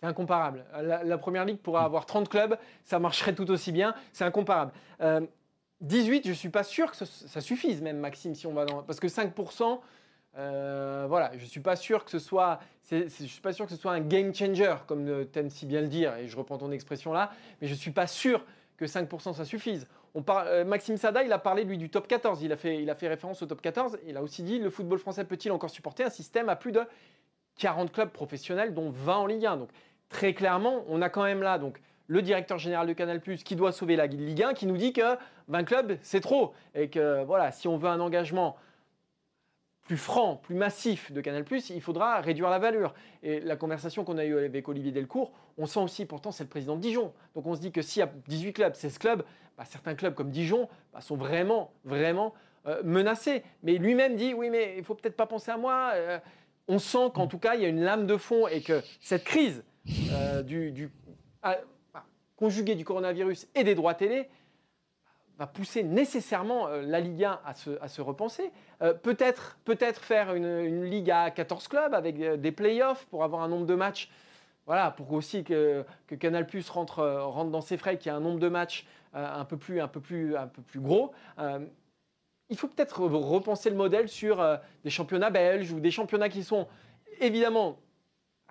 C'est 0.00 0.06
incomparable. 0.06 0.64
La, 0.82 1.18
première 1.18 1.44
ligue 1.44 1.58
pourrait 1.58 1.82
avoir 1.82 2.06
30 2.06 2.28
clubs, 2.28 2.56
ça 2.84 2.98
marcherait 2.98 3.34
tout 3.34 3.50
aussi 3.50 3.70
bien. 3.70 3.94
C'est 4.12 4.24
incomparable. 4.24 4.72
18, 5.80 6.18
euh, 6.18 6.22
je 6.24 6.28
ne 6.30 6.34
suis 6.34 6.48
pas 6.48 6.64
sûr 6.64 6.90
que 6.90 6.96
ça, 6.96 7.40
suffise, 7.40 7.82
même 7.82 7.98
Maxime, 7.98 8.34
si 8.34 8.46
on 8.46 8.54
va 8.54 8.64
dans. 8.64 8.82
Parce 8.82 8.98
que 8.98 9.08
5%, 9.08 9.80
euh, 10.38 11.06
voilà, 11.06 11.32
je 11.36 11.42
ne 11.42 11.48
suis 11.48 11.60
pas 11.60 11.76
sûr 11.76 12.04
que 12.04 12.10
ce 12.10 12.18
soit. 12.18 12.60
je 12.90 13.08
suis 13.08 13.42
pas 13.42 13.52
sûr 13.52 13.66
que 13.66 13.72
ce 13.72 13.76
soit 13.76 13.92
un 13.92 14.00
game 14.00 14.34
changer, 14.34 14.74
comme 14.86 15.26
tu 15.30 15.38
aimes 15.38 15.50
si 15.50 15.66
bien 15.66 15.82
le 15.82 15.88
dire, 15.88 16.16
et 16.16 16.28
je 16.28 16.36
reprends 16.36 16.56
ton 16.56 16.72
expression 16.72 17.12
là, 17.12 17.30
mais 17.60 17.66
je 17.66 17.74
ne 17.74 17.78
suis 17.78 17.90
pas 17.90 18.06
sûr 18.06 18.42
que 18.78 18.86
5% 18.86 19.34
ça 19.34 19.44
suffise. 19.44 19.86
On 20.14 20.24
euh, 20.28 20.64
Maxime 20.64 20.96
Sada, 20.96 21.22
il 21.22 21.32
a 21.32 21.38
parlé 21.38 21.62
lui 21.64 21.78
du 21.78 21.90
top 21.90 22.08
14, 22.08 22.42
il 22.42 22.50
a, 22.52 22.56
fait, 22.56 22.82
il 22.82 22.90
a 22.90 22.94
fait 22.94 23.06
référence 23.06 23.42
au 23.42 23.46
top 23.46 23.60
14, 23.60 23.98
il 24.06 24.16
a 24.16 24.22
aussi 24.22 24.42
dit 24.42 24.58
le 24.58 24.70
football 24.70 24.98
français 24.98 25.24
peut-il 25.24 25.52
encore 25.52 25.70
supporter 25.70 26.04
un 26.04 26.10
système 26.10 26.48
à 26.48 26.56
plus 26.56 26.72
de 26.72 26.80
40 27.58 27.92
clubs 27.92 28.10
professionnels, 28.10 28.74
dont 28.74 28.90
20 28.90 29.16
en 29.16 29.26
Ligue 29.26 29.46
1. 29.46 29.56
Donc 29.58 29.68
très 30.10 30.34
clairement, 30.34 30.84
on 30.88 31.00
a 31.00 31.08
quand 31.08 31.24
même 31.24 31.42
là 31.42 31.58
donc 31.58 31.80
le 32.10 32.22
directeur 32.22 32.58
général 32.58 32.88
de 32.88 32.92
Canal+, 32.92 33.20
qui 33.20 33.54
doit 33.54 33.70
sauver 33.70 33.94
la 33.94 34.06
Ligue 34.06 34.42
1, 34.42 34.52
qui 34.52 34.66
nous 34.66 34.76
dit 34.76 34.92
que 34.92 35.16
20 35.46 35.62
clubs, 35.62 35.96
c'est 36.02 36.20
trop. 36.20 36.52
Et 36.74 36.90
que 36.90 37.22
voilà, 37.22 37.52
si 37.52 37.68
on 37.68 37.76
veut 37.76 37.88
un 37.88 38.00
engagement 38.00 38.56
plus 39.82 39.96
franc, 39.96 40.34
plus 40.34 40.56
massif 40.56 41.12
de 41.12 41.20
Canal+, 41.20 41.44
il 41.70 41.80
faudra 41.80 42.20
réduire 42.20 42.50
la 42.50 42.58
valeur. 42.58 42.94
Et 43.22 43.38
la 43.38 43.54
conversation 43.54 44.04
qu'on 44.04 44.18
a 44.18 44.24
eue 44.24 44.36
avec 44.38 44.68
Olivier 44.68 44.90
Delcourt, 44.90 45.32
on 45.56 45.66
sent 45.66 45.78
aussi, 45.78 46.04
pourtant, 46.04 46.32
c'est 46.32 46.42
le 46.42 46.48
président 46.48 46.74
de 46.74 46.80
Dijon. 46.80 47.12
Donc 47.36 47.46
on 47.46 47.54
se 47.54 47.60
dit 47.60 47.70
que 47.70 47.80
s'il 47.80 48.00
y 48.00 48.02
a 48.02 48.10
18 48.26 48.54
clubs, 48.54 48.74
16 48.74 48.98
clubs, 48.98 49.22
bah, 49.56 49.64
certains 49.64 49.94
clubs 49.94 50.14
comme 50.14 50.30
Dijon 50.30 50.68
bah, 50.92 51.00
sont 51.00 51.16
vraiment, 51.16 51.72
vraiment 51.84 52.34
euh, 52.66 52.82
menacés. 52.82 53.44
Mais 53.62 53.78
lui-même 53.78 54.16
dit, 54.16 54.34
oui, 54.34 54.50
mais 54.50 54.74
il 54.76 54.84
faut 54.84 54.96
peut-être 54.96 55.16
pas 55.16 55.26
penser 55.26 55.52
à 55.52 55.56
moi. 55.56 55.92
Euh, 55.94 56.18
on 56.66 56.80
sent 56.80 57.12
qu'en 57.14 57.28
tout 57.28 57.38
cas, 57.38 57.54
il 57.54 57.62
y 57.62 57.64
a 57.64 57.68
une 57.68 57.82
lame 57.82 58.06
de 58.08 58.16
fond 58.16 58.48
et 58.48 58.62
que 58.62 58.82
cette 59.00 59.22
crise 59.22 59.62
euh, 60.12 60.42
du, 60.42 60.90
conjugué 62.36 62.74
du 62.74 62.84
coronavirus 62.84 63.48
et 63.54 63.64
des 63.64 63.74
droits 63.74 63.94
télé 63.94 64.28
va 65.38 65.46
pousser 65.46 65.82
nécessairement 65.82 66.68
euh, 66.68 66.82
la 66.82 67.00
Ligue 67.00 67.24
1 67.24 67.40
à 67.44 67.54
se, 67.54 67.70
à 67.80 67.88
se 67.88 68.00
repenser. 68.00 68.50
Euh, 68.82 68.94
peut-être 68.94 69.58
peut 69.64 69.76
faire 70.00 70.34
une, 70.34 70.46
une, 70.46 70.84
Ligue 70.84 71.10
à 71.10 71.30
14 71.30 71.68
clubs 71.68 71.94
avec 71.94 72.18
des 72.18 72.52
playoffs 72.52 73.06
pour 73.06 73.24
avoir 73.24 73.42
un 73.42 73.48
nombre 73.48 73.66
de 73.66 73.74
matchs. 73.74 74.10
Voilà, 74.66 74.90
pour 74.90 75.12
aussi 75.12 75.44
que, 75.44 75.84
que 76.06 76.14
Canal 76.14 76.46
Plus 76.46 76.68
rentre, 76.68 77.02
rentre 77.02 77.50
dans 77.50 77.60
ses 77.60 77.76
frais, 77.76 77.98
qu'il 77.98 78.12
y 78.12 78.14
ait 78.14 78.16
un 78.16 78.20
nombre 78.20 78.38
de 78.38 78.48
matchs 78.48 78.86
un, 79.12 79.44
peu 79.44 79.56
plus, 79.56 79.80
un, 79.80 79.88
peu 79.88 80.00
plus, 80.00 80.36
un 80.36 80.46
peu 80.46 80.62
plus 80.62 80.78
gros. 80.78 81.12
il 82.48 82.56
faut 82.56 82.68
peut-être 82.68 83.00
repenser 83.00 83.70
le 83.70 83.76
modèle 83.76 84.08
sur 84.08 84.46
des 84.84 84.90
championnats 84.90 85.30
belges 85.30 85.72
ou 85.72 85.80
des 85.80 85.90
championnats 85.90 86.28
qui 86.28 86.44
sont 86.44 86.68
évidemment 87.18 87.78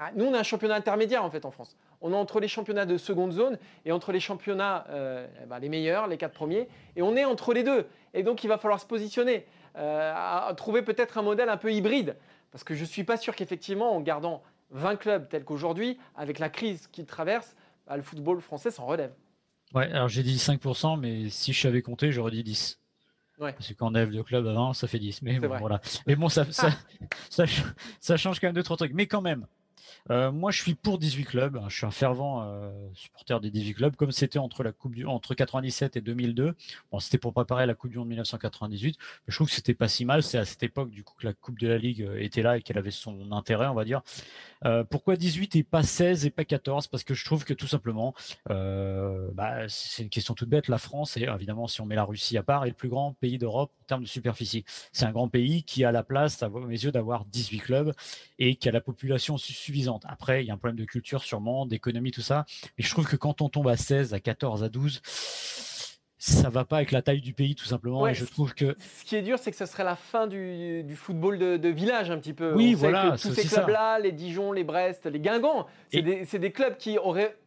ah, 0.01 0.11
nous, 0.15 0.23
on 0.23 0.33
a 0.33 0.39
un 0.39 0.43
championnat 0.43 0.75
intermédiaire 0.75 1.25
en 1.25 1.29
fait 1.29 1.43
en 1.43 1.51
France. 1.51 1.75
On 1.99 2.13
est 2.13 2.15
entre 2.15 2.39
les 2.39 2.47
championnats 2.47 2.85
de 2.85 2.97
seconde 2.97 3.33
zone 3.33 3.59
et 3.83 3.91
entre 3.91 4.13
les 4.13 4.21
championnats 4.21 4.85
euh, 4.89 5.27
eh 5.43 5.45
ben, 5.45 5.59
les 5.59 5.67
meilleurs, 5.67 6.07
les 6.07 6.17
quatre 6.17 6.31
premiers, 6.31 6.69
et 6.95 7.01
on 7.01 7.17
est 7.17 7.25
entre 7.25 7.53
les 7.53 7.63
deux. 7.63 7.85
Et 8.13 8.23
donc, 8.23 8.45
il 8.45 8.47
va 8.47 8.57
falloir 8.57 8.79
se 8.79 8.85
positionner, 8.85 9.45
euh, 9.75 10.13
à, 10.15 10.53
trouver 10.55 10.83
peut-être 10.83 11.17
un 11.17 11.21
modèle 11.21 11.49
un 11.49 11.57
peu 11.57 11.73
hybride, 11.73 12.15
parce 12.49 12.63
que 12.63 12.75
je 12.75 12.81
ne 12.81 12.85
suis 12.85 13.03
pas 13.03 13.17
sûr 13.17 13.35
qu'effectivement, 13.35 13.93
en 13.93 13.99
gardant 13.99 14.41
20 14.71 14.95
clubs 14.95 15.27
tels 15.27 15.43
qu'aujourd'hui, 15.43 15.99
avec 16.15 16.39
la 16.39 16.47
crise 16.47 16.87
qu'il 16.87 17.05
traverse, 17.05 17.53
bah, 17.85 17.97
le 17.97 18.01
football 18.01 18.39
français 18.39 18.71
s'en 18.71 18.85
relève. 18.85 19.11
Ouais, 19.73 19.91
alors 19.91 20.07
j'ai 20.07 20.23
dit 20.23 20.37
5%, 20.37 20.97
mais 20.97 21.29
si 21.29 21.51
je 21.51 21.59
savais 21.59 21.81
compter, 21.81 22.13
j'aurais 22.13 22.31
dit 22.31 22.43
10. 22.43 22.79
Ouais. 23.39 23.51
Parce 23.51 23.67
que 23.67 23.73
quand 23.73 23.87
on 23.87 23.89
enlève 23.89 24.11
de 24.11 24.21
club 24.21 24.47
avant, 24.47 24.73
ça 24.73 24.87
fait 24.87 24.99
10. 24.99 25.23
Mais 25.23 25.39
bon, 25.39 25.57
voilà. 25.57 25.81
Mais 26.07 26.15
bon, 26.15 26.29
ça, 26.29 26.45
ça, 26.51 26.69
ça, 27.29 27.43
ça, 27.99 28.17
change 28.17 28.39
quand 28.39 28.47
même 28.47 28.55
deux, 28.55 28.63
trois 28.63 28.77
trucs. 28.77 28.93
Mais 28.93 29.05
quand 29.05 29.21
même, 29.21 29.45
euh, 30.11 30.31
moi, 30.31 30.51
je 30.51 30.61
suis 30.61 30.75
pour 30.75 30.97
18 30.97 31.25
clubs. 31.25 31.57
Hein. 31.57 31.65
Je 31.69 31.77
suis 31.77 31.85
un 31.85 31.91
fervent 31.91 32.43
euh, 32.43 32.71
supporter 32.93 33.39
des 33.39 33.51
18 33.51 33.73
clubs, 33.73 33.95
comme 33.95 34.11
c'était 34.11 34.39
entre 34.39 34.63
la 34.63 34.71
coupe 34.71 34.95
du, 34.95 35.05
entre 35.05 35.33
97 35.33 35.97
et 35.97 36.01
2002. 36.01 36.55
Bon, 36.91 36.99
c'était 36.99 37.17
pour 37.17 37.33
préparer 37.33 37.65
la 37.65 37.73
Coupe 37.73 37.91
du 37.91 37.97
Monde 37.97 38.09
1998. 38.09 38.97
Mais 38.99 39.31
je 39.31 39.35
trouve 39.35 39.47
que 39.47 39.53
c'était 39.53 39.73
pas 39.73 39.87
si 39.87 40.05
mal. 40.05 40.23
C'est 40.23 40.37
à 40.37 40.45
cette 40.45 40.63
époque, 40.63 40.91
du 40.91 41.03
coup, 41.03 41.15
que 41.19 41.25
la 41.25 41.33
Coupe 41.33 41.59
de 41.59 41.67
la 41.67 41.77
Ligue 41.77 42.03
euh, 42.03 42.19
était 42.19 42.41
là 42.41 42.57
et 42.57 42.61
qu'elle 42.61 42.77
avait 42.77 42.91
son 42.91 43.31
intérêt, 43.31 43.67
on 43.67 43.75
va 43.75 43.85
dire. 43.85 44.01
Pourquoi 44.89 45.15
18 45.15 45.55
et 45.55 45.63
pas 45.63 45.83
16 45.83 46.25
et 46.25 46.31
pas 46.31 46.43
14 46.43 46.87
Parce 46.87 47.05
que 47.05 47.13
je 47.13 47.23
trouve 47.23 47.45
que 47.45 47.53
tout 47.53 47.67
simplement, 47.67 48.13
bah, 48.45 49.69
c'est 49.69 50.03
une 50.03 50.09
question 50.09 50.33
toute 50.33 50.49
bête. 50.49 50.67
La 50.67 50.77
France, 50.77 51.15
et 51.15 51.21
évidemment, 51.23 51.67
si 51.67 51.79
on 51.79 51.85
met 51.85 51.95
la 51.95 52.03
Russie 52.03 52.37
à 52.37 52.43
part, 52.43 52.65
est 52.65 52.69
le 52.69 52.73
plus 52.73 52.89
grand 52.89 53.13
pays 53.13 53.37
d'Europe 53.37 53.71
en 53.83 53.85
termes 53.85 54.03
de 54.03 54.07
superficie. 54.07 54.65
C'est 54.91 55.05
un 55.05 55.11
grand 55.11 55.29
pays 55.29 55.63
qui 55.63 55.85
a 55.85 55.93
la 55.93 56.03
place, 56.03 56.43
à 56.43 56.49
mes 56.49 56.83
yeux, 56.83 56.91
d'avoir 56.91 57.23
18 57.23 57.59
clubs 57.59 57.93
et 58.37 58.55
qui 58.55 58.67
a 58.67 58.71
la 58.71 58.81
population 58.81 59.37
suffisante. 59.37 59.78
Après, 60.05 60.43
il 60.43 60.47
y 60.47 60.51
a 60.51 60.53
un 60.53 60.57
problème 60.57 60.77
de 60.77 60.85
culture 60.85 61.23
sûrement, 61.23 61.65
d'économie, 61.65 62.11
tout 62.11 62.21
ça. 62.21 62.45
Mais 62.77 62.83
je 62.83 62.89
trouve 62.89 63.07
que 63.07 63.15
quand 63.15 63.41
on 63.41 63.49
tombe 63.49 63.67
à 63.67 63.77
16, 63.77 64.13
à 64.13 64.19
14, 64.19 64.63
à 64.63 64.69
12, 64.69 65.01
ça 66.19 66.49
va 66.49 66.65
pas 66.65 66.77
avec 66.77 66.91
la 66.91 67.01
taille 67.01 67.21
du 67.21 67.33
pays 67.33 67.55
tout 67.55 67.65
simplement. 67.65 68.05
et 68.05 68.13
je 68.13 68.25
trouve 68.25 68.53
que 68.53 68.75
ce 68.79 69.05
qui 69.05 69.15
est 69.15 69.21
dur, 69.21 69.39
c'est 69.39 69.51
que 69.51 69.57
ce 69.57 69.65
serait 69.65 69.85
la 69.85 69.95
fin 69.95 70.27
du, 70.27 70.83
football 70.95 71.39
de, 71.39 71.69
village 71.69 72.11
un 72.11 72.17
petit 72.17 72.33
peu. 72.33 72.53
Oui, 72.53 72.73
voilà. 72.73 73.15
tous 73.19 73.33
ces 73.33 73.47
clubs-là, 73.47 73.99
les 73.99 74.11
Dijon, 74.11 74.51
les 74.51 74.65
Brest, 74.65 75.05
les 75.05 75.19
Guingamp, 75.19 75.65
c'est 75.91 76.39
des, 76.39 76.51
clubs 76.51 76.75
qui 76.77 76.97
auraient 76.97 77.37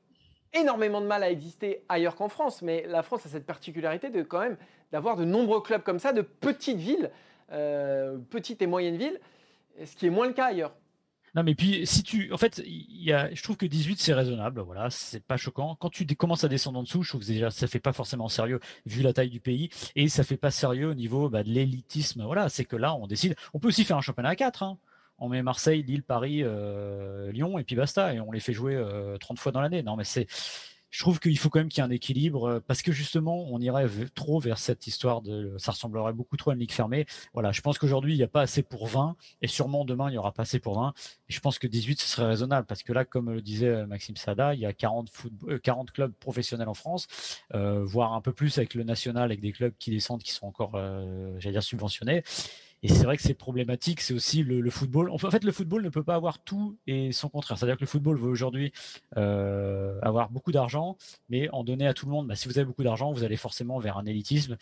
énormément 0.55 1.01
de 1.01 1.07
mal 1.07 1.23
à 1.23 1.31
exister 1.31 1.85
ailleurs 1.88 2.14
qu'en 2.16 2.29
France. 2.29 2.62
Mais 2.62 2.85
la 2.88 3.03
France 3.03 3.27
a 3.27 3.29
cette 3.29 3.47
particularité 3.47 4.09
de 4.09 4.23
quand 4.23 4.40
même 4.40 4.57
d'avoir 4.90 5.16
de 5.16 5.25
nombreux 5.25 5.61
clubs 5.61 5.83
comme 5.83 5.99
ça, 5.99 6.12
de 6.14 6.23
petites 6.23 6.79
villes, 6.79 7.11
euh, 7.53 8.16
petites 8.31 8.62
et 8.62 8.66
moyennes 8.66 8.97
villes, 8.97 9.21
ce 9.85 9.95
qui 9.97 10.07
est 10.07 10.11
moins 10.11 10.27
le 10.27 10.33
cas 10.33 10.47
ailleurs. 10.47 10.75
Non, 11.35 11.42
mais 11.42 11.55
puis 11.55 11.87
si 11.87 12.03
tu, 12.03 12.31
en 12.33 12.37
fait, 12.37 12.62
y 12.66 13.11
a, 13.12 13.33
je 13.35 13.42
trouve 13.42 13.57
que 13.57 13.64
18 13.64 13.99
c'est 13.99 14.12
raisonnable, 14.12 14.61
voilà, 14.61 14.90
c'est 14.90 15.25
pas 15.25 15.38
choquant. 15.38 15.77
Quand 15.77 15.88
tu 15.88 16.05
commences 16.14 16.45
à 16.45 16.49
descendre 16.49 16.79
en 16.79 16.83
dessous, 16.83 17.03
je 17.03 17.09
trouve 17.09 17.23
que 17.23 17.27
déjà 17.27 17.51
ça 17.51 17.66
fait 17.66 17.81
pas 17.81 17.95
forcément 17.95 18.29
sérieux 18.29 18.61
vu 18.85 19.01
la 19.03 19.14
taille 19.14 19.31
du 19.31 19.40
pays 19.40 19.71
et 19.97 20.09
ça 20.09 20.25
fait 20.25 20.37
pas 20.37 20.51
sérieux 20.51 20.90
au 20.90 20.95
niveau 20.95 21.31
bah, 21.31 21.42
de 21.42 21.49
l'élitisme. 21.49 22.23
Voilà, 22.25 22.51
c'est 22.51 22.66
que 22.66 22.77
là 22.77 22.95
on 22.95 23.07
décide. 23.07 23.35
On 23.55 23.61
peut 23.61 23.68
aussi 23.68 23.85
faire 23.85 23.97
un 23.97 24.03
championnat 24.03 24.31
à 24.31 24.37
4 24.37 24.62
hein. 24.62 24.79
On 25.18 25.29
met 25.29 25.42
Marseille, 25.42 25.83
Lille, 25.85 26.03
Paris, 26.03 26.40
euh, 26.42 27.31
Lyon 27.31 27.59
et 27.59 27.64
puis 27.64 27.77
basta 27.77 28.12
et 28.12 28.21
on 28.21 28.33
les 28.33 28.40
fait 28.40 28.53
jouer 28.53 28.75
30 29.21 29.38
euh, 29.38 29.40
fois 29.40 29.53
dans 29.53 29.61
l'année. 29.61 29.83
Non, 29.83 29.97
mais 29.97 30.05
c'est 30.05 30.27
je 30.92 31.00
trouve 31.00 31.18
qu'il 31.18 31.37
faut 31.38 31.48
quand 31.48 31.59
même 31.59 31.70
qu'il 31.70 31.83
y 31.83 31.85
ait 31.85 31.88
un 31.88 31.90
équilibre 31.90 32.44
euh, 32.44 32.61
parce 32.64 32.83
que 32.83 32.92
justement, 32.92 33.46
on 33.50 33.59
irait 33.61 33.87
trop 34.14 34.38
vers 34.38 34.59
cette 34.59 34.87
histoire 34.87 35.22
de 35.22 35.57
ça 35.59 35.72
ressemblerait 35.72 36.12
beaucoup 36.12 36.37
trop 36.37 36.50
à 36.50 36.55
une 36.55 36.61
ligue 36.61 36.70
fermée. 36.70 37.07
Voilà, 37.33 37.50
je 37.50 37.62
pense 37.62 37.78
qu'aujourd'hui, 37.78 38.12
il 38.12 38.18
n'y 38.18 38.22
a 38.22 38.28
pas 38.28 38.42
assez 38.42 38.62
pour 38.62 38.87
20 38.87 39.16
et 39.40 39.48
sûrement 39.48 39.87
demain, 39.87 40.11
il 40.11 40.12
n'y 40.12 40.18
aura 40.18 40.33
pas 40.33 40.42
assez 40.42 40.59
pour 40.59 40.78
20. 40.78 40.92
Et 41.31 41.33
je 41.33 41.40
pense 41.40 41.59
que 41.59 41.66
18, 41.66 41.98
ce 41.98 42.09
serait 42.09 42.26
raisonnable 42.26 42.66
parce 42.66 42.83
que 42.83 42.92
là, 42.92 43.07
comme 43.07 43.33
le 43.33 43.40
disait 43.40 43.68
euh, 43.68 43.87
Maxime 43.87 44.16
Sada, 44.16 44.55
il 44.55 44.61
y 44.61 44.66
a 44.66 44.74
40, 44.74 45.11
40 45.62 45.88
euh, 45.88 45.92
clubs 45.92 46.12
professionnels 46.12 46.68
en 46.68 46.74
France, 46.74 47.09
voire 47.52 48.12
un 48.12 48.20
peu 48.20 48.33
plus 48.33 48.59
avec 48.59 48.74
le 48.74 48.85
national, 48.85 49.24
avec 49.24 49.40
des 49.40 49.52
clubs 49.52 49.72
qui 49.78 49.90
descendent, 49.90 50.22
qui 50.22 50.33
sont 50.33 50.46
encore, 50.46 50.72
j'allais 51.38 51.52
dire, 51.52 51.62
subventionnés. 51.62 52.22
Et 52.85 52.88
c'est 52.88 53.05
vrai 53.05 53.16
que 53.16 53.23
c'est 53.23 53.35
problématique, 53.35 54.01
c'est 54.01 54.12
aussi 54.12 54.42
le, 54.42 54.68
football. 54.71 55.09
En 55.11 55.18
fait, 55.18 55.45
le 55.45 55.53
football 55.53 55.83
ne 55.83 55.88
peut 55.88 56.03
pas 56.03 56.16
avoir 56.16 56.40
tout 56.40 56.77
et 56.88 57.12
son 57.12 57.29
contraire. 57.29 57.57
C'est-à-dire 57.57 57.77
que 57.77 57.83
le 57.83 57.87
football 57.87 58.18
veut 58.18 58.29
aujourd'hui 58.29 58.73
euh, 59.16 60.01
avoir 60.03 60.31
beaucoup 60.31 60.51
d'argent, 60.51 60.97
mais 61.29 61.49
en 61.51 61.62
donner 61.62 61.87
à 61.87 61.95
tout 61.95 62.07
le 62.07 62.12
monde. 62.12 62.27
Bah, 62.27 62.35
si 62.35 62.49
vous 62.49 62.59
avez 62.59 62.64
beaucoup 62.64 62.83
d'argent, 62.83 63.12
vous 63.12 63.23
allez 63.23 63.37
forcément 63.37 63.79
vers 63.79 63.99
un 63.99 64.05
élitisme. 64.05 64.57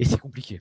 Et 0.00 0.04
c'est 0.04 0.18
compliqué. 0.18 0.60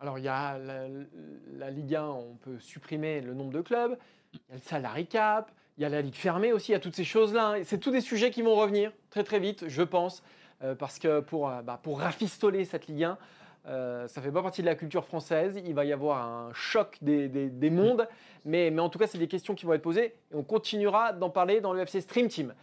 Alors, 0.00 0.18
il 0.18 0.24
y 0.24 0.28
a 0.28 0.58
la, 0.58 1.70
Ligue 1.70 1.94
1, 1.94 2.04
on 2.04 2.34
peut 2.34 2.58
supprimer 2.58 3.20
le 3.20 3.32
nombre 3.32 3.52
de 3.52 3.60
clubs. 3.60 3.96
Il 4.32 4.40
y 4.48 4.52
a 4.52 4.54
le 4.56 4.60
salary 4.62 5.06
cap. 5.06 5.52
Il 5.78 5.82
y 5.82 5.84
a 5.84 5.88
la 5.88 6.02
Ligue 6.02 6.16
fermée 6.16 6.52
aussi. 6.52 6.70
Il 6.70 6.74
y 6.74 6.76
a 6.76 6.80
toutes 6.80 6.96
ces 6.96 7.04
choses-là. 7.04 7.58
C'est 7.62 7.78
tous 7.78 7.92
des 7.92 8.00
sujets 8.00 8.32
qui 8.32 8.42
vont 8.42 8.56
revenir 8.56 8.92
très, 9.10 9.22
très 9.22 9.38
vite, 9.38 9.68
je 9.68 9.82
pense. 9.82 10.24
Euh, 10.62 10.74
parce 10.74 10.98
que 10.98 11.20
pour, 11.20 11.48
euh, 11.48 11.62
bah, 11.62 11.78
pour 11.80 12.00
rafistoler 12.00 12.64
cette 12.64 12.88
Ligue 12.88 13.04
1, 13.04 13.18
euh, 13.66 14.08
ça 14.08 14.22
fait 14.22 14.32
pas 14.32 14.42
partie 14.42 14.62
de 14.62 14.66
la 14.66 14.74
culture 14.74 15.04
française. 15.04 15.60
Il 15.64 15.74
va 15.74 15.84
y 15.84 15.92
avoir 15.92 16.26
un 16.26 16.52
choc 16.52 16.96
des, 17.02 17.70
mondes. 17.70 18.08
Mais, 18.44 18.76
en 18.78 18.88
tout 18.88 18.98
cas, 18.98 19.06
c'est 19.06 19.18
des 19.18 19.28
questions 19.28 19.54
qui 19.54 19.66
vont 19.66 19.74
être 19.74 19.82
posées. 19.82 20.14
Et 20.32 20.34
on 20.34 20.42
continuera 20.42 21.12
d'en 21.12 21.30
parler 21.30 21.60
dans 21.60 21.72
le 21.72 21.80
FC 21.80 22.00
Stream 22.00 22.28
Team. 22.28 22.54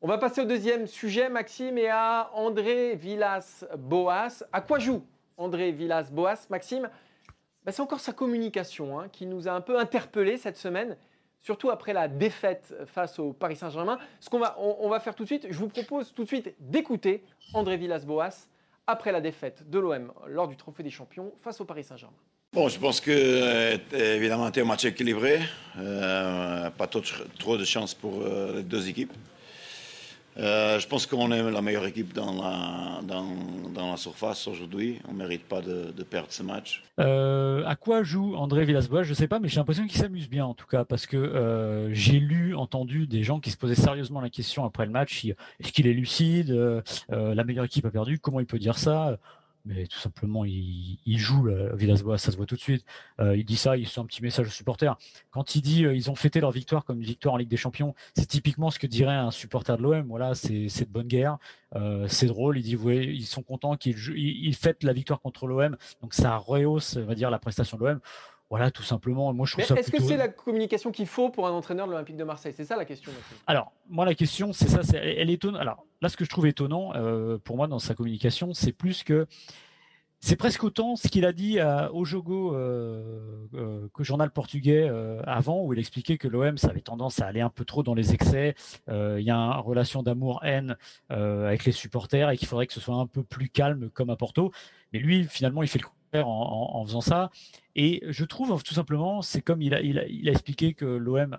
On 0.00 0.08
va 0.08 0.18
passer 0.18 0.40
au 0.40 0.44
deuxième 0.44 0.86
sujet, 0.86 1.28
Maxime, 1.28 1.78
et 1.78 1.88
à 1.88 2.30
André 2.34 2.96
Villas-Boas. 2.96 4.44
À 4.52 4.60
quoi 4.60 4.80
joue 4.80 5.04
André 5.36 5.70
Villas-Boas, 5.70 6.46
Maxime? 6.50 6.90
Bah, 7.64 7.70
C'est 7.70 7.82
encore 7.82 8.00
sa 8.00 8.12
communication 8.12 8.98
hein, 8.98 9.08
qui 9.12 9.26
nous 9.26 9.46
a 9.46 9.52
un 9.52 9.60
peu 9.60 9.78
interpellés 9.78 10.38
cette 10.38 10.56
semaine, 10.56 10.96
surtout 11.38 11.70
après 11.70 11.92
la 11.92 12.08
défaite 12.08 12.74
face 12.86 13.20
au 13.20 13.32
Paris 13.32 13.54
Saint-Germain. 13.54 13.96
Ce 14.18 14.28
qu'on 14.28 14.40
va, 14.40 14.56
on 14.58 14.88
va 14.88 14.98
faire 14.98 15.14
tout 15.14 15.22
de 15.22 15.28
suite, 15.28 15.46
je 15.48 15.56
vous 15.56 15.68
propose 15.68 16.12
tout 16.12 16.24
de 16.24 16.28
suite 16.28 16.52
d'écouter 16.58 17.22
André 17.54 17.76
Villas-Boas 17.76 18.48
après 18.86 19.12
la 19.12 19.20
défaite 19.20 19.68
de 19.68 19.78
l'OM 19.78 20.12
lors 20.26 20.48
du 20.48 20.56
Trophée 20.56 20.82
des 20.82 20.90
Champions 20.90 21.32
face 21.40 21.60
au 21.60 21.64
Paris 21.64 21.84
Saint-Germain 21.84 22.16
Bon, 22.54 22.68
je 22.68 22.78
pense 22.78 23.00
que 23.00 23.10
euh, 23.10 23.78
évidemment 23.94 24.44
c'était 24.44 24.60
un 24.60 24.66
match 24.66 24.84
équilibré, 24.84 25.40
euh, 25.78 26.68
pas 26.68 26.86
trop, 26.86 27.56
de 27.56 27.64
chance 27.64 27.94
pour 27.94 28.20
euh, 28.20 28.56
les 28.56 28.62
deux 28.62 28.90
équipes. 28.90 29.12
Euh, 30.38 30.78
je 30.78 30.88
pense 30.88 31.06
qu'on 31.06 31.30
est 31.30 31.50
la 31.50 31.62
meilleure 31.62 31.86
équipe 31.86 32.12
dans 32.12 32.32
la, 32.32 33.96
surface 33.96 34.48
aujourd'hui. 34.48 35.00
On 35.06 35.12
ne 35.12 35.18
mérite 35.18 35.44
pas 35.44 35.60
de, 35.60 36.02
perdre 36.02 36.28
ce 36.30 36.42
match. 36.42 36.82
Euh, 36.98 37.62
à 37.66 37.76
quoi 37.76 38.02
joue 38.02 38.34
André 38.36 38.64
Villas-Boas? 38.64 39.02
Je 39.02 39.10
ne 39.10 39.14
sais 39.14 39.28
pas, 39.28 39.38
mais 39.38 39.48
j'ai 39.48 39.56
l'impression 39.56 39.86
qu'il 39.86 40.00
s'amuse 40.00 40.28
bien 40.28 40.46
en 40.46 40.54
tout 40.54 40.66
cas, 40.66 40.84
parce 40.84 41.06
que 41.06 41.16
euh, 41.16 41.92
j'ai 41.92 42.18
lu, 42.18 42.56
entendu 42.56 43.06
des 43.06 43.22
gens 43.22 43.38
qui 43.38 43.50
se 43.50 43.56
posaient 43.56 43.74
sérieusement 43.74 44.20
la 44.20 44.30
question 44.30 44.64
après 44.64 44.86
le 44.86 44.92
match 44.92 45.24
est-ce 45.24 45.72
qu'il 45.72 45.86
est 45.86 45.92
lucide? 45.92 46.50
La 47.08 47.44
meilleure 47.44 47.66
équipe 47.66 47.84
a 47.84 47.90
perdu 47.90 48.18
Comment 48.18 48.40
il 48.40 48.46
peut 48.46 48.58
dire 48.58 48.78
ça? 48.78 49.18
Mais 49.64 49.86
tout 49.86 49.98
simplement, 49.98 50.44
il, 50.44 50.98
joue 51.18 51.48
Villas-Boas, 51.74 52.18
ça 52.18 52.32
se 52.32 52.36
voit 52.36 52.46
tout 52.46 52.56
de 52.56 52.60
suite. 52.60 52.84
Euh, 53.20 53.36
il 53.36 53.44
dit 53.44 53.56
ça, 53.56 53.76
il 53.76 53.86
fait 53.86 54.00
un 54.00 54.06
petit 54.06 54.22
message 54.22 54.46
aux 54.46 54.50
supporters. 54.50 54.96
Quand 55.30 55.54
il 55.54 55.62
dit 55.62 55.84
euh, 55.84 55.94
ils 55.94 56.10
ont 56.10 56.14
fêté 56.14 56.40
leur 56.40 56.50
victoire 56.50 56.84
comme 56.84 56.98
une 56.98 57.06
victoire 57.06 57.34
en 57.34 57.36
Ligue 57.36 57.48
des 57.48 57.56
Champions, 57.56 57.94
c'est 58.16 58.26
typiquement 58.26 58.70
ce 58.70 58.78
que 58.78 58.86
dirait 58.86 59.14
un 59.14 59.30
supporter 59.30 59.76
de 59.76 59.82
l'OM. 59.82 60.06
Voilà, 60.08 60.34
c'est 60.34 60.66
de 60.66 60.90
bonne 60.92 61.06
guerre, 61.06 61.38
euh, 61.76 62.06
c'est 62.08 62.26
drôle. 62.26 62.58
Il 62.58 62.62
dit 62.62 62.76
ouais, 62.76 63.06
ils 63.06 63.26
sont 63.26 63.42
contents 63.42 63.76
qu'ils 63.76 63.96
ils 64.16 64.54
fêtent 64.54 64.82
la 64.82 64.92
victoire 64.92 65.20
contre 65.20 65.46
l'OM, 65.46 65.76
donc 66.00 66.14
ça 66.14 66.36
rehausse, 66.36 66.96
on 66.96 67.04
va 67.04 67.14
dire, 67.14 67.30
la 67.30 67.38
prestation 67.38 67.76
de 67.76 67.84
l'OM. 67.84 68.00
Voilà, 68.52 68.70
tout 68.70 68.82
simplement. 68.82 69.32
Moi, 69.32 69.46
je 69.46 69.56
trouve 69.56 69.78
Est-ce 69.78 69.90
que 69.90 70.02
c'est 70.02 70.18
la 70.18 70.28
communication 70.28 70.92
qu'il 70.92 71.06
faut 71.06 71.30
pour 71.30 71.46
un 71.46 71.52
entraîneur 71.52 71.86
de 71.86 71.92
l'Olympique 71.92 72.18
de 72.18 72.24
Marseille? 72.24 72.52
C'est 72.54 72.66
ça 72.66 72.76
la 72.76 72.84
question. 72.84 73.10
Alors, 73.46 73.72
moi, 73.88 74.04
la 74.04 74.14
question, 74.14 74.52
c'est 74.52 74.68
ça. 74.68 74.82
elle 74.92 75.30
est 75.30 75.32
étonnante. 75.32 75.58
Alors, 75.58 75.86
là, 76.02 76.10
ce 76.10 76.18
que 76.18 76.26
je 76.26 76.28
trouve 76.28 76.46
étonnant 76.46 76.92
euh, 76.94 77.38
pour 77.38 77.56
moi 77.56 77.66
dans 77.66 77.78
sa 77.78 77.94
communication, 77.94 78.52
c'est 78.52 78.72
plus 78.72 79.04
que 79.04 79.26
c'est 80.20 80.36
presque 80.36 80.64
autant 80.64 80.96
ce 80.96 81.08
qu'il 81.08 81.24
a 81.24 81.32
dit 81.32 81.60
à 81.60 81.94
Ojogo, 81.94 82.54
euh, 82.54 83.48
euh, 83.54 83.88
que 83.94 84.04
journal 84.04 84.30
portugais 84.30 84.86
avant, 85.24 85.64
où 85.64 85.72
il 85.72 85.78
expliquait 85.78 86.18
que 86.18 86.28
l'OM, 86.28 86.58
ça 86.58 86.68
avait 86.68 86.82
tendance 86.82 87.22
à 87.22 87.28
aller 87.28 87.40
un 87.40 87.48
peu 87.48 87.64
trop 87.64 87.82
dans 87.82 87.94
les 87.94 88.12
excès. 88.12 88.54
Il 88.88 89.22
y 89.22 89.30
a 89.30 89.34
une 89.34 89.60
relation 89.62 90.02
d'amour-haine 90.02 90.76
avec 91.08 91.64
les 91.64 91.72
supporters 91.72 92.28
et 92.28 92.36
qu'il 92.36 92.48
faudrait 92.48 92.66
que 92.66 92.74
ce 92.74 92.80
soit 92.80 92.96
un 92.96 93.06
peu 93.06 93.22
plus 93.22 93.48
calme 93.48 93.88
comme 93.88 94.10
à 94.10 94.16
Porto. 94.16 94.52
Mais 94.92 94.98
lui, 94.98 95.24
finalement, 95.24 95.62
il 95.62 95.70
fait 95.70 95.78
le 95.78 95.86
en, 96.20 96.84
faisant 96.84 97.00
ça. 97.00 97.30
Et 97.74 98.02
je 98.08 98.24
trouve 98.24 98.62
tout 98.62 98.74
simplement, 98.74 99.22
c'est 99.22 99.40
comme 99.40 99.62
il 99.62 99.74
a, 99.74 99.80
expliqué 100.30 100.74
que 100.74 100.84
l'OM, 100.84 101.36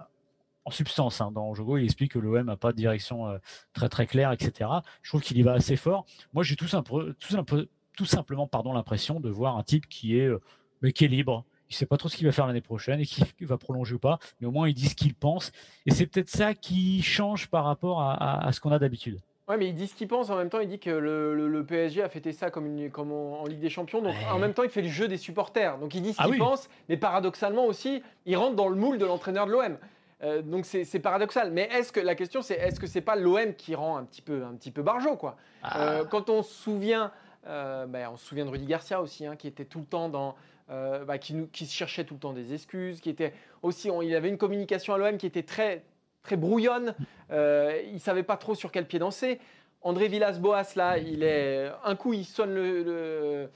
en 0.66 0.72
substance, 0.72 1.22
hein, 1.22 1.32
dans 1.32 1.54
Jogo, 1.54 1.78
il 1.78 1.84
explique 1.84 2.14
que 2.14 2.20
l'OM 2.20 2.46
n'a 2.46 2.58
pas 2.58 2.72
de 2.72 2.78
direction 2.78 3.28
euh, 3.28 3.38
très 3.74 3.90
très 3.90 4.08
claire, 4.08 4.32
etc. 4.32 4.70
Je 5.02 5.10
trouve 5.10 5.22
qu'il 5.22 5.38
y 5.38 5.42
va 5.42 5.54
assez 5.54 5.76
fort. 5.76 6.06
Moi, 6.34 6.44
j'ai 6.44 6.56
tout, 6.56 6.68
tout, 6.68 7.66
tout, 7.96 8.06
simplement 8.06 8.48
pardon, 8.48 8.74
l'impression 8.74 9.20
de 9.20 9.30
voir 9.30 9.58
un 9.58 9.64
type 9.64 9.88
qui 9.88 10.18
est, 10.18 10.28
euh, 10.28 10.42
mais 10.82 10.94
qui 10.94 11.06
est 11.06 11.10
libre. 11.10 11.46
Il 11.70 11.76
sait 11.76 11.86
pas 11.86 11.98
trop 11.98 12.08
ce 12.08 12.16
qu'il 12.16 12.28
va 12.28 12.32
faire 12.32 12.46
l'année 12.46 12.62
prochaine 12.62 13.00
et 13.00 13.06
qui 13.06 13.24
va 13.42 13.58
prolonger 13.58 13.96
ou 13.96 14.00
pas, 14.00 14.20
mais 14.40 14.48
au 14.48 14.52
moins 14.52 14.68
il 14.70 14.76
dit 14.76 14.88
ce 14.88 14.96
qu'il 14.96 15.16
pense. 15.16 15.52
Et 15.88 15.92
c'est 15.92 16.06
peut-être 16.06 16.30
ça 16.30 16.54
qui 16.54 17.02
change 17.02 17.48
par 17.48 17.66
rapport 17.66 18.02
à 18.02 18.52
ce 18.52 18.60
qu'on 18.60 18.72
a 18.72 18.78
d'habitude. 18.78 19.20
Ouais, 19.50 19.58
mais 19.58 19.68
il 19.68 19.76
dit 19.76 19.88
ce 19.88 19.96
qu'il 19.96 20.08
pense. 20.08 20.30
En 20.30 20.38
même 20.38 20.50
temps, 20.50 20.62
il 20.62 20.70
dit 20.70 20.80
que 20.80 20.90
le, 20.90 21.66
PSG 21.66 22.02
a 22.02 22.10
fêté 22.10 22.32
ça 22.32 22.50
comme, 22.50 22.66
une, 22.66 22.90
comme 22.90 23.12
en, 23.12 23.46
Ligue 23.46 23.60
des 23.60 23.70
Champions. 23.70 24.02
Donc, 24.02 24.16
en 24.32 24.40
même 24.40 24.54
temps, 24.54 24.64
il 24.64 24.70
fait 24.70 24.82
le 24.82 24.88
jeu 24.88 25.08
des 25.08 25.18
supporters. 25.18 25.78
Donc, 25.80 25.94
il 25.96 26.02
dit 26.02 26.14
ce 26.14 26.22
ah 26.22 26.28
qu'il 26.28 26.38
pense. 26.38 26.70
Mais 26.88 26.98
paradoxalement 26.98 27.66
aussi, 27.66 28.02
il 28.26 28.38
rentre 28.38 28.56
dans 28.56 28.70
le 28.70 28.76
moule 28.76 28.98
de 28.98 29.06
l'entraîneur 29.06 29.46
de 29.46 29.52
l'OM. 29.52 29.78
Euh, 30.24 30.42
donc 30.42 30.66
c'est 30.66 31.00
paradoxal. 31.00 31.52
Mais 31.52 31.70
est-ce 31.72 31.92
que 31.92 32.00
la 32.00 32.16
question 32.16 32.42
c'est 32.42 32.56
est-ce 32.56 32.80
que 32.80 32.88
c'est 32.88 33.02
pas 33.02 33.16
l'OM 33.16 33.54
qui 33.56 33.76
rend 33.76 33.98
un 33.98 34.04
petit 34.04 34.22
peu 34.22 34.44
un 34.44 34.54
petit 34.54 34.72
peu 34.72 34.82
barjot 34.82 35.18
quoi? 35.18 35.36
Ah. 35.62 35.82
euh, 35.82 36.06
Quand 36.06 36.30
on 36.30 36.44
se 36.44 36.54
souvient, 36.54 37.12
euh, 37.48 37.86
ben, 37.86 38.10
on 38.14 38.18
se 38.18 38.26
souvient 38.26 38.46
de 38.46 38.50
Rudy 38.50 38.66
Garcia 38.66 39.02
aussi, 39.02 39.26
hein, 39.26 39.36
qui 39.36 39.48
était 39.48 39.66
tout 39.66 39.80
le 39.80 39.86
temps 39.86 40.10
dans 40.10 40.36
bah, 40.70 41.20
qui, 41.20 41.36
nous, 41.36 41.46
qui 41.48 41.68
cherchait 41.68 42.04
tout 42.04 42.16
le 42.16 42.20
temps 42.20 42.34
des 42.34 42.52
excuses, 42.52 43.00
qui 43.00 43.12
était 43.12 43.34
aussi, 43.62 43.92
il 44.02 44.16
avait 44.16 44.30
une 44.30 44.40
communication 44.40 44.96
à 44.96 44.98
l'OM 44.98 45.18
qui 45.18 45.28
était 45.28 45.44
très, 45.44 45.84
très 46.24 46.38
brouillonne. 46.38 46.96
Euh, 47.32 47.80
il 47.92 48.00
savait 48.00 48.24
pas 48.24 48.38
trop 48.38 48.56
sur 48.56 48.72
quel 48.72 48.88
pied 48.88 49.00
danser. 49.00 49.40
André 49.82 50.08
Villas-Boas, 50.08 50.76
là, 50.78 50.98
il 50.98 51.24
est 51.24 51.70
un 51.84 51.96
coup, 51.98 52.14
il 52.14 52.24
sonne 52.24 52.56
euh, 52.58 53.48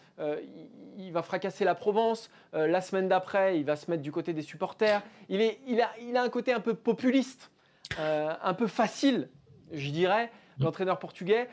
il 0.98 1.12
va 1.14 1.22
fracasser 1.22 1.64
la 1.64 1.74
Provence. 1.74 2.30
Euh, 2.54 2.68
la 2.68 2.82
semaine 2.82 3.08
d'après, 3.08 3.58
il 3.58 3.64
va 3.66 3.78
se 3.78 3.90
mettre 3.90 4.04
du 4.04 4.12
côté 4.12 4.34
des 4.34 4.42
supporters. 4.42 5.02
Il, 5.30 5.40
est, 5.40 5.60
il, 5.68 5.80
a, 5.82 5.90
il 6.02 6.18
a 6.18 6.22
un 6.22 6.30
côté 6.30 6.52
un 6.52 6.60
peu 6.60 6.74
populiste, 6.74 7.50
un 7.98 8.54
peu 8.54 8.68
facile, 8.68 9.30
je 9.72 9.90
dirais, 9.90 10.30
l'entraîneur 10.60 11.00
portugais. 11.00 11.48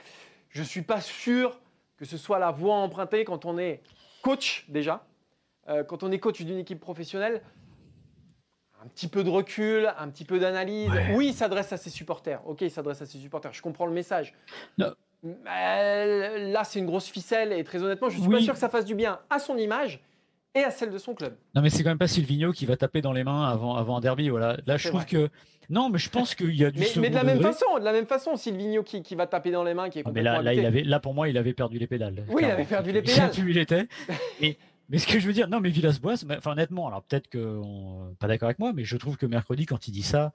Je 0.48 0.60
ne 0.60 0.66
suis 0.66 0.82
pas 0.82 1.00
sûr 1.00 1.60
que 1.96 2.04
ce 2.04 2.16
soit 2.16 2.40
la 2.40 2.50
voie 2.50 2.74
empruntée 2.74 3.24
quand 3.24 3.44
on 3.44 3.56
est 3.56 3.80
coach 4.22 4.64
déjà, 4.68 5.06
quand 5.86 6.02
on 6.02 6.10
est 6.10 6.18
coach 6.18 6.42
d'une 6.42 6.58
équipe 6.58 6.80
professionnelle 6.80 7.42
un 8.84 8.88
petit 8.88 9.08
peu 9.08 9.24
de 9.24 9.30
recul, 9.30 9.90
un 9.98 10.08
petit 10.08 10.24
peu 10.24 10.38
d'analyse. 10.38 10.90
Oui, 11.14 11.28
il 11.28 11.34
s'adresse 11.34 11.72
à 11.72 11.76
ses 11.76 11.90
supporters. 11.90 12.40
Ok, 12.46 12.60
il 12.62 12.70
s'adresse 12.70 13.02
à 13.02 13.06
ses 13.06 13.18
supporters. 13.18 13.52
Je 13.52 13.62
comprends 13.62 13.86
le 13.86 13.92
message. 13.92 14.34
là, 14.78 14.94
c'est 16.64 16.78
une 16.78 16.86
grosse 16.86 17.08
ficelle 17.08 17.52
et 17.52 17.64
très 17.64 17.82
honnêtement, 17.82 18.10
je 18.10 18.18
ne 18.18 18.22
suis 18.22 18.30
pas 18.30 18.40
sûr 18.40 18.52
que 18.54 18.58
ça 18.58 18.68
fasse 18.68 18.84
du 18.84 18.94
bien 18.94 19.20
à 19.30 19.38
son 19.38 19.56
image 19.56 20.00
et 20.54 20.62
à 20.62 20.70
celle 20.70 20.90
de 20.90 20.98
son 20.98 21.14
club. 21.14 21.34
Non, 21.54 21.62
mais 21.62 21.70
c'est 21.70 21.82
quand 21.82 21.90
même 21.90 21.98
pas 21.98 22.08
Silvino 22.08 22.52
qui 22.52 22.66
va 22.66 22.76
taper 22.76 23.00
dans 23.00 23.12
les 23.12 23.24
mains 23.24 23.48
avant, 23.48 23.74
avant 23.76 23.96
un 23.96 24.00
derby. 24.00 24.28
Voilà. 24.28 24.56
Là, 24.66 24.76
je 24.76 24.88
trouve 24.88 25.04
que. 25.06 25.28
Non, 25.70 25.88
mais 25.88 25.98
je 25.98 26.10
pense 26.10 26.34
qu'il 26.34 26.54
y 26.54 26.64
a 26.64 26.70
du 26.70 26.78
mais, 26.78 26.86
mais 26.98 27.08
de 27.08 27.14
la 27.14 27.24
même 27.24 27.40
façon, 27.40 27.78
de 27.78 27.84
la 27.84 27.92
même 27.92 28.06
façon, 28.06 28.36
Silvino 28.36 28.82
qui, 28.82 29.02
qui 29.02 29.14
va 29.14 29.26
taper 29.26 29.50
dans 29.50 29.64
les 29.64 29.72
mains, 29.72 29.88
qui 29.88 30.00
est 30.00 30.02
ah, 30.04 30.10
mais 30.12 30.22
là, 30.22 30.42
là, 30.42 30.52
il 30.52 30.64
avait, 30.66 30.82
là, 30.82 31.00
pour 31.00 31.14
moi, 31.14 31.26
il 31.30 31.38
avait 31.38 31.54
perdu 31.54 31.78
les 31.78 31.86
pédales. 31.86 32.22
Oui, 32.28 32.42
il 32.44 32.50
avait 32.50 32.66
perdu 32.66 32.92
les 32.92 33.00
pédales. 33.00 33.30
Il 33.38 33.48
il 33.48 33.58
était. 33.58 33.88
Et 34.42 34.58
mais 34.88 34.98
ce 34.98 35.06
que 35.06 35.18
je 35.18 35.26
veux 35.26 35.32
dire, 35.32 35.48
non, 35.48 35.60
mais 35.60 35.70
Villas-Boas, 35.70 36.24
enfin, 36.30 36.52
honnêtement, 36.52 36.86
alors 36.86 37.02
peut-être 37.02 37.28
que 37.28 37.60
pas 38.18 38.28
d'accord 38.28 38.48
avec 38.48 38.58
moi, 38.58 38.72
mais 38.72 38.84
je 38.84 38.96
trouve 38.96 39.16
que 39.16 39.26
mercredi, 39.26 39.66
quand 39.66 39.88
il 39.88 39.92
dit 39.92 40.02
ça, 40.02 40.32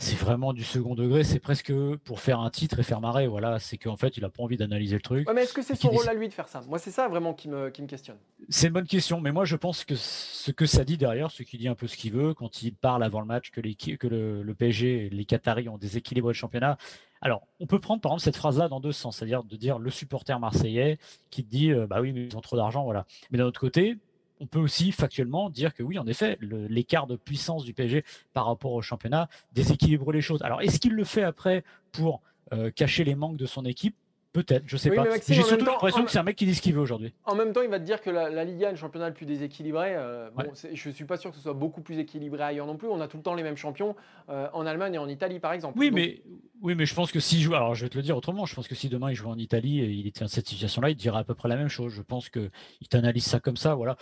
c'est 0.00 0.16
vraiment 0.16 0.54
du 0.54 0.64
second 0.64 0.94
degré. 0.94 1.24
C'est 1.24 1.38
presque 1.38 1.72
pour 2.04 2.20
faire 2.20 2.40
un 2.40 2.48
titre 2.48 2.80
et 2.80 2.82
faire 2.82 3.02
marrer. 3.02 3.26
Voilà, 3.26 3.58
c'est 3.58 3.76
qu'en 3.76 3.96
fait, 3.96 4.16
il 4.16 4.24
a 4.24 4.30
pas 4.30 4.42
envie 4.42 4.56
d'analyser 4.56 4.96
le 4.96 5.02
truc. 5.02 5.28
mais 5.34 5.42
est-ce 5.42 5.52
que 5.52 5.60
c'est 5.62 5.74
son 5.74 5.90
rôle 5.90 6.08
à 6.08 6.14
lui 6.14 6.26
de 6.26 6.32
faire 6.32 6.48
ça? 6.48 6.62
Moi, 6.66 6.78
c'est 6.78 6.90
ça 6.90 7.06
vraiment 7.06 7.34
qui 7.34 7.48
me, 7.48 7.68
qui 7.68 7.82
me 7.82 7.86
questionne. 7.86 8.16
C'est 8.48 8.68
une 8.68 8.72
bonne 8.72 8.86
question, 8.86 9.20
mais 9.20 9.30
moi, 9.30 9.44
je 9.44 9.56
pense 9.56 9.84
que 9.84 9.94
ce 9.96 10.50
que 10.52 10.64
ça 10.64 10.84
dit 10.84 10.96
derrière, 10.96 11.30
ce 11.30 11.42
qui 11.42 11.58
dit 11.58 11.68
un 11.68 11.74
peu 11.74 11.86
ce 11.86 11.98
qu'il 11.98 12.12
veut, 12.12 12.32
quand 12.32 12.62
il 12.62 12.74
parle 12.74 13.04
avant 13.04 13.20
le 13.20 13.26
match 13.26 13.50
que, 13.50 13.60
que 13.60 14.06
le, 14.06 14.42
le 14.42 14.54
PSG 14.54 15.06
et 15.06 15.10
les 15.10 15.24
Qataris 15.26 15.68
ont 15.68 15.76
déséquilibré 15.76 16.30
le 16.30 16.34
championnat, 16.34 16.78
alors, 17.20 17.46
on 17.60 17.66
peut 17.66 17.80
prendre 17.80 18.00
par 18.00 18.12
exemple 18.12 18.24
cette 18.24 18.36
phrase-là 18.36 18.68
dans 18.68 18.80
deux 18.80 18.92
sens, 18.92 19.18
c'est-à-dire 19.18 19.44
de 19.44 19.56
dire 19.56 19.78
le 19.78 19.90
supporter 19.90 20.38
marseillais 20.38 20.98
qui 21.30 21.42
dit 21.42 21.70
euh, 21.70 21.86
bah 21.86 22.00
oui, 22.00 22.12
mais 22.12 22.24
ils 22.24 22.36
ont 22.36 22.40
trop 22.40 22.56
d'argent, 22.56 22.84
voilà. 22.84 23.06
Mais 23.30 23.38
d'un 23.38 23.44
autre 23.44 23.60
côté, 23.60 23.98
on 24.40 24.46
peut 24.46 24.58
aussi 24.58 24.90
factuellement 24.90 25.50
dire 25.50 25.74
que 25.74 25.82
oui, 25.82 25.98
en 25.98 26.06
effet, 26.06 26.38
l'écart 26.40 27.06
de 27.06 27.16
puissance 27.16 27.64
du 27.64 27.74
PSG 27.74 28.04
par 28.32 28.46
rapport 28.46 28.72
au 28.72 28.80
championnat 28.80 29.28
déséquilibre 29.52 30.12
les 30.12 30.22
choses. 30.22 30.42
Alors, 30.42 30.62
est-ce 30.62 30.80
qu'il 30.80 30.94
le 30.94 31.04
fait 31.04 31.22
après 31.22 31.62
pour 31.92 32.22
euh, 32.52 32.70
cacher 32.70 33.04
les 33.04 33.14
manques 33.14 33.36
de 33.36 33.46
son 33.46 33.66
équipe? 33.66 33.96
Peut-être, 34.32 34.62
je 34.66 34.76
sais 34.76 34.90
pas. 34.90 35.04
J'ai 35.26 35.42
surtout 35.42 35.64
l'impression 35.64 36.04
que 36.04 36.10
c'est 36.10 36.18
un 36.18 36.22
mec 36.22 36.36
qui 36.36 36.46
dit 36.46 36.54
ce 36.54 36.62
qu'il 36.62 36.74
veut 36.74 36.80
aujourd'hui. 36.80 37.12
En 37.24 37.34
même 37.34 37.52
temps, 37.52 37.62
il 37.62 37.68
va 37.68 37.80
te 37.80 37.84
dire 37.84 38.00
que 38.00 38.10
la, 38.10 38.44
Ligue 38.44 38.64
1 38.64 38.68
est 38.68 38.70
le 38.72 38.76
championnat 38.76 39.08
le 39.08 39.14
plus 39.14 39.26
déséquilibré. 39.26 39.96
Euh, 39.96 40.30
je 40.72 40.88
ne 40.88 40.94
suis 40.94 41.04
pas 41.04 41.16
sûr 41.16 41.30
que 41.30 41.36
ce 41.36 41.42
soit 41.42 41.52
beaucoup 41.52 41.80
plus 41.80 41.98
équilibré 41.98 42.42
ailleurs 42.42 42.66
non 42.66 42.76
plus. 42.76 42.88
On 42.88 43.00
a 43.00 43.08
tout 43.08 43.16
le 43.16 43.22
temps 43.24 43.34
les 43.34 43.42
mêmes 43.42 43.56
champions 43.56 43.96
euh, 44.28 44.48
en 44.52 44.66
Allemagne 44.66 44.94
et 44.94 44.98
en 44.98 45.08
Italie, 45.08 45.40
par 45.40 45.52
exemple. 45.52 45.78
Oui, 45.78 45.90
mais, 45.90 46.22
oui 46.62 46.76
mais 46.76 46.86
je 46.86 46.94
pense 46.94 47.10
que 47.10 47.18
si 47.18 47.40
joue, 47.40 47.54
alors 47.54 47.74
je 47.74 47.84
vais 47.84 47.88
te 47.88 47.96
le 47.96 48.02
dire 48.02 48.16
autrement, 48.16 48.46
je 48.46 48.54
pense 48.54 48.68
que 48.68 48.76
si 48.76 48.88
demain 48.88 49.10
il 49.10 49.16
joue 49.16 49.28
en 49.28 49.38
Italie 49.38 49.80
et 49.80 49.90
il 49.90 50.06
était 50.06 50.20
dans 50.20 50.28
cette 50.28 50.48
situation-là, 50.48 50.90
il 50.90 50.96
dirait 50.96 51.18
à 51.18 51.24
peu 51.24 51.34
près 51.34 51.48
la 51.48 51.56
même 51.56 51.68
chose. 51.68 51.92
Je 51.92 52.02
pense 52.02 52.28
qu'il 52.28 52.50
t'analyse 52.88 53.24
ça 53.24 53.40
comme 53.40 53.56
ça. 53.56 53.74
Voilà 53.74 53.96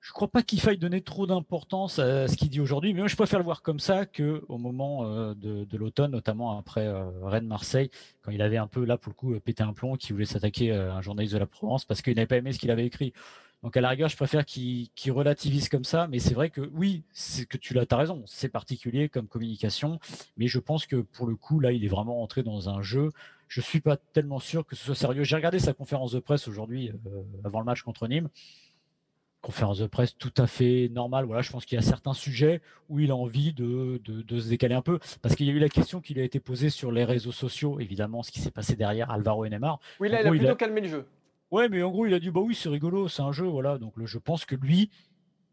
je 0.00 0.12
crois 0.12 0.28
pas 0.28 0.42
qu'il 0.42 0.60
faille 0.60 0.78
donner 0.78 1.02
trop 1.02 1.26
d'importance 1.26 1.98
à 1.98 2.26
ce 2.26 2.36
qu'il 2.36 2.48
dit 2.48 2.60
aujourd'hui, 2.60 2.94
mais 2.94 3.00
moi 3.00 3.08
je 3.08 3.16
préfère 3.16 3.38
le 3.38 3.44
voir 3.44 3.62
comme 3.62 3.80
ça 3.80 4.06
que 4.06 4.42
au 4.48 4.56
moment 4.56 5.04
euh, 5.04 5.34
de, 5.34 5.76
l'automne, 5.76 6.12
notamment 6.12 6.58
après 6.58 6.86
euh, 6.86 7.04
Rennes-Marseille, 7.22 7.90
quand 8.22 8.30
il 8.30 8.40
avait 8.40 8.56
un 8.56 8.66
peu 8.66 8.84
là 8.84 8.96
pour 8.96 9.10
le 9.10 9.14
coup 9.14 9.38
pété 9.40 9.62
un 9.62 9.74
plomb, 9.74 9.96
qu'il 9.96 10.14
voulait 10.14 10.24
s'attaquer 10.24 10.72
à 10.72 10.94
un 10.94 11.02
journaliste 11.02 11.34
de 11.34 11.38
la 11.38 11.46
Provence 11.46 11.84
parce 11.84 12.00
qu'il 12.00 12.14
n'avait 12.14 12.26
pas 12.26 12.36
aimé 12.36 12.52
ce 12.52 12.58
qu'il 12.58 12.70
avait 12.70 12.86
écrit. 12.86 13.12
Donc 13.62 13.76
à 13.76 13.82
la 13.82 13.90
rigueur, 13.90 14.08
je 14.08 14.16
préfère 14.16 14.46
qu'il 14.46 14.88
relativise 15.08 15.68
comme 15.68 15.84
ça, 15.84 16.06
mais 16.08 16.18
c'est 16.18 16.32
vrai 16.32 16.48
que 16.48 16.62
oui, 16.72 17.02
c'est 17.12 17.46
que 17.46 17.58
tu 17.58 17.78
as 17.78 17.96
raison, 17.96 18.22
c'est 18.26 18.48
particulier 18.48 19.10
comme 19.10 19.28
communication, 19.28 20.00
mais 20.38 20.46
je 20.46 20.58
pense 20.58 20.86
que 20.86 20.96
pour 20.96 21.26
le 21.26 21.36
coup 21.36 21.60
là, 21.60 21.72
il 21.72 21.84
est 21.84 21.88
vraiment 21.88 22.22
entré 22.22 22.42
dans 22.42 22.70
un 22.70 22.80
jeu. 22.80 23.10
Je 23.48 23.60
suis 23.60 23.80
pas 23.80 23.98
tellement 23.98 24.38
sûr 24.38 24.64
que 24.64 24.76
ce 24.76 24.84
soit 24.84 24.94
sérieux. 24.94 25.24
J'ai 25.24 25.36
regardé 25.36 25.58
sa 25.58 25.74
conférence 25.74 26.12
de 26.12 26.20
presse 26.20 26.48
aujourd'hui 26.48 26.90
euh, 26.90 27.22
avant 27.44 27.58
le 27.58 27.66
match 27.66 27.82
contre 27.82 28.08
Nîmes 28.08 28.28
conférence 29.40 29.78
de 29.78 29.86
presse 29.86 30.16
tout 30.16 30.32
à 30.36 30.46
fait 30.46 30.88
normale. 30.92 31.24
Voilà, 31.24 31.42
je 31.42 31.50
pense 31.50 31.64
qu'il 31.64 31.76
y 31.76 31.78
a 31.78 31.82
certains 31.82 32.12
sujets 32.12 32.60
où 32.88 32.98
il 33.00 33.10
a 33.10 33.16
envie 33.16 33.52
de, 33.52 34.00
de, 34.04 34.40
se 34.40 34.48
décaler 34.48 34.74
un 34.74 34.82
peu, 34.82 34.98
parce 35.22 35.34
qu'il 35.34 35.46
y 35.46 35.50
a 35.50 35.52
eu 35.52 35.58
la 35.58 35.68
question 35.68 36.00
qui 36.00 36.14
lui 36.14 36.20
a 36.20 36.24
été 36.24 36.40
posée 36.40 36.70
sur 36.70 36.92
les 36.92 37.04
réseaux 37.04 37.32
sociaux, 37.32 37.80
évidemment, 37.80 38.22
ce 38.22 38.30
qui 38.30 38.40
s'est 38.40 38.50
passé 38.50 38.76
derrière 38.76 39.10
Alvaro 39.10 39.44
et 39.44 39.50
Neymar. 39.50 39.78
Oui, 39.98 40.08
là, 40.08 40.20
il 40.20 40.26
a 40.26 40.30
plutôt 40.30 40.56
calmé 40.56 40.80
le 40.82 40.88
jeu. 40.88 41.06
Ouais, 41.50 41.68
mais 41.68 41.82
en 41.82 41.90
gros, 41.90 42.06
il 42.06 42.14
a 42.14 42.20
dit 42.20 42.30
bah 42.30 42.40
oui, 42.40 42.54
c'est 42.54 42.68
rigolo, 42.68 43.08
c'est 43.08 43.22
un 43.22 43.32
jeu, 43.32 43.46
voilà. 43.46 43.78
Donc, 43.78 43.94
je 44.04 44.18
pense 44.18 44.44
que 44.44 44.54
lui, 44.54 44.90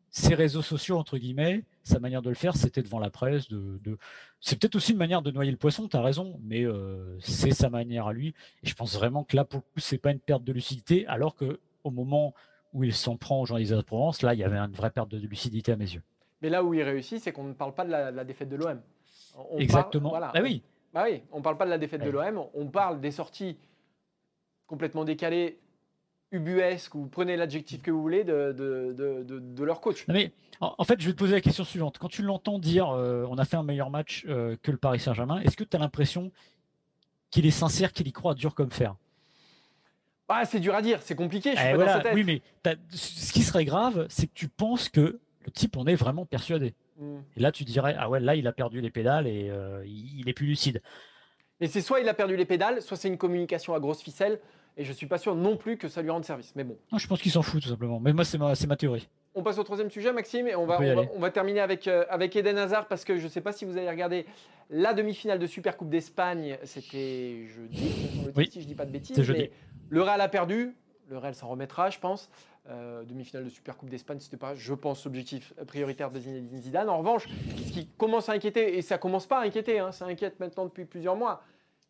ses 0.10 0.36
réseaux 0.36 0.62
sociaux 0.62 0.98
entre 0.98 1.18
guillemets, 1.18 1.64
sa 1.84 2.00
manière 2.00 2.22
de 2.22 2.30
le 2.30 2.36
faire, 2.36 2.56
c'était 2.56 2.82
devant 2.82 3.00
la 3.00 3.10
presse. 3.10 3.48
De, 3.48 3.80
de... 3.84 3.98
C'est 4.40 4.60
peut-être 4.60 4.76
aussi 4.76 4.92
une 4.92 4.98
manière 4.98 5.22
de 5.22 5.32
noyer 5.32 5.52
le 5.52 5.58
poisson, 5.58 5.88
tu 5.88 5.96
as 5.96 6.02
raison, 6.02 6.40
mais 6.44 6.64
euh, 6.66 7.18
c'est 7.20 7.52
sa 7.52 7.70
manière 7.70 8.08
à 8.08 8.14
lui. 8.14 8.34
Et 8.64 8.68
je 8.68 8.76
pense 8.76 8.96
vraiment 8.96 9.24
que 9.24 9.36
là, 9.36 9.46
pour 9.46 9.60
le 9.60 9.74
coup, 9.74 9.80
c'est 9.80 9.98
pas 9.98 10.12
une 10.12 10.20
perte 10.20 10.44
de 10.44 10.54
lucidité, 10.54 11.08
alors 11.08 11.36
que 11.36 11.60
au 11.84 11.92
moment 11.92 12.34
où 12.78 12.84
il 12.84 12.94
s'en 12.94 13.18
prend 13.18 13.42
aux 13.42 13.46
journalistes 13.48 13.74
de 13.74 13.82
Provence, 13.82 14.22
là, 14.22 14.36
il 14.36 14.40
y 14.40 14.44
avait 14.44 14.58
une 14.58 14.72
vraie 14.72 14.92
perte 14.92 15.10
de 15.10 15.18
lucidité 15.18 15.72
à 15.72 15.76
mes 15.76 15.92
yeux. 15.92 16.04
Mais 16.44 16.50
là 16.50 16.64
où 16.64 16.76
il 16.76 16.84
réussit, 16.84 17.20
c'est 17.20 17.32
qu'on 17.32 17.46
ne 17.46 17.54
parle 17.54 17.74
pas 17.74 17.84
de 17.84 17.90
la, 17.90 18.24
défaite 18.24 18.50
de 18.50 18.56
l'OM. 18.56 18.80
Exactement. 19.58 20.10
voilà, 20.10 20.32
ah 20.36 20.42
oui. 20.44 20.62
Bah 20.94 21.06
oui, 21.10 21.24
on 21.32 21.40
ne 21.40 21.44
parle 21.44 21.58
pas 21.58 21.66
de 21.66 21.72
la 21.72 21.80
défaite 21.80 22.04
de 22.04 22.10
l'OM, 22.10 22.46
on 22.54 22.68
parle 22.68 23.02
des 23.02 23.10
sorties 23.10 23.58
complètement 24.68 25.06
décalées, 25.06 25.60
ubuesques, 26.32 26.94
ou 26.94 27.08
prenez 27.08 27.36
l'adjectif 27.36 27.82
que 27.82 27.90
vous 27.90 28.02
voulez, 28.02 28.24
de, 28.24 28.52
de, 28.52 29.24
de, 29.24 29.64
leur 29.64 29.82
coach. 29.82 30.06
mais 30.08 30.32
en, 30.60 30.84
fait, 30.84 31.02
je 31.02 31.08
vais 31.08 31.14
te 31.14 31.18
poser 31.18 31.34
la 31.34 31.42
question 31.42 31.64
suivante. 31.64 31.98
Quand 31.98 32.10
tu 32.10 32.22
l'entends 32.22 32.60
dire 32.60 32.90
euh, 32.90 33.26
on 33.30 33.38
a 33.38 33.46
fait 33.46 33.58
un 33.58 33.64
meilleur 33.64 33.90
match 33.90 34.24
euh, 34.28 34.56
que 34.62 34.70
le 34.70 34.78
Paris 34.78 35.00
Saint-Germain, 35.00 35.40
est-ce 35.40 35.58
que 35.58 35.64
tu 35.64 35.76
as 35.76 35.80
l'impression 35.80 36.32
qu'il 37.32 37.48
est 37.48 37.52
sincère, 37.52 37.92
qu'il 37.92 38.08
y 38.08 38.12
croit 38.12 38.36
dur 38.36 38.54
comme 38.54 38.72
fer? 38.72 38.96
Ah, 40.30 40.46
c'est 40.46 40.60
dur 40.60 40.76
à 40.76 40.82
dire, 40.82 41.02
c'est 41.02 41.16
compliqué, 41.16 41.52
je 41.56 41.60
suis 41.60 41.70
eh, 41.74 41.78
pas 41.78 42.00
dans 42.00 42.14
Oui, 42.14 42.24
mais 42.24 42.42
ce 42.90 43.32
qui 43.32 43.44
serait 43.44 43.66
grave, 43.66 44.06
c'est 44.10 44.28
que 44.28 44.34
tu 44.34 44.50
penses 44.50 44.90
que 44.90 45.20
le 45.46 45.52
type 45.52 45.78
en 45.78 45.86
est 45.88 45.96
vraiment 45.96 46.26
persuadé. 46.26 46.74
Hmm. 46.98 47.20
Et 47.38 47.40
là, 47.40 47.52
tu 47.52 47.64
dirais, 47.64 47.96
ah 47.98 48.10
ouais, 48.10 48.20
là, 48.20 48.36
il 48.36 48.46
a 48.48 48.52
perdu 48.52 48.82
les 48.82 48.90
pédales 48.90 49.28
et 49.28 49.50
euh, 49.50 49.84
il, 49.86 50.28
est 50.28 50.34
plus 50.34 50.48
lucide. 50.48 50.82
Mais 51.62 51.68
c'est 51.68 51.82
soit 51.82 52.02
il 52.02 52.10
a 52.10 52.14
perdu 52.14 52.36
les 52.36 52.46
pédales, 52.46 52.82
soit 52.82 52.98
c'est 52.98 53.08
une 53.08 53.18
communication 53.18 53.74
à 53.74 53.80
grosse 53.80 54.02
ficelle. 54.02 54.40
Et 54.80 54.84
je 54.84 54.94
suis 54.94 55.08
pas 55.08 55.18
sûr 55.18 55.34
non 55.34 55.58
plus 55.58 55.78
que 55.78 55.88
ça 55.88 56.04
lui 56.04 56.12
rende 56.12 56.24
service. 56.24 56.54
Mais 56.56 56.64
bon. 56.64 56.78
je 56.96 57.08
pense 57.08 57.20
qu'il 57.20 57.32
s'en 57.32 57.42
fout 57.42 57.64
tout 57.64 57.70
simplement. 57.70 58.00
Mais 58.00 58.14
moi, 58.14 58.24
c'est 58.24 58.38
ma, 58.38 58.54
ma, 58.68 58.76
théorie. 58.76 59.10
On 59.34 59.42
passe 59.42 59.58
au 59.58 59.64
troisième 59.64 59.90
sujet, 59.90 60.14
Maxime, 60.14 60.48
et 60.48 60.56
on, 60.56 60.68
va, 60.68 60.80
on, 61.16 61.20
va, 61.20 61.32
terminer 61.32 61.62
avec, 61.62 61.88
euh, 61.88 62.06
avec 62.10 62.36
Eden 62.36 62.60
Hazard 62.60 62.88
parce 62.88 63.04
que 63.04 63.18
je 63.18 63.24
ne 63.24 63.30
sais 63.30 63.42
pas 63.42 63.54
si 63.54 63.66
vous 63.66 63.76
avez 63.76 63.90
regardé 63.90 64.28
la 64.70 64.94
demi-finale 64.94 65.40
de 65.40 65.48
Super 65.48 65.78
Coupe 65.78 65.90
d'Espagne. 65.90 66.60
C'était 66.64 67.48
jeudi, 67.48 67.92
oui. 68.36 68.50
si 68.52 68.62
je 68.62 68.68
dis 68.68 68.76
pas 68.76 68.86
de 68.86 68.92
bêtises. 68.92 69.18
Mais 69.18 69.50
le 69.90 70.02
Real 70.02 70.22
a 70.22 70.28
perdu. 70.28 70.76
Le 71.10 71.18
Real 71.18 71.36
s'en 71.36 71.48
remettra, 71.48 71.90
je 71.90 72.00
pense. 72.00 72.30
Euh, 72.70 73.04
demi-finale 73.06 73.46
de 73.46 73.50
Super 73.50 73.78
Coupe 73.78 73.90
d'Espagne, 73.90 74.20
c'était 74.20 74.36
pas, 74.36 74.54
je 74.54 74.74
pense, 74.74 75.06
l'objectif 75.06 75.54
prioritaire 75.68 76.12
de 76.12 76.20
Zinedine 76.20 76.60
Zidane. 76.60 76.90
En 76.90 76.98
revanche, 76.98 77.28
ce 77.66 77.72
qui 77.72 77.88
commence 77.98 78.28
à 78.28 78.34
inquiéter, 78.34 78.78
et 78.78 78.82
ça 78.82 78.98
commence 78.98 79.26
pas 79.26 79.40
à 79.40 79.46
inquiéter, 79.46 79.80
hein, 79.80 79.94
ça 79.94 80.06
inquiète 80.06 80.40
maintenant 80.42 80.66
depuis 80.66 80.84
plusieurs 80.84 81.16
mois, 81.16 81.42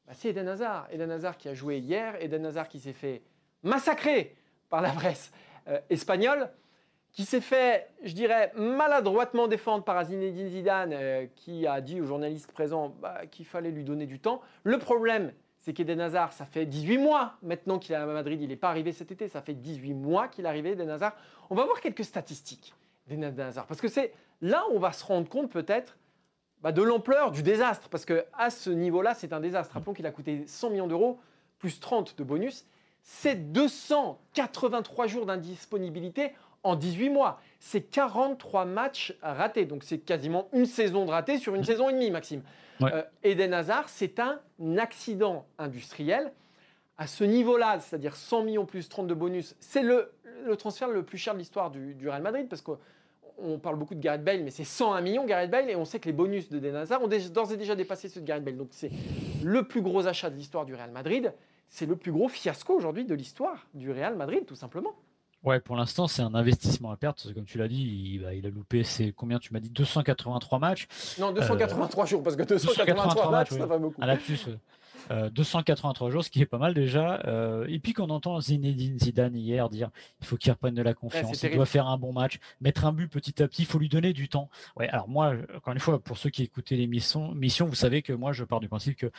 bah, 0.05 0.13
c'est 0.15 0.29
Eden 0.29 0.47
Hazard. 0.47 0.87
Eden 0.91 1.09
Hazard 1.09 1.37
qui 1.37 1.49
a 1.49 1.55
joué 1.55 1.79
hier, 1.79 2.15
Eden 2.21 2.45
Hazard 2.45 2.69
qui 2.69 2.79
s'est 2.79 2.93
fait 2.93 3.23
massacrer 3.63 4.35
par 4.69 4.81
la 4.81 4.91
presse 4.91 5.31
euh, 5.67 5.79
espagnole, 5.89 6.47
qui 7.11 7.25
s'est 7.25 7.41
fait, 7.41 7.89
je 8.03 8.13
dirais, 8.13 8.51
maladroitement 8.55 9.47
défendre 9.47 9.83
par 9.83 10.05
Zinedine 10.05 10.49
Zidane, 10.49 10.93
euh, 10.93 11.25
qui 11.35 11.65
a 11.65 11.81
dit 11.81 11.99
aux 11.99 12.05
journalistes 12.05 12.51
présents 12.51 12.93
bah, 13.01 13.25
qu'il 13.25 13.47
fallait 13.47 13.71
lui 13.71 13.83
donner 13.83 14.05
du 14.05 14.19
temps. 14.19 14.41
Le 14.63 14.77
problème, 14.77 15.31
c'est 15.67 15.73
qu'Eden 15.73 15.99
Hazard, 15.99 16.31
ça 16.31 16.45
fait 16.45 16.65
18 16.65 16.97
mois 16.97 17.33
maintenant 17.43 17.77
qu'il 17.77 17.91
est 17.91 17.97
à 17.97 18.05
Madrid, 18.05 18.41
il 18.41 18.47
n'est 18.47 18.55
pas 18.55 18.69
arrivé 18.69 18.93
cet 18.93 19.11
été, 19.11 19.27
ça 19.27 19.41
fait 19.41 19.53
18 19.53 19.95
mois 19.95 20.29
qu'il 20.29 20.45
est 20.45 20.47
arrivé, 20.47 20.71
Eden 20.71 20.89
Hazard. 20.89 21.13
On 21.49 21.55
va 21.55 21.65
voir 21.65 21.81
quelques 21.81 22.05
statistiques 22.05 22.73
d'Eden 23.05 23.37
Hazard, 23.37 23.67
parce 23.67 23.81
que 23.81 23.89
c'est 23.89 24.13
là 24.39 24.63
où 24.69 24.77
on 24.77 24.79
va 24.79 24.93
se 24.93 25.03
rendre 25.03 25.27
compte 25.27 25.51
peut-être 25.51 25.97
bah, 26.61 26.71
de 26.71 26.81
l'ampleur 26.81 27.31
du 27.31 27.43
désastre, 27.43 27.89
parce 27.89 28.05
qu'à 28.05 28.49
ce 28.49 28.69
niveau-là, 28.69 29.13
c'est 29.13 29.33
un 29.33 29.41
désastre. 29.41 29.73
Rappelons 29.73 29.93
qu'il 29.93 30.05
a 30.05 30.11
coûté 30.11 30.47
100 30.47 30.69
millions 30.69 30.87
d'euros, 30.87 31.19
plus 31.59 31.81
30 31.81 32.17
de 32.17 32.23
bonus. 32.23 32.65
C'est 33.01 33.51
283 33.51 35.07
jours 35.07 35.25
d'indisponibilité 35.25 36.31
en 36.63 36.77
18 36.77 37.09
mois. 37.09 37.41
C'est 37.59 37.81
43 37.81 38.65
matchs 38.65 39.15
ratés, 39.21 39.65
donc 39.65 39.83
c'est 39.83 39.97
quasiment 39.97 40.47
une 40.53 40.65
saison 40.65 41.05
de 41.05 41.11
ratés 41.11 41.37
sur 41.37 41.55
une 41.55 41.63
saison 41.63 41.89
et 41.89 41.93
demie, 41.93 42.11
Maxime. 42.11 42.41
Euh, 42.81 43.03
Eden 43.23 43.53
Hazard, 43.53 43.89
c'est 43.89 44.19
un 44.19 44.39
accident 44.77 45.45
industriel. 45.57 46.31
À 46.97 47.07
ce 47.07 47.23
niveau-là, 47.23 47.79
c'est-à-dire 47.79 48.15
100 48.15 48.43
millions 48.43 48.65
plus 48.65 48.89
30 48.89 49.07
de 49.07 49.13
bonus, 49.13 49.55
c'est 49.59 49.83
le 49.83 50.11
transfert 50.57 50.87
le 50.87 51.03
plus 51.03 51.17
cher 51.17 51.33
de 51.33 51.39
l'histoire 51.39 51.71
du, 51.71 51.93
du 51.93 52.07
Real 52.09 52.21
Madrid 52.21 52.47
parce 52.47 52.61
que 52.61 52.71
on 53.37 53.59
parle 53.59 53.77
beaucoup 53.77 53.95
de 53.95 53.99
Gareth 53.99 54.23
Bale, 54.23 54.43
mais 54.43 54.51
c'est 54.51 54.63
101 54.63 55.01
millions 55.01 55.25
Gareth 55.25 55.51
Bale, 55.51 55.69
et 55.69 55.75
on 55.75 55.85
sait 55.85 55.99
que 55.99 56.07
les 56.07 56.13
bonus 56.13 56.49
de 56.49 56.59
Denazar 56.59 57.01
ont 57.01 57.07
d'ores 57.07 57.51
et 57.51 57.57
déjà 57.57 57.75
dépassé 57.75 58.09
ceux 58.09 58.21
de 58.21 58.25
Gareth 58.25 58.43
Bale. 58.43 58.57
Donc 58.57 58.69
c'est 58.71 58.91
le 59.43 59.63
plus 59.63 59.81
gros 59.81 60.07
achat 60.07 60.29
de 60.29 60.35
l'histoire 60.35 60.65
du 60.65 60.73
Real 60.75 60.91
Madrid. 60.91 61.33
C'est 61.69 61.85
le 61.85 61.95
plus 61.95 62.11
gros 62.11 62.29
fiasco 62.29 62.73
aujourd'hui 62.73 63.05
de 63.05 63.13
l'histoire 63.13 63.67
du 63.73 63.91
Real 63.91 64.15
Madrid, 64.15 64.45
tout 64.45 64.55
simplement. 64.55 64.95
Ouais, 65.43 65.59
pour 65.59 65.75
l'instant, 65.75 66.07
c'est 66.07 66.21
un 66.21 66.35
investissement 66.35 66.91
à 66.91 66.97
perte. 66.97 67.33
Comme 67.33 67.45
tu 67.45 67.57
l'as 67.57 67.67
dit, 67.67 67.81
il, 68.15 68.21
bah, 68.21 68.33
il, 68.33 68.45
a 68.45 68.49
loupé, 68.49 68.83
c'est 68.83 69.11
combien 69.11 69.39
tu 69.39 69.53
m'as 69.53 69.59
dit 69.59 69.69
283 69.69 70.59
matchs 70.59 70.87
Non, 71.19 71.31
283 71.31 72.03
euh, 72.03 72.07
jours, 72.07 72.23
parce 72.23 72.35
que 72.35 72.43
283, 72.43 73.31
matchs, 73.31 73.49
ça 73.51 73.65
va 73.65 73.77
beaucoup. 73.77 74.01
À 74.01 74.07
la 74.07 74.17
plus, 74.17 74.49
283 75.31 76.09
jours, 76.09 76.23
ce 76.23 76.29
qui 76.29 76.41
est 76.41 76.45
pas 76.45 76.57
mal 76.57 76.73
déjà. 76.73 77.21
Euh, 77.25 77.65
et 77.69 77.79
puis 77.79 77.93
qu'on 77.93 78.09
entend 78.09 78.39
Zinedine 78.41 78.99
Zidane 78.99 79.35
hier 79.35 79.69
dire 79.69 79.89
il 80.19 80.27
faut 80.27 80.37
qu'il 80.37 80.51
reprenne 80.51 80.75
de 80.75 80.81
la 80.81 80.93
confiance, 80.93 81.43
il 81.43 81.55
doit 81.55 81.65
faire 81.65 81.87
un 81.87 81.97
bon 81.97 82.13
match, 82.13 82.39
mettre 82.61 82.85
un 82.85 82.91
but 82.91 83.07
petit 83.07 83.41
à 83.41 83.47
petit, 83.47 83.61
il 83.63 83.65
faut 83.65 83.79
lui 83.79 83.89
donner 83.89 84.13
du 84.13 84.29
temps. 84.29 84.49
Ouais, 84.75 84.89
alors 84.89 85.07
moi, 85.07 85.33
encore 85.55 85.73
une 85.73 85.79
fois, 85.79 85.99
pour 85.99 86.17
ceux 86.17 86.29
qui 86.29 86.43
écoutaient 86.43 86.75
l'émission, 86.75 87.33
vous 87.33 87.75
savez 87.75 88.01
que 88.01 88.13
moi, 88.13 88.33
je 88.33 88.43
pars 88.43 88.59
du 88.59 88.67
principe 88.67 88.97
qu'il 88.97 89.11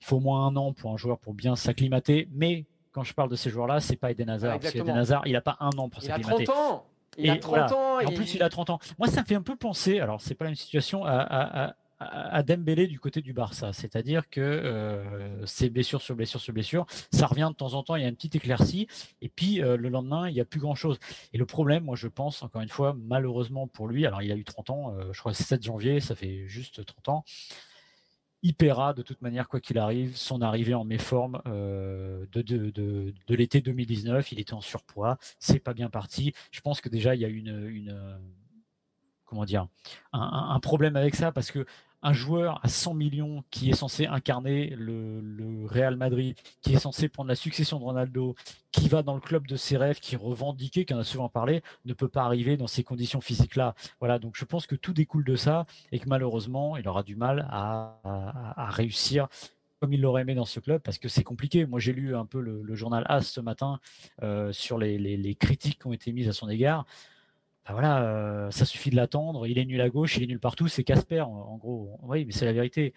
faut 0.00 0.16
au 0.16 0.20
moins 0.20 0.46
un 0.46 0.56
an 0.56 0.72
pour 0.72 0.92
un 0.92 0.96
joueur 0.96 1.18
pour 1.18 1.34
bien 1.34 1.54
s'acclimater, 1.54 2.28
mais 2.32 2.64
quand 2.92 3.04
je 3.04 3.14
parle 3.14 3.30
de 3.30 3.36
ces 3.36 3.50
joueurs-là, 3.50 3.80
c'est 3.80 3.96
pas 3.96 4.10
Eden 4.10 4.30
Hazard. 4.30 4.58
parce 4.58 4.72
qu'Eden 4.72 4.96
Hazard, 4.96 5.22
il 5.26 5.32
n'a 5.32 5.40
pas 5.40 5.56
un 5.60 5.70
an 5.78 5.88
pour 5.88 6.02
s'acclimater. 6.02 6.44
Il 6.44 6.50
a 6.50 6.52
30 6.52 6.56
ans. 6.56 6.86
Il 7.18 7.30
a 7.30 7.36
30 7.36 7.72
ans. 7.72 8.00
Et 8.00 8.06
en 8.06 8.12
plus, 8.12 8.34
il 8.34 8.42
a 8.42 8.48
30 8.48 8.70
ans. 8.70 8.78
Moi, 8.98 9.08
ça 9.08 9.22
me 9.22 9.26
fait 9.26 9.34
un 9.34 9.42
peu 9.42 9.56
penser, 9.56 10.00
alors 10.00 10.20
c'est 10.20 10.34
pas 10.34 10.44
la 10.44 10.50
même 10.50 10.56
situation, 10.56 11.04
à, 11.04 11.74
à 12.00 12.42
Dembélé 12.42 12.86
du 12.86 12.98
côté 12.98 13.20
du 13.20 13.32
Barça. 13.32 13.72
C'est-à-dire 13.72 14.28
que 14.30 14.40
euh, 14.40 15.44
c'est 15.46 15.68
blessure 15.68 16.00
sur 16.00 16.16
blessure 16.16 16.40
sur 16.40 16.54
blessure, 16.54 16.86
ça 17.12 17.26
revient 17.26 17.48
de 17.50 17.56
temps 17.56 17.74
en 17.74 17.82
temps, 17.82 17.94
il 17.96 18.02
y 18.02 18.06
a 18.06 18.08
une 18.08 18.16
petite 18.16 18.36
éclaircie, 18.36 18.88
et 19.20 19.28
puis 19.28 19.62
euh, 19.62 19.76
le 19.76 19.90
lendemain, 19.90 20.28
il 20.28 20.34
n'y 20.34 20.40
a 20.40 20.46
plus 20.46 20.60
grand-chose. 20.60 20.98
Et 21.34 21.38
le 21.38 21.44
problème, 21.44 21.84
moi 21.84 21.96
je 21.96 22.08
pense, 22.08 22.42
encore 22.42 22.62
une 22.62 22.68
fois, 22.68 22.96
malheureusement 22.98 23.66
pour 23.66 23.86
lui, 23.86 24.06
alors 24.06 24.22
il 24.22 24.32
a 24.32 24.36
eu 24.36 24.44
30 24.44 24.70
ans, 24.70 24.94
euh, 24.94 25.12
je 25.12 25.20
crois 25.20 25.32
que 25.32 25.38
c'est 25.38 25.44
7 25.44 25.62
janvier, 25.62 26.00
ça 26.00 26.14
fait 26.14 26.46
juste 26.46 26.84
30 26.84 27.08
ans, 27.10 27.24
il 28.42 28.54
de 28.54 29.02
toute 29.02 29.20
manière, 29.22 29.48
quoi 29.48 29.60
qu'il 29.60 29.78
arrive, 29.78 30.16
son 30.16 30.40
arrivée 30.40 30.74
en 30.74 30.84
méforme 30.84 31.42
euh, 31.46 32.26
de, 32.32 33.12
l'été 33.28 33.60
2019. 33.60 34.32
Il 34.32 34.40
était 34.40 34.54
en 34.54 34.60
surpoids, 34.60 35.18
c'est 35.38 35.58
pas 35.58 35.74
bien 35.74 35.90
parti. 35.90 36.32
Je 36.50 36.60
pense 36.60 36.80
que 36.80 36.88
déjà 36.88 37.14
il 37.14 37.20
y 37.20 37.24
a 37.24 37.28
une, 37.28 38.18
comment 39.24 39.44
dire, 39.44 39.68
un, 40.12 40.58
problème 40.60 40.96
avec 40.96 41.14
ça 41.14 41.32
parce 41.32 41.50
que 41.50 41.66
un 42.02 42.12
joueur 42.12 42.60
à 42.62 42.68
100 42.68 42.94
millions 42.94 43.44
qui 43.50 43.70
est 43.70 43.74
censé 43.74 44.06
incarner 44.06 44.74
le, 44.76 45.66
Real 45.66 45.96
Madrid, 45.96 46.36
qui 46.62 46.74
est 46.74 46.78
censé 46.78 47.08
prendre 47.08 47.28
la 47.28 47.34
succession 47.34 47.78
de 47.78 47.84
Ronaldo, 47.84 48.34
qui 48.72 48.88
va 48.88 49.02
dans 49.02 49.14
le 49.14 49.20
club 49.20 49.46
de 49.46 49.56
ses 49.56 49.76
rêves, 49.76 50.00
qui 50.00 50.14
est 50.14 50.18
revendiqué, 50.18 50.84
qui 50.84 50.94
en 50.94 50.98
a 50.98 51.04
souvent 51.04 51.28
parlé, 51.28 51.62
ne 51.84 51.92
peut 51.92 52.08
pas 52.08 52.22
arriver 52.22 52.56
dans 52.56 52.66
ces 52.66 52.82
conditions 52.82 53.20
physiques-là. 53.20 53.74
Voilà, 54.00 54.18
donc 54.18 54.36
je 54.36 54.44
pense 54.44 54.66
que 54.66 54.74
tout 54.74 54.92
découle 54.92 55.24
de 55.24 55.36
ça 55.36 55.66
et 55.92 56.00
que 56.00 56.08
malheureusement, 56.08 56.76
il 56.76 56.88
aura 56.88 57.02
du 57.02 57.14
mal 57.14 57.46
à, 57.50 58.68
réussir 58.70 59.28
comme 59.80 59.92
il 59.94 60.00
l'aurait 60.02 60.22
aimé 60.22 60.34
dans 60.34 60.44
ce 60.44 60.60
club, 60.60 60.82
parce 60.82 60.98
que 60.98 61.08
c'est 61.08 61.24
compliqué. 61.24 61.64
Moi, 61.64 61.80
j'ai 61.80 61.94
lu 61.94 62.14
un 62.14 62.26
peu 62.26 62.40
le, 62.40 62.74
journal 62.74 63.04
AS 63.08 63.22
ce 63.22 63.40
matin 63.40 63.80
euh, 64.22 64.52
sur 64.52 64.76
les, 64.76 64.98
les, 64.98 65.34
critiques 65.34 65.80
qui 65.80 65.86
ont 65.86 65.92
été 65.94 66.12
mises 66.12 66.28
à 66.28 66.34
son 66.34 66.50
égard. 66.50 66.84
Bah 67.66 67.72
voilà, 67.72 68.02
euh, 68.02 68.50
ça 68.50 68.64
suffit 68.64 68.90
de 68.90 68.96
l'attendre. 68.96 69.46
Il 69.46 69.58
est 69.58 69.64
nul 69.64 69.80
à 69.80 69.88
gauche, 69.88 70.16
il 70.16 70.22
est 70.22 70.26
nul 70.26 70.40
partout. 70.40 70.68
C'est 70.68 70.84
Casper, 70.84 71.20
en, 71.20 71.56
gros. 71.56 71.98
Oui, 72.02 72.24
mais 72.24 72.32
c'est 72.32 72.44
la 72.44 72.52
vérité. 72.52 72.94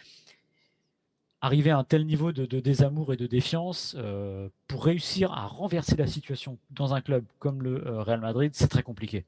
Arriver 1.41 1.72
à 1.72 1.78
un 1.78 1.84
tel 1.84 2.05
niveau 2.05 2.32
de, 2.32 2.45
désamour 2.59 3.14
et 3.14 3.18
de 3.18 3.28
défiance 3.28 3.95
euh, 3.97 4.47
pour 4.68 4.86
réussir 4.86 5.34
à 5.34 5.45
renverser 5.45 5.97
la 5.97 6.07
situation 6.07 6.57
dans 6.72 6.93
un 6.93 7.01
club 7.01 7.26
comme 7.39 7.61
le 7.61 7.86
euh, 7.86 8.01
Real 8.01 8.22
Madrid, 8.22 8.51
c'est 8.53 8.70
très 8.70 8.84
compliqué. 8.84 9.26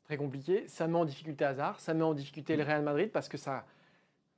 C'est 0.00 0.04
très 0.06 0.16
compliqué. 0.16 0.64
Ça 0.66 0.88
met 0.88 0.98
en 0.98 1.04
difficulté 1.04 1.44
Hazard, 1.44 1.78
ça 1.78 1.94
met 1.94 2.02
en 2.02 2.12
difficulté 2.12 2.56
le 2.56 2.64
Real 2.64 2.82
Madrid 2.82 3.10
parce 3.12 3.28
que 3.28 3.36
ça, 3.36 3.64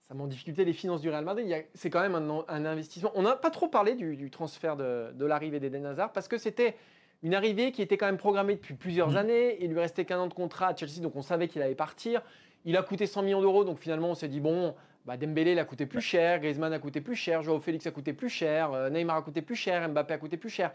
ça 0.02 0.12
met 0.12 0.20
en 0.20 0.26
difficulté 0.26 0.66
les 0.66 0.74
finances 0.74 1.00
du 1.00 1.08
Real 1.08 1.24
Madrid. 1.24 1.64
C'est 1.72 1.88
quand 1.88 2.02
même 2.02 2.14
un, 2.14 2.64
investissement. 2.66 3.12
On 3.14 3.22
n'a 3.22 3.34
pas 3.34 3.50
trop 3.50 3.68
parlé 3.68 3.94
du, 3.94 4.30
transfert 4.30 4.76
de, 4.76 5.12
de 5.14 5.24
l'arrivée 5.24 5.58
d'Eden 5.58 5.86
Hazard 5.86 6.12
parce 6.12 6.28
que 6.28 6.36
c'était 6.36 6.76
une 7.22 7.34
arrivée 7.34 7.72
qui 7.72 7.82
était 7.82 7.96
quand 7.96 8.06
même 8.06 8.16
programmée 8.16 8.54
depuis 8.54 8.74
plusieurs 8.74 9.12
mm. 9.12 9.16
années. 9.16 9.56
Il 9.60 9.70
lui 9.70 9.80
restait 9.80 10.04
qu'un 10.04 10.18
an 10.18 10.26
de 10.26 10.34
contrat 10.34 10.68
à 10.68 10.76
Chelsea, 10.76 11.00
donc 11.00 11.16
on 11.16 11.22
savait 11.22 11.48
qu'il 11.48 11.62
allait 11.62 11.74
partir. 11.74 12.22
Il 12.64 12.76
a 12.76 12.82
coûté 12.82 13.06
100 13.06 13.22
millions 13.22 13.40
d'euros, 13.40 13.64
donc 13.64 13.78
finalement 13.78 14.10
on 14.10 14.14
s'est 14.14 14.28
dit 14.28 14.40
bon, 14.40 14.74
bah 15.04 15.16
Dembélé 15.16 15.52
il 15.52 15.58
a 15.58 15.64
coûté 15.64 15.86
plus 15.86 16.00
cher, 16.00 16.40
Griezmann 16.40 16.72
a 16.72 16.78
coûté 16.78 17.00
plus 17.00 17.14
cher, 17.14 17.42
Joao 17.42 17.60
Félix 17.60 17.86
a 17.86 17.92
coûté 17.92 18.12
plus 18.12 18.28
cher, 18.28 18.72
euh, 18.72 18.90
Neymar 18.90 19.16
a 19.16 19.22
coûté 19.22 19.40
plus 19.40 19.54
cher, 19.54 19.88
Mbappé 19.88 20.14
a 20.14 20.18
coûté 20.18 20.36
plus 20.36 20.50
cher. 20.50 20.72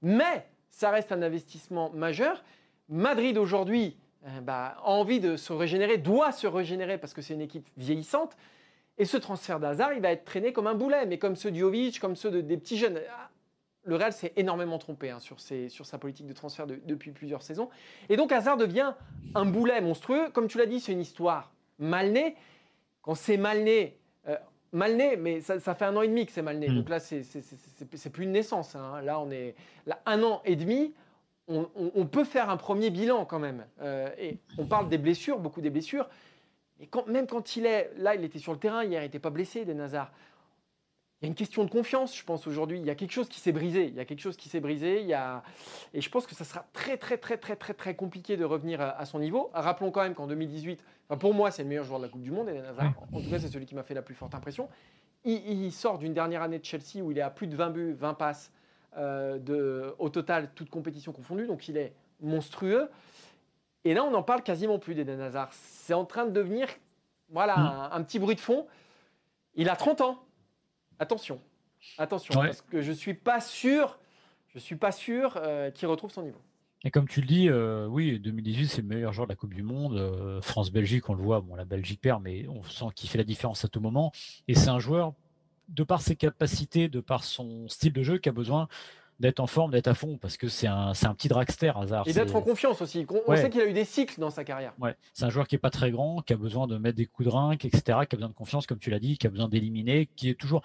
Mais 0.00 0.46
ça 0.70 0.90
reste 0.90 1.12
un 1.12 1.22
investissement 1.22 1.90
majeur. 1.90 2.42
Madrid 2.88 3.36
aujourd'hui 3.38 3.96
euh, 4.26 4.40
bah, 4.40 4.76
a 4.78 4.88
envie 4.88 5.20
de 5.20 5.36
se 5.36 5.52
régénérer, 5.52 5.98
doit 5.98 6.32
se 6.32 6.46
régénérer 6.46 6.98
parce 6.98 7.12
que 7.12 7.22
c'est 7.22 7.34
une 7.34 7.42
équipe 7.42 7.68
vieillissante. 7.76 8.36
Et 8.96 9.04
ce 9.04 9.16
transfert 9.16 9.60
d'hasard, 9.60 9.92
il 9.92 10.00
va 10.00 10.12
être 10.12 10.24
traîné 10.24 10.52
comme 10.52 10.66
un 10.66 10.74
boulet, 10.74 11.04
mais 11.06 11.18
comme 11.18 11.36
ceux 11.36 11.50
d'Jovic, 11.50 11.98
comme 12.00 12.16
ceux 12.16 12.42
des 12.42 12.56
petits 12.56 12.78
jeunes 12.78 13.00
le 13.84 13.96
Real 13.96 14.12
s'est 14.12 14.32
énormément 14.36 14.78
trompé 14.78 15.10
hein, 15.10 15.20
sur, 15.20 15.40
sur, 15.40 15.86
sa 15.86 15.98
politique 15.98 16.26
de 16.26 16.32
transfert 16.32 16.66
depuis 16.66 17.10
plusieurs 17.12 17.42
saisons. 17.42 17.68
Et 18.08 18.16
donc 18.16 18.32
Hazard 18.32 18.56
devient 18.56 18.94
un 19.34 19.44
boulet 19.44 19.80
monstrueux. 19.80 20.30
Comme 20.32 20.48
tu 20.48 20.58
l'as 20.58 20.66
dit, 20.66 20.80
c'est 20.80 20.92
une 20.92 21.00
histoire 21.00 21.52
mal 21.78 22.12
née. 22.12 22.36
Quand 23.02 23.14
c'est 23.14 23.36
mal 23.36 23.62
né, 23.62 23.98
euh, 24.28 24.36
mal 24.72 24.96
né, 24.96 25.16
mais 25.16 25.40
ça, 25.40 25.58
fait 25.60 25.84
un 25.84 25.96
an 25.96 26.02
et 26.02 26.08
demi 26.08 26.24
que 26.26 26.32
c'est 26.32 26.42
mal 26.42 26.58
né. 26.58 26.68
Mm. 26.68 26.76
Donc 26.76 26.88
là, 26.88 26.98
c'est 26.98 28.10
plus 28.10 28.24
une 28.24 28.32
naissance. 28.32 28.74
Hein. 28.74 29.02
Là, 29.02 29.20
on 29.20 29.30
est 29.30 29.54
là, 29.86 30.00
un 30.06 30.22
an 30.22 30.40
et 30.44 30.56
demi. 30.56 30.94
On, 31.46 32.06
peut 32.06 32.24
faire 32.24 32.48
un 32.48 32.56
premier 32.56 32.88
bilan 32.88 33.26
quand 33.26 33.38
même. 33.38 33.66
Euh, 33.82 34.08
et 34.18 34.38
on 34.56 34.64
parle 34.64 34.88
des 34.88 34.96
blessures, 34.96 35.38
beaucoup 35.38 35.60
des 35.60 35.68
blessures. 35.68 36.08
Et 36.80 36.86
quand, 36.86 37.06
même 37.06 37.26
quand 37.26 37.56
il 37.56 37.66
est 37.66 37.92
là, 37.98 38.14
il 38.14 38.24
était 38.24 38.38
sur 38.38 38.52
le 38.54 38.58
terrain 38.58 38.82
hier, 38.82 39.02
il 39.02 39.04
n'était 39.04 39.18
pas 39.18 39.28
blessé, 39.28 39.66
des 39.66 39.74
Nazar 39.74 40.10
il 40.10 40.33
y 41.24 41.26
a 41.26 41.28
une 41.28 41.34
question 41.34 41.64
de 41.64 41.70
confiance, 41.70 42.16
je 42.16 42.24
pense, 42.24 42.46
aujourd'hui. 42.46 42.78
Il 42.78 42.84
y 42.84 42.90
a 42.90 42.94
quelque 42.94 43.12
chose 43.12 43.28
qui 43.28 43.40
s'est 43.40 43.52
brisé. 43.52 43.86
Il 43.86 43.94
y 43.94 44.00
a 44.00 44.04
quelque 44.04 44.20
chose 44.20 44.36
qui 44.36 44.48
s'est 44.48 44.60
brisé. 44.60 45.00
Il 45.00 45.06
y 45.06 45.14
a... 45.14 45.42
Et 45.92 46.00
je 46.00 46.10
pense 46.10 46.26
que 46.26 46.34
ça 46.34 46.44
sera 46.44 46.66
très, 46.72 46.96
très, 46.96 47.16
très, 47.16 47.36
très, 47.36 47.56
très, 47.56 47.74
très 47.74 47.94
compliqué 47.94 48.36
de 48.36 48.44
revenir 48.44 48.80
à, 48.80 49.04
son 49.06 49.18
niveau. 49.18 49.50
Rappelons 49.54 49.90
quand 49.90 50.02
même 50.02 50.14
qu'en 50.14 50.26
2018, 50.26 50.84
pour 51.18 51.34
moi, 51.34 51.50
c'est 51.50 51.62
le 51.62 51.68
meilleur 51.68 51.84
joueur 51.84 51.98
de 51.98 52.04
la 52.04 52.10
Coupe 52.10 52.22
du 52.22 52.30
Monde, 52.30 52.50
En 53.12 53.20
tout 53.20 53.30
cas, 53.30 53.38
c'est 53.38 53.48
celui 53.48 53.66
qui 53.66 53.74
m'a 53.74 53.82
fait 53.82 53.94
la 53.94 54.02
plus 54.02 54.14
forte 54.14 54.34
impression. 54.34 54.68
Il, 55.24 55.72
sort 55.72 55.98
d'une 55.98 56.12
dernière 56.12 56.42
année 56.42 56.58
de 56.58 56.64
Chelsea 56.64 57.02
où 57.02 57.10
il 57.10 57.18
est 57.18 57.22
à 57.22 57.30
plus 57.30 57.46
de 57.46 57.56
20 57.56 57.70
buts, 57.70 57.92
20 57.94 58.14
passes 58.14 58.52
euh, 58.98 59.38
de, 59.38 59.94
au 59.98 60.10
total, 60.10 60.50
toute 60.54 60.68
compétition 60.68 61.12
confondue. 61.12 61.46
Donc, 61.46 61.68
il 61.68 61.78
est 61.78 61.94
monstrueux. 62.20 62.90
Et 63.84 63.94
là, 63.94 64.04
on 64.04 64.10
n'en 64.10 64.22
parle 64.22 64.42
quasiment 64.42 64.78
plus 64.78 64.94
d'Eden 64.94 65.20
Hazard. 65.20 65.48
C'est 65.52 65.94
en 65.94 66.04
train 66.04 66.26
de 66.26 66.30
devenir 66.30 66.68
voilà, 67.30 67.56
mm. 67.56 67.88
un 67.92 68.02
petit 68.02 68.18
bruit 68.18 68.34
de 68.34 68.40
fond. 68.40 68.66
Il 69.54 69.68
a 69.68 69.76
30 69.76 70.00
ans 70.02 70.23
attention, 70.98 71.40
attention, 71.98 72.34
parce 72.34 72.62
que 72.62 72.80
je 72.82 72.92
suis 72.92 73.14
pas 73.14 73.40
sûr, 73.40 73.98
je 74.54 74.58
suis 74.58 74.76
pas 74.76 74.92
sûr 74.92 75.34
euh, 75.36 75.70
qu'il 75.70 75.88
retrouve 75.88 76.10
son 76.10 76.22
niveau. 76.22 76.40
Et 76.86 76.90
comme 76.90 77.08
tu 77.08 77.22
le 77.22 77.26
dis, 77.26 77.48
euh, 77.48 77.86
oui, 77.86 78.20
2018, 78.20 78.68
c'est 78.68 78.82
le 78.82 78.88
meilleur 78.88 79.12
joueur 79.12 79.26
de 79.26 79.32
la 79.32 79.36
Coupe 79.36 79.54
du 79.54 79.62
Monde. 79.62 79.96
Euh, 79.96 80.42
France-Belgique, 80.42 81.08
on 81.08 81.14
le 81.14 81.22
voit, 81.22 81.40
bon, 81.40 81.54
la 81.54 81.64
Belgique 81.64 82.00
perd, 82.02 82.22
mais 82.22 82.46
on 82.48 82.62
sent 82.62 82.86
qu'il 82.94 83.08
fait 83.08 83.16
la 83.16 83.24
différence 83.24 83.64
à 83.64 83.68
tout 83.68 83.80
moment. 83.80 84.12
Et 84.48 84.54
c'est 84.54 84.68
un 84.68 84.78
joueur, 84.78 85.14
de 85.68 85.82
par 85.82 86.02
ses 86.02 86.14
capacités, 86.14 86.88
de 86.88 87.00
par 87.00 87.24
son 87.24 87.68
style 87.68 87.94
de 87.94 88.02
jeu, 88.02 88.18
qui 88.18 88.28
a 88.28 88.32
besoin 88.32 88.68
d'être 89.20 89.40
en 89.40 89.46
forme, 89.46 89.70
d'être 89.70 89.88
à 89.88 89.94
fond, 89.94 90.18
parce 90.20 90.36
que 90.36 90.48
c'est 90.48 90.66
un, 90.66 90.90
un 90.90 91.14
petit 91.14 91.28
dragster, 91.28 91.72
hasard. 91.76 92.06
Et 92.06 92.12
d'être 92.12 92.34
en 92.34 92.42
confiance 92.42 92.82
aussi. 92.82 93.06
On 93.26 93.36
sait 93.36 93.50
qu'il 93.50 93.60
a 93.60 93.66
eu 93.66 93.72
des 93.72 93.84
cycles 93.84 94.20
dans 94.20 94.30
sa 94.30 94.44
carrière. 94.44 94.72
Ouais. 94.78 94.94
C'est 95.12 95.24
un 95.24 95.30
joueur 95.30 95.46
qui 95.46 95.54
est 95.54 95.58
pas 95.58 95.70
très 95.70 95.90
grand, 95.90 96.22
qui 96.22 96.32
a 96.32 96.36
besoin 96.36 96.66
de 96.66 96.76
mettre 96.78 96.96
des 96.96 97.06
coups 97.06 97.28
de 97.28 97.32
rein, 97.32 97.52
etc., 97.52 97.80
qui 97.84 97.92
a 97.92 98.16
besoin 98.16 98.28
de 98.28 98.34
confiance, 98.34 98.66
comme 98.66 98.78
tu 98.78 98.90
l'as 98.90 98.98
dit, 98.98 99.18
qui 99.18 99.26
a 99.26 99.30
besoin 99.30 99.48
d'éliminer, 99.48 100.08
qui 100.16 100.30
est 100.30 100.34
toujours 100.34 100.62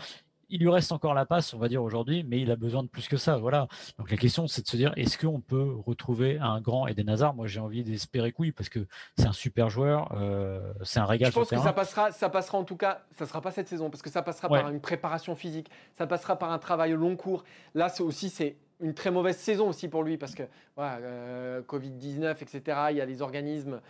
il 0.50 0.60
lui 0.62 0.70
reste 0.70 0.92
encore 0.92 1.14
la 1.14 1.26
passe, 1.26 1.54
on 1.54 1.58
va 1.58 1.68
dire 1.68 1.84
aujourd'hui, 1.84 2.24
mais 2.28 2.40
il 2.40 2.52
a 2.52 2.56
besoin 2.56 2.84
de 2.84 2.88
plus 2.88 3.08
que 3.08 3.18
ça. 3.18 3.38
Voilà. 3.38 3.68
Donc 3.98 4.10
la 4.10 4.18
question, 4.18 4.48
c'est 4.48 4.64
de 4.64 4.68
se 4.68 4.78
dire, 4.78 4.94
est-ce 4.98 5.18
qu'on 5.18 5.40
peut 5.40 5.76
retrouver 5.86 6.40
un 6.40 6.60
grand 6.60 6.88
Eden 6.88 7.10
Hazard? 7.10 7.34
Moi, 7.36 7.48
j'ai 7.48 7.60
envie 7.60 7.84
d'espérer 7.84 8.32
que 8.32 8.38
oui, 8.40 8.52
parce 8.52 8.70
que 8.70 8.80
c'est 9.18 9.28
un 9.28 9.34
super 9.34 9.70
joueur, 9.70 10.12
euh, 10.18 10.74
c'est 10.84 11.00
un 11.00 11.06
régal. 11.06 11.32
Je 11.32 11.36
pense 11.36 11.50
que 11.50 11.58
ça 11.58 11.74
passera, 11.74 12.12
ça 12.12 12.30
passera 12.30 12.58
en 12.58 12.64
tout 12.64 12.78
cas, 12.78 13.04
ça 13.18 13.26
sera 13.26 13.42
pas 13.42 13.52
cette 13.52 13.68
saison, 13.68 13.90
parce 13.90 14.02
que 14.02 14.10
ça 14.10 14.22
passera 14.22 14.50
par 14.50 14.70
une 14.70 14.82
préparation 14.82 15.36
physique, 15.36 15.70
ça 15.98 16.08
passera 16.08 16.38
par 16.38 16.52
un 16.52 16.60
travail 16.60 16.94
au 16.94 16.98
long 16.98 17.16
cours. 17.16 17.44
Là, 17.76 17.90
c'est 17.90 18.04
aussi 18.04 18.30
c'est 18.30 18.56
une 18.82 18.94
très 18.94 19.12
mauvaise 19.12 19.36
saison 19.36 19.68
aussi 19.68 19.90
pour 19.90 20.04
lui 20.04 20.18
parce 20.18 20.36
que 20.36 20.44
voilà, 20.78 20.98
euh, 21.00 21.62
Covid-19, 21.64 22.32
etc. 22.42 22.78
Il 22.92 22.98
y 22.98 23.02
a 23.02 23.06
des 23.06 23.22
organismes 23.22 23.82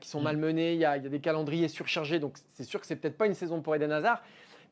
qui 0.00 0.08
sont 0.08 0.20
mm. 0.20 0.24
malmenés, 0.24 0.72
il 0.74 0.80
y, 0.80 0.84
a, 0.84 0.96
il 0.96 1.04
y 1.04 1.06
a 1.06 1.10
des 1.10 1.20
calendriers 1.20 1.68
surchargés, 1.68 2.18
donc 2.18 2.38
c'est 2.54 2.64
sûr 2.64 2.80
que 2.80 2.86
c'est 2.86 2.96
peut-être 2.96 3.18
pas 3.18 3.26
une 3.26 3.34
saison 3.34 3.60
pour 3.60 3.74
Eden 3.74 3.92
Hazard. 3.92 4.22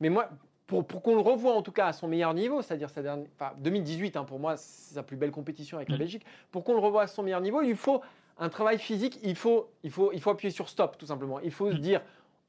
Mais 0.00 0.10
moi, 0.10 0.30
pour, 0.68 1.02
qu'on 1.02 1.14
le 1.14 1.20
revoie 1.20 1.54
en 1.54 1.62
tout 1.62 1.72
cas 1.72 1.86
à 1.86 1.92
son 1.92 2.06
meilleur 2.06 2.34
niveau, 2.34 2.62
c'est-à-dire 2.62 2.90
sa 2.90 3.02
dernière, 3.02 3.26
2018 3.56 4.16
hein, 4.16 4.24
pour 4.24 4.38
moi 4.38 4.56
c'est 4.56 4.94
sa 4.94 5.02
plus 5.02 5.16
belle 5.16 5.32
compétition 5.32 5.78
avec 5.78 5.88
la 5.88 5.96
mm. 5.96 5.98
Belgique, 5.98 6.26
pour 6.52 6.62
qu'on 6.62 6.74
le 6.74 6.78
revoie 6.78 7.02
à 7.02 7.06
son 7.06 7.22
meilleur 7.22 7.40
niveau, 7.40 7.62
il 7.62 7.74
faut 7.74 8.02
un 8.38 8.48
travail 8.48 8.78
physique, 8.78 9.18
il 9.24 9.34
faut, 9.34 9.70
il 9.82 9.90
faut, 9.90 10.12
il 10.12 10.20
faut 10.20 10.30
appuyer 10.30 10.52
sur 10.52 10.68
stop 10.68 10.96
tout 10.96 11.06
simplement. 11.06 11.40
Il 11.40 11.50
faut 11.50 11.72
se 11.72 11.76
mm. 11.76 11.80
dire, 11.80 12.02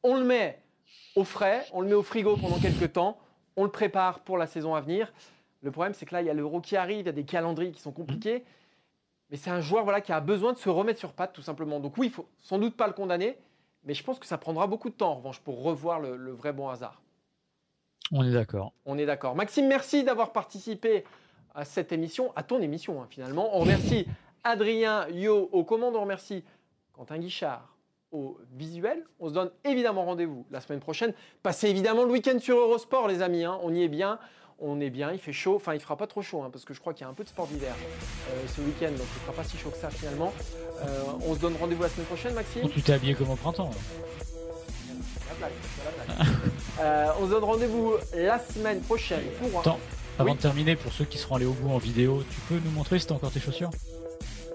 on 0.04 0.16
le 0.16 0.24
met 0.24 0.62
au 1.16 1.24
frais, 1.24 1.66
on 1.74 1.82
le 1.82 1.88
met 1.88 1.94
au 1.96 2.04
frigo 2.04 2.38
pendant 2.38 2.60
quelques 2.60 2.94
temps, 2.94 3.18
on 3.56 3.64
le 3.64 3.72
prépare 3.72 4.20
pour 4.20 4.38
la 4.38 4.46
saison 4.46 4.76
à 4.76 4.82
venir. 4.82 5.12
Le 5.64 5.72
problème 5.72 5.94
c'est 5.94 6.06
que 6.06 6.14
là 6.14 6.22
il 6.22 6.28
y 6.28 6.30
a 6.30 6.34
l'euro 6.34 6.62
qui 6.62 6.76
arrive, 6.76 7.00
il 7.00 7.06
y 7.06 7.10
a 7.10 7.14
des 7.14 7.26
calendriers 7.26 7.72
qui 7.72 7.82
sont 7.82 7.92
compliqués. 7.92 8.44
Mais 9.30 9.38
c'est 9.38 9.50
un 9.50 9.62
joueur 9.62 9.84
voilà, 9.84 10.02
qui 10.02 10.12
a 10.12 10.20
besoin 10.20 10.54
de 10.54 10.58
se 10.58 10.70
remettre 10.70 11.00
sur 11.00 11.14
pattes, 11.14 11.34
tout 11.34 11.42
simplement. 11.42 11.80
Donc 11.80 11.98
oui, 11.98 12.08
il 12.08 12.12
faut 12.12 12.28
sans 12.42 12.58
doute 12.58 12.76
pas 12.76 12.88
le 12.88 12.94
condamner, 12.94 13.38
mais 13.84 13.94
je 13.94 14.04
pense 14.04 14.20
que 14.20 14.26
ça 14.26 14.38
prendra 14.38 14.68
beaucoup 14.68 14.90
de 14.90 14.96
temps, 14.96 15.12
en 15.12 15.16
revanche, 15.16 15.40
pour 15.40 15.62
revoir 15.62 16.00
le, 16.00 16.32
vrai 16.32 16.52
bon 16.52 16.70
hasard. 16.70 17.02
On 18.12 18.26
est 18.26 18.32
d'accord. 18.32 18.74
On 18.86 18.98
est 18.98 19.06
d'accord. 19.06 19.36
Maxime, 19.36 19.68
merci 19.68 20.04
d'avoir 20.04 20.32
participé 20.32 21.04
à 21.56 21.66
cette 21.66 21.92
émission, 21.92 22.32
à 22.36 22.44
ton 22.44 22.62
émission, 22.62 23.02
hein, 23.02 23.08
finalement. 23.10 23.56
On 23.56 23.60
remercie 23.60 24.08
Adrien 24.44 25.08
Yo 25.10 25.50
aux 25.52 25.64
commandes, 25.64 25.96
on 25.96 26.02
remercie 26.02 26.44
Quentin 26.94 27.18
Guichard 27.18 27.76
au 28.12 28.38
visuel. 28.54 29.06
On 29.20 29.30
se 29.30 29.34
donne 29.34 29.52
évidemment 29.64 30.06
rendez-vous 30.06 30.46
la 30.52 30.62
semaine 30.62 30.80
prochaine. 30.80 31.14
Passez 31.44 31.70
évidemment 31.70 32.04
le 32.04 32.12
week-end 32.12 32.40
sur 32.40 32.58
Eurosport, 32.58 33.08
les 33.08 33.22
amis. 33.22 33.44
Hein. 33.44 33.60
On 33.62 33.74
y 33.74 33.84
est 33.84 33.90
bien 33.90 34.20
on 34.62 34.80
est 34.82 34.90
bien, 34.90 35.12
il 35.12 35.20
fait 35.20 35.34
chaud, 35.34 35.56
enfin 35.56 35.74
il 35.74 35.80
fera 35.80 35.96
pas 35.96 36.08
trop 36.08 36.22
chaud 36.22 36.42
hein, 36.42 36.50
parce 36.52 36.66
que 36.66 36.74
je 36.74 36.80
crois 36.80 36.94
qu'il 36.94 37.04
y 37.04 37.08
a 37.08 37.10
un 37.10 37.14
peu 37.14 37.24
de 37.24 37.30
sport 37.30 37.48
d'hiver 37.48 37.74
euh, 38.30 38.48
ce 38.48 38.62
week-end, 38.62 38.92
donc 38.92 39.08
il 39.16 39.22
fera 39.22 39.34
pas 39.34 39.44
si 39.44 39.58
chaud 39.58 39.70
que 39.70 39.78
ça 39.78 39.90
finalement. 39.90 40.34
Euh, 40.82 41.04
on 41.26 41.34
se 41.34 41.40
donne 41.40 41.56
rendez-vous 41.60 41.84
la 41.84 41.90
semaine 41.90 42.08
prochaine, 42.08 42.34
Maxime? 42.34 42.70
tu 42.70 42.82
t'es 42.82 42.94
habillé 42.94 43.16
comme 43.16 43.30
au 43.30 43.36
printemps. 43.36 43.72
Euh, 46.80 47.08
on 47.20 47.26
se 47.26 47.32
donne 47.32 47.44
rendez-vous 47.44 47.94
la 48.16 48.40
semaine 48.40 48.80
prochaine 48.82 49.24
pour. 49.42 49.60
Attends, 49.60 49.80
avant 50.18 50.36
de 50.36 50.40
terminer, 50.40 50.76
pour 50.76 50.92
ceux 50.94 51.06
qui 51.06 51.18
seront 51.18 51.36
allés 51.36 51.46
au 51.46 51.54
bout 51.54 51.72
en 51.72 51.78
vidéo, 51.78 52.24
tu 52.30 52.40
peux 52.42 52.60
nous 52.64 52.72
montrer 52.72 53.00
si 53.00 53.08
t'as 53.08 53.16
encore 53.16 53.32
tes 53.32 53.40
chaussures? 53.40 53.70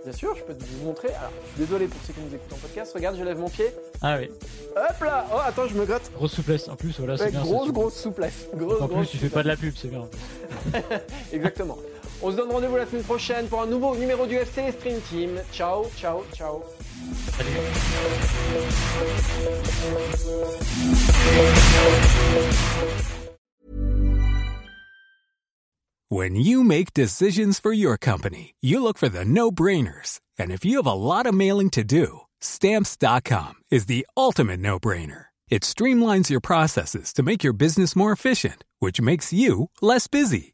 Bien 0.05 0.13
sûr, 0.13 0.37
je 0.37 0.43
peux 0.43 0.53
vous 0.53 0.85
montrer. 0.85 1.09
Alors, 1.09 1.33
désolé 1.57 1.87
pour 1.87 1.99
ceux 2.07 2.13
qui 2.13 2.21
nous 2.21 2.35
écoutent 2.35 2.53
en 2.53 2.57
podcast. 2.59 2.93
Regarde, 2.95 3.17
je 3.19 3.25
lève 3.25 3.39
mon 3.39 3.49
pied. 3.49 3.73
Ah 4.03 4.19
oui. 4.21 4.31
Hop 4.77 5.01
là 5.03 5.27
Oh, 5.33 5.39
attends, 5.43 5.67
je 5.67 5.75
me 5.75 5.87
gratte. 5.87 6.11
Grosse 6.15 6.35
souplesse. 6.35 6.69
En 6.69 6.77
plus, 6.77 6.95
voilà, 6.99 7.17
c'est 7.17 7.31
bien. 7.31 7.41
Grosse, 7.41 7.73
grosse 7.73 7.95
souplesse. 7.95 8.49
Grosse, 8.55 8.83
en 8.83 8.89
plus, 8.89 9.07
tu 9.07 9.17
fais 9.17 9.31
pas 9.31 9.43
de 9.43 9.49
la 9.49 9.57
pub, 9.57 9.73
c'est 9.77 9.89
bien. 9.89 10.05
Exactement. 11.33 11.79
On 12.27 12.31
se 12.31 12.37
donne 12.37 12.51
rendez-vous 12.51 12.77
la 12.77 12.87
semaine 12.87 13.05
prochaine 13.05 13.47
pour 13.49 13.61
un 13.61 13.67
nouveau 13.67 13.95
numéro 13.97 14.27
du 14.27 14.35
FC 14.35 14.73
Stream 14.73 14.99
Team. 15.11 15.39
Ciao, 15.53 15.85
ciao, 15.95 16.25
ciao. 16.33 16.63
When 26.09 26.35
you 26.35 26.65
make 26.65 26.95
decisions 26.95 27.61
for 27.61 27.75
your 27.75 27.99
company, 27.99 28.55
you 28.63 28.83
look 28.83 28.97
for 28.97 29.11
the 29.11 29.27
no-brainers. 29.27 30.21
And 30.39 30.51
if 30.51 30.65
you 30.65 30.79
have 30.79 30.87
a 30.87 30.95
lot 30.95 31.27
of 31.27 31.35
mailing 31.35 31.69
to 31.71 31.85
do, 31.85 32.21
stamps.com 32.41 33.57
is 33.71 33.85
the 33.85 34.07
ultimate 34.17 34.61
no-brainer. 34.61 35.27
It 35.51 35.61
streamlines 35.61 36.31
your 36.31 36.41
processes 36.41 37.13
to 37.15 37.23
make 37.23 37.45
your 37.45 37.53
business 37.53 37.95
more 37.95 38.13
efficient, 38.13 38.65
which 38.79 38.99
makes 38.99 39.31
you 39.31 39.69
less 39.83 40.07
busy. 40.07 40.54